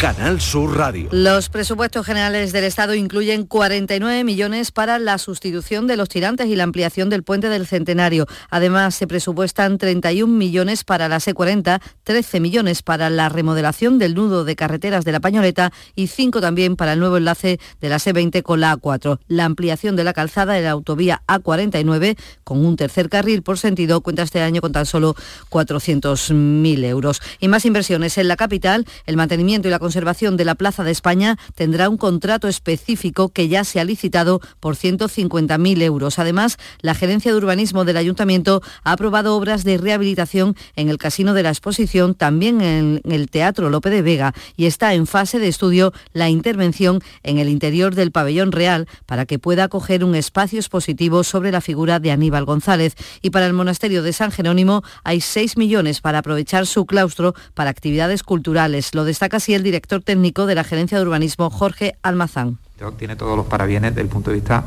Canal 0.00 0.40
Sur 0.40 0.78
Radio. 0.78 1.10
Los 1.12 1.50
presupuestos 1.50 2.06
generales 2.06 2.52
del 2.52 2.64
Estado 2.64 2.94
incluyen 2.94 3.44
49 3.44 4.24
millones 4.24 4.72
para 4.72 4.98
la 4.98 5.18
sustitución 5.18 5.86
de 5.86 5.98
los 5.98 6.08
tirantes 6.08 6.46
y 6.46 6.56
la 6.56 6.64
ampliación 6.64 7.10
del 7.10 7.22
puente 7.22 7.50
del 7.50 7.66
Centenario. 7.66 8.26
Además, 8.48 8.94
se 8.94 9.06
presupuestan 9.06 9.76
31 9.76 10.32
millones 10.32 10.84
para 10.84 11.06
la 11.10 11.18
C40, 11.18 11.82
13 12.04 12.40
millones 12.40 12.82
para 12.82 13.10
la 13.10 13.28
remodelación 13.28 13.98
del 13.98 14.14
nudo 14.14 14.44
de 14.44 14.56
carreteras 14.56 15.04
de 15.04 15.12
la 15.12 15.20
Pañoleta 15.20 15.70
y 15.94 16.06
5 16.06 16.40
también 16.40 16.76
para 16.76 16.94
el 16.94 16.98
nuevo 16.98 17.18
enlace 17.18 17.60
de 17.82 17.88
la 17.90 17.96
C20 17.96 18.42
con 18.42 18.60
la 18.60 18.78
A4. 18.78 19.18
La 19.28 19.44
ampliación 19.44 19.96
de 19.96 20.04
la 20.04 20.14
calzada 20.14 20.54
de 20.54 20.62
la 20.62 20.70
autovía 20.70 21.20
A49 21.28 22.16
con 22.42 22.64
un 22.64 22.76
tercer 22.76 23.10
carril 23.10 23.42
por 23.42 23.58
sentido 23.58 24.00
cuenta 24.00 24.22
este 24.22 24.40
año 24.40 24.62
con 24.62 24.72
tan 24.72 24.86
solo 24.86 25.14
400.000 25.50 26.84
euros. 26.86 27.20
Y 27.38 27.48
más 27.48 27.66
inversiones 27.66 28.16
en 28.16 28.28
la 28.28 28.36
capital, 28.36 28.86
el 29.04 29.18
mantenimiento 29.18 29.68
y 29.68 29.70
la 29.70 29.78
conservación 29.90 30.36
de 30.36 30.44
la 30.44 30.54
Plaza 30.54 30.84
de 30.84 30.92
España 30.92 31.36
tendrá 31.56 31.88
un 31.88 31.96
contrato 31.96 32.46
específico 32.46 33.30
que 33.30 33.48
ya 33.48 33.64
se 33.64 33.80
ha 33.80 33.84
licitado 33.84 34.40
por 34.60 34.76
150.000 34.76 35.82
euros. 35.82 36.20
Además, 36.20 36.58
la 36.80 36.94
Gerencia 36.94 37.32
de 37.32 37.38
Urbanismo 37.38 37.84
del 37.84 37.96
Ayuntamiento 37.96 38.62
ha 38.84 38.92
aprobado 38.92 39.34
obras 39.34 39.64
de 39.64 39.78
rehabilitación 39.78 40.54
en 40.76 40.90
el 40.90 40.98
Casino 40.98 41.34
de 41.34 41.42
la 41.42 41.48
Exposición, 41.48 42.14
también 42.14 42.60
en 42.60 43.00
el 43.02 43.28
Teatro 43.30 43.68
Lope 43.68 43.90
de 43.90 44.02
Vega 44.02 44.32
y 44.56 44.66
está 44.66 44.94
en 44.94 45.08
fase 45.08 45.40
de 45.40 45.48
estudio 45.48 45.92
la 46.12 46.28
intervención 46.28 47.02
en 47.24 47.38
el 47.38 47.48
interior 47.48 47.96
del 47.96 48.12
pabellón 48.12 48.52
real 48.52 48.86
para 49.06 49.26
que 49.26 49.40
pueda 49.40 49.64
acoger 49.64 50.04
un 50.04 50.14
espacio 50.14 50.60
expositivo 50.60 51.24
sobre 51.24 51.50
la 51.50 51.60
figura 51.60 51.98
de 51.98 52.12
Aníbal 52.12 52.44
González. 52.44 52.94
Y 53.22 53.30
para 53.30 53.46
el 53.46 53.54
Monasterio 53.54 54.04
de 54.04 54.12
San 54.12 54.30
Jerónimo 54.30 54.84
hay 55.02 55.20
6 55.20 55.56
millones 55.56 56.00
para 56.00 56.18
aprovechar 56.18 56.68
su 56.68 56.86
claustro 56.86 57.34
para 57.54 57.70
actividades 57.70 58.22
culturales. 58.22 58.94
Lo 58.94 59.02
destaca 59.02 59.38
así 59.38 59.52
el 59.52 59.64
director 59.64 59.79
técnico 59.86 60.46
de 60.46 60.54
la 60.54 60.64
Gerencia 60.64 60.98
de 60.98 61.04
Urbanismo, 61.04 61.50
Jorge 61.50 61.96
Almazán. 62.02 62.58
Tiene 62.98 63.16
todos 63.16 63.36
los 63.36 63.46
parabienes 63.46 63.90
desde 63.90 64.02
el 64.02 64.08
punto 64.08 64.30
de 64.30 64.36
vista 64.36 64.64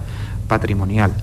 patrimonial. 0.47 1.14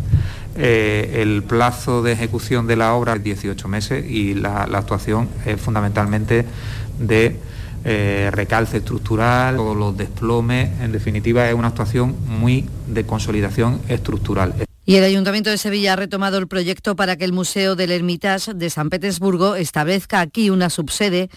Eh, 0.57 1.19
el 1.23 1.43
plazo 1.45 2.03
de 2.03 2.13
ejecución 2.13 2.67
de 2.67 2.77
la 2.77 2.95
obra 2.95 3.15
es 3.15 3.23
18 3.23 3.69
meses 3.69 4.05
y 4.11 4.35
la, 4.35 4.67
la 4.67 4.79
actuación 4.79 5.29
es 5.47 5.61
fundamentalmente 5.61 6.45
de 6.99 7.39
eh, 7.83 8.29
recalce 8.33 8.79
estructural, 8.79 9.57
todos 9.57 9.77
los 9.77 9.97
desplomes, 9.97 10.69
en 10.81 10.93
definitiva 10.93 11.49
es 11.49 11.55
una 11.55 11.69
actuación 11.69 12.15
muy 12.27 12.69
de 12.87 13.07
consolidación 13.07 13.81
estructural. 13.89 14.55
Y 14.85 14.97
el 14.97 15.05
Ayuntamiento 15.05 15.49
de 15.49 15.57
Sevilla 15.57 15.95
ha 15.95 15.97
retomado 15.97 16.37
el 16.37 16.47
proyecto 16.47 16.95
para 16.95 17.17
que 17.17 17.25
el 17.25 17.33
Museo 17.33 17.77
del 17.77 17.93
Hermitage 17.93 18.53
de 18.53 18.69
San 18.69 18.91
Petersburgo 18.91 19.55
establezca 19.55 20.21
aquí 20.21 20.51
una 20.51 20.69
subsede 20.69 21.31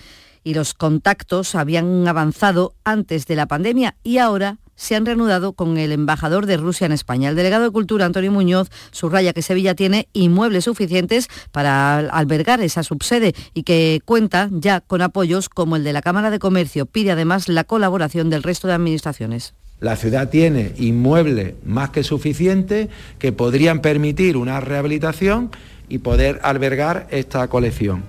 y 0.43 0.53
los 0.53 0.73
contactos 0.73 1.55
habían 1.55 2.07
avanzado 2.07 2.73
antes 2.83 3.25
de 3.27 3.35
la 3.35 3.47
pandemia 3.47 3.95
y 4.03 4.17
ahora 4.17 4.57
se 4.75 4.95
han 4.95 5.05
reanudado 5.05 5.53
con 5.53 5.77
el 5.77 5.91
embajador 5.91 6.45
de 6.45 6.57
Rusia 6.57 6.85
en 6.85 6.91
España. 6.91 7.29
El 7.29 7.35
delegado 7.35 7.63
de 7.63 7.71
Cultura, 7.71 8.05
Antonio 8.05 8.31
Muñoz, 8.31 8.69
subraya 8.91 9.33
que 9.33 9.41
Sevilla 9.41 9.75
tiene 9.75 10.07
inmuebles 10.13 10.65
suficientes 10.65 11.27
para 11.51 11.99
albergar 11.99 12.61
esa 12.61 12.83
subsede 12.83 13.33
y 13.53 13.63
que 13.63 14.01
cuenta 14.03 14.49
ya 14.51 14.81
con 14.81 15.01
apoyos 15.01 15.49
como 15.49 15.75
el 15.75 15.83
de 15.83 15.93
la 15.93 16.01
Cámara 16.01 16.31
de 16.31 16.39
Comercio. 16.39 16.85
Pide 16.85 17.11
además 17.11 17.47
la 17.47 17.63
colaboración 17.63 18.29
del 18.29 18.43
resto 18.43 18.67
de 18.67 18.73
administraciones. 18.73 19.53
La 19.79 19.95
ciudad 19.95 20.29
tiene 20.29 20.73
inmuebles 20.77 21.55
más 21.65 21.89
que 21.89 22.03
suficientes 22.03 22.87
que 23.19 23.31
podrían 23.31 23.81
permitir 23.81 24.37
una 24.37 24.61
rehabilitación 24.61 25.51
y 25.89 25.97
poder 25.97 26.39
albergar 26.43 27.07
esta 27.11 27.47
colección. 27.49 28.03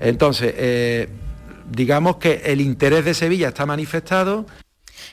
Entonces, 0.00 0.54
eh, 0.56 1.08
digamos 1.70 2.16
que 2.16 2.42
el 2.44 2.60
interés 2.60 3.04
de 3.04 3.14
Sevilla 3.14 3.48
está 3.48 3.66
manifestado 3.66 4.46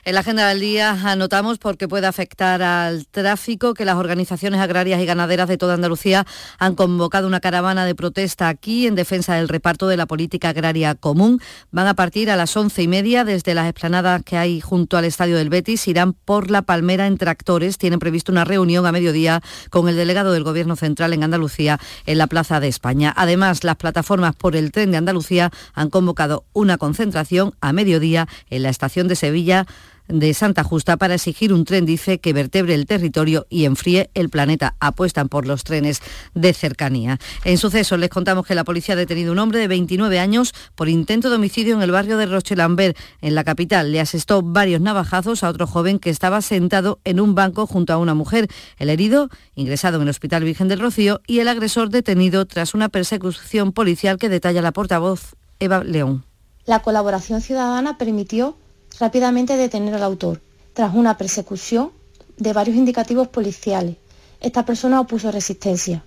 en 0.04 0.14
la 0.14 0.20
agenda 0.20 0.48
del 0.48 0.58
día 0.58 0.98
anotamos 1.04 1.58
porque 1.58 1.86
puede 1.86 2.08
afectar 2.08 2.60
al 2.60 3.06
tráfico 3.06 3.72
que 3.72 3.84
las 3.84 3.94
organizaciones 3.94 4.60
agrarias 4.60 5.00
y 5.00 5.06
ganaderas 5.06 5.48
de 5.48 5.56
toda 5.56 5.74
Andalucía 5.74 6.26
han 6.58 6.74
convocado 6.74 7.28
una 7.28 7.38
caravana 7.38 7.86
de 7.86 7.94
protesta 7.94 8.48
aquí 8.48 8.88
en 8.88 8.96
defensa 8.96 9.36
del 9.36 9.48
reparto 9.48 9.86
de 9.86 9.96
la 9.96 10.06
política 10.06 10.48
agraria 10.48 10.96
común. 10.96 11.40
Van 11.70 11.86
a 11.86 11.94
partir 11.94 12.32
a 12.32 12.36
las 12.36 12.56
once 12.56 12.82
y 12.82 12.88
media 12.88 13.24
desde 13.24 13.54
las 13.54 13.68
esplanadas 13.68 14.24
que 14.24 14.36
hay 14.36 14.60
junto 14.60 14.96
al 14.96 15.04
estadio 15.04 15.36
del 15.36 15.50
Betis. 15.50 15.86
Irán 15.86 16.14
por 16.14 16.50
la 16.50 16.62
Palmera 16.62 17.06
en 17.06 17.16
tractores. 17.16 17.78
Tienen 17.78 18.00
previsto 18.00 18.32
una 18.32 18.44
reunión 18.44 18.86
a 18.86 18.92
mediodía 18.92 19.40
con 19.70 19.88
el 19.88 19.94
delegado 19.94 20.32
del 20.32 20.42
Gobierno 20.42 20.74
Central 20.74 21.12
en 21.12 21.22
Andalucía 21.22 21.78
en 22.06 22.18
la 22.18 22.26
Plaza 22.26 22.58
de 22.58 22.66
España. 22.66 23.12
Además, 23.16 23.62
las 23.62 23.76
plataformas 23.76 24.34
por 24.34 24.56
el 24.56 24.72
tren 24.72 24.90
de 24.90 24.96
Andalucía 24.96 25.52
han 25.74 25.90
convocado 25.90 26.44
una 26.52 26.76
concentración 26.76 27.54
a 27.60 27.72
mediodía 27.72 28.26
en 28.50 28.64
la 28.64 28.68
estación 28.68 29.06
de 29.06 29.14
Sevilla 29.14 29.66
de 30.12 30.34
Santa 30.34 30.62
Justa 30.62 30.96
para 30.96 31.14
exigir 31.14 31.52
un 31.52 31.64
tren, 31.64 31.86
dice, 31.86 32.18
que 32.18 32.32
vertebre 32.32 32.74
el 32.74 32.86
territorio 32.86 33.46
y 33.48 33.64
enfríe 33.64 34.10
el 34.14 34.28
planeta. 34.28 34.76
Apuestan 34.78 35.28
por 35.28 35.46
los 35.46 35.64
trenes 35.64 36.00
de 36.34 36.52
cercanía. 36.52 37.18
En 37.44 37.58
suceso, 37.58 37.96
les 37.96 38.10
contamos 38.10 38.46
que 38.46 38.54
la 38.54 38.64
policía 38.64 38.94
ha 38.94 38.96
detenido 38.96 39.32
un 39.32 39.38
hombre 39.38 39.58
de 39.58 39.68
29 39.68 40.18
años 40.18 40.54
por 40.74 40.88
intento 40.88 41.30
de 41.30 41.36
homicidio 41.36 41.74
en 41.74 41.82
el 41.82 41.90
barrio 41.90 42.16
de 42.18 42.26
Rochelambert, 42.26 42.96
en 43.20 43.34
la 43.34 43.44
capital. 43.44 43.90
Le 43.90 44.00
asestó 44.00 44.42
varios 44.42 44.80
navajazos 44.80 45.42
a 45.42 45.48
otro 45.48 45.66
joven 45.66 45.98
que 45.98 46.10
estaba 46.10 46.42
sentado 46.42 47.00
en 47.04 47.20
un 47.20 47.34
banco 47.34 47.66
junto 47.66 47.92
a 47.92 47.98
una 47.98 48.14
mujer. 48.14 48.48
El 48.78 48.90
herido, 48.90 49.30
ingresado 49.54 49.96
en 49.96 50.02
el 50.02 50.08
Hospital 50.10 50.44
Virgen 50.44 50.68
del 50.68 50.80
Rocío, 50.80 51.20
y 51.26 51.38
el 51.38 51.48
agresor 51.48 51.88
detenido 51.88 52.46
tras 52.46 52.74
una 52.74 52.88
persecución 52.90 53.72
policial 53.72 54.18
que 54.18 54.28
detalla 54.28 54.62
la 54.62 54.72
portavoz 54.72 55.34
Eva 55.58 55.82
León. 55.84 56.24
La 56.64 56.80
colaboración 56.80 57.40
ciudadana 57.40 57.98
permitió 57.98 58.56
rápidamente 59.02 59.56
detener 59.56 59.94
al 59.94 60.04
autor, 60.04 60.40
tras 60.74 60.94
una 60.94 61.18
persecución 61.18 61.90
de 62.36 62.52
varios 62.52 62.76
indicativos 62.76 63.26
policiales. 63.26 63.96
Esta 64.40 64.64
persona 64.64 65.00
opuso 65.00 65.32
resistencia. 65.32 66.04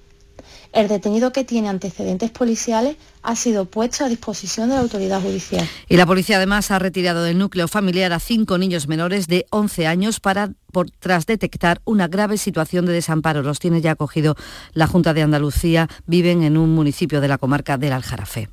El 0.72 0.88
detenido 0.88 1.34
que 1.34 1.44
tiene 1.44 1.68
antecedentes 1.68 2.32
policiales 2.32 2.96
ha 3.22 3.36
sido 3.36 3.66
puesto 3.66 4.06
a 4.06 4.08
disposición 4.08 4.70
de 4.70 4.76
la 4.76 4.82
autoridad 4.82 5.22
judicial. 5.22 5.68
Y 5.90 5.98
la 5.98 6.06
policía 6.06 6.38
además 6.38 6.72
ha 6.72 6.80
retirado 6.80 7.24
del 7.24 7.38
núcleo 7.38 7.68
familiar 7.68 8.14
a 8.14 8.20
cinco 8.20 8.58
niños 8.58 8.88
menores 8.88 9.28
de 9.28 9.46
11 9.50 9.88
años 9.88 10.22
para 10.22 10.52
tras 11.00 11.26
detectar 11.26 11.82
una 11.84 12.08
grave 12.08 12.38
situación 12.38 12.86
de 12.86 12.94
desamparo. 12.94 13.42
Los 13.42 13.60
tiene 13.60 13.82
ya 13.82 13.92
acogido 13.92 14.38
la 14.72 14.88
Junta 14.88 15.14
de 15.14 15.22
Andalucía. 15.22 15.90
Viven 16.06 16.44
en 16.44 16.56
un 16.56 16.74
municipio 16.74 17.20
de 17.20 17.28
la 17.28 17.38
comarca 17.38 17.78
del 17.78 17.92
Aljarafe. 17.92 18.50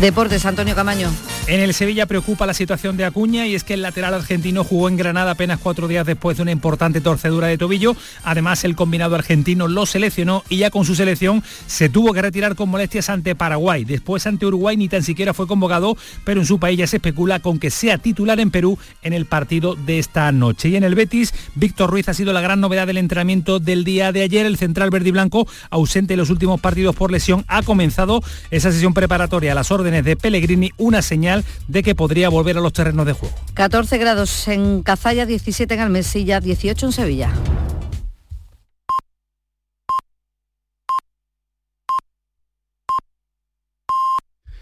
Deportes, 0.00 0.46
Antonio 0.46 0.74
Camaño. 0.74 1.10
En 1.46 1.60
el 1.60 1.74
Sevilla 1.74 2.06
preocupa 2.06 2.46
la 2.46 2.54
situación 2.54 2.96
de 2.96 3.04
Acuña 3.04 3.46
y 3.46 3.54
es 3.54 3.62
que 3.62 3.74
el 3.74 3.82
lateral 3.82 4.14
argentino 4.14 4.64
jugó 4.64 4.88
en 4.88 4.96
Granada 4.96 5.32
apenas 5.32 5.60
cuatro 5.60 5.86
días 5.86 6.06
después 6.06 6.36
de 6.36 6.42
una 6.42 6.50
importante 6.50 7.00
torcedura 7.00 7.48
de 7.48 7.58
tobillo. 7.58 7.94
Además, 8.24 8.64
el 8.64 8.74
combinado 8.74 9.14
argentino 9.16 9.68
lo 9.68 9.84
seleccionó 9.84 10.44
y 10.48 10.58
ya 10.58 10.70
con 10.70 10.84
su 10.84 10.94
selección 10.94 11.42
se 11.66 11.88
tuvo 11.88 12.12
que 12.12 12.22
retirar 12.22 12.54
con 12.54 12.68
molestias 12.68 13.10
ante 13.10 13.34
Paraguay. 13.34 13.84
Después 13.84 14.26
ante 14.26 14.46
Uruguay 14.46 14.76
ni 14.76 14.88
tan 14.88 15.02
siquiera 15.02 15.34
fue 15.34 15.46
convocado, 15.46 15.96
pero 16.24 16.40
en 16.40 16.46
su 16.46 16.58
país 16.58 16.78
ya 16.78 16.86
se 16.86 16.96
especula 16.96 17.40
con 17.40 17.58
que 17.58 17.70
sea 17.70 17.98
titular 17.98 18.40
en 18.40 18.50
Perú 18.50 18.78
en 19.02 19.12
el 19.12 19.26
partido 19.26 19.74
de 19.74 19.98
esta 19.98 20.32
noche. 20.32 20.68
Y 20.70 20.76
en 20.76 20.84
el 20.84 20.94
Betis, 20.94 21.34
Víctor 21.54 21.90
Ruiz 21.90 22.08
ha 22.08 22.14
sido 22.14 22.32
la 22.32 22.40
gran 22.40 22.60
novedad 22.60 22.86
del 22.86 22.98
entrenamiento 22.98 23.60
del 23.60 23.84
día 23.84 24.10
de 24.10 24.22
ayer. 24.22 24.46
El 24.46 24.56
central 24.56 24.90
verde 24.90 25.10
y 25.10 25.12
blanco, 25.12 25.46
ausente 25.70 26.14
en 26.14 26.18
los 26.18 26.30
últimos 26.30 26.60
partidos 26.60 26.96
por 26.96 27.12
lesión, 27.12 27.44
ha 27.48 27.62
comenzado 27.62 28.22
esa 28.50 28.72
sesión 28.72 28.94
preparatoria 28.94 29.52
a 29.52 29.54
las 29.54 29.70
órdenes 29.82 30.04
de 30.04 30.16
Pellegrini, 30.16 30.70
una 30.78 31.02
señal 31.02 31.44
de 31.68 31.82
que 31.82 31.94
podría 31.94 32.28
volver 32.28 32.56
a 32.56 32.60
los 32.60 32.72
terrenos 32.72 33.04
de 33.04 33.12
juego. 33.12 33.34
14 33.54 33.98
grados 33.98 34.48
en 34.48 34.82
Cazalla, 34.82 35.26
17 35.26 35.74
en 35.74 35.80
Almesilla, 35.80 36.40
18 36.40 36.86
en 36.86 36.92
Sevilla. 36.92 37.30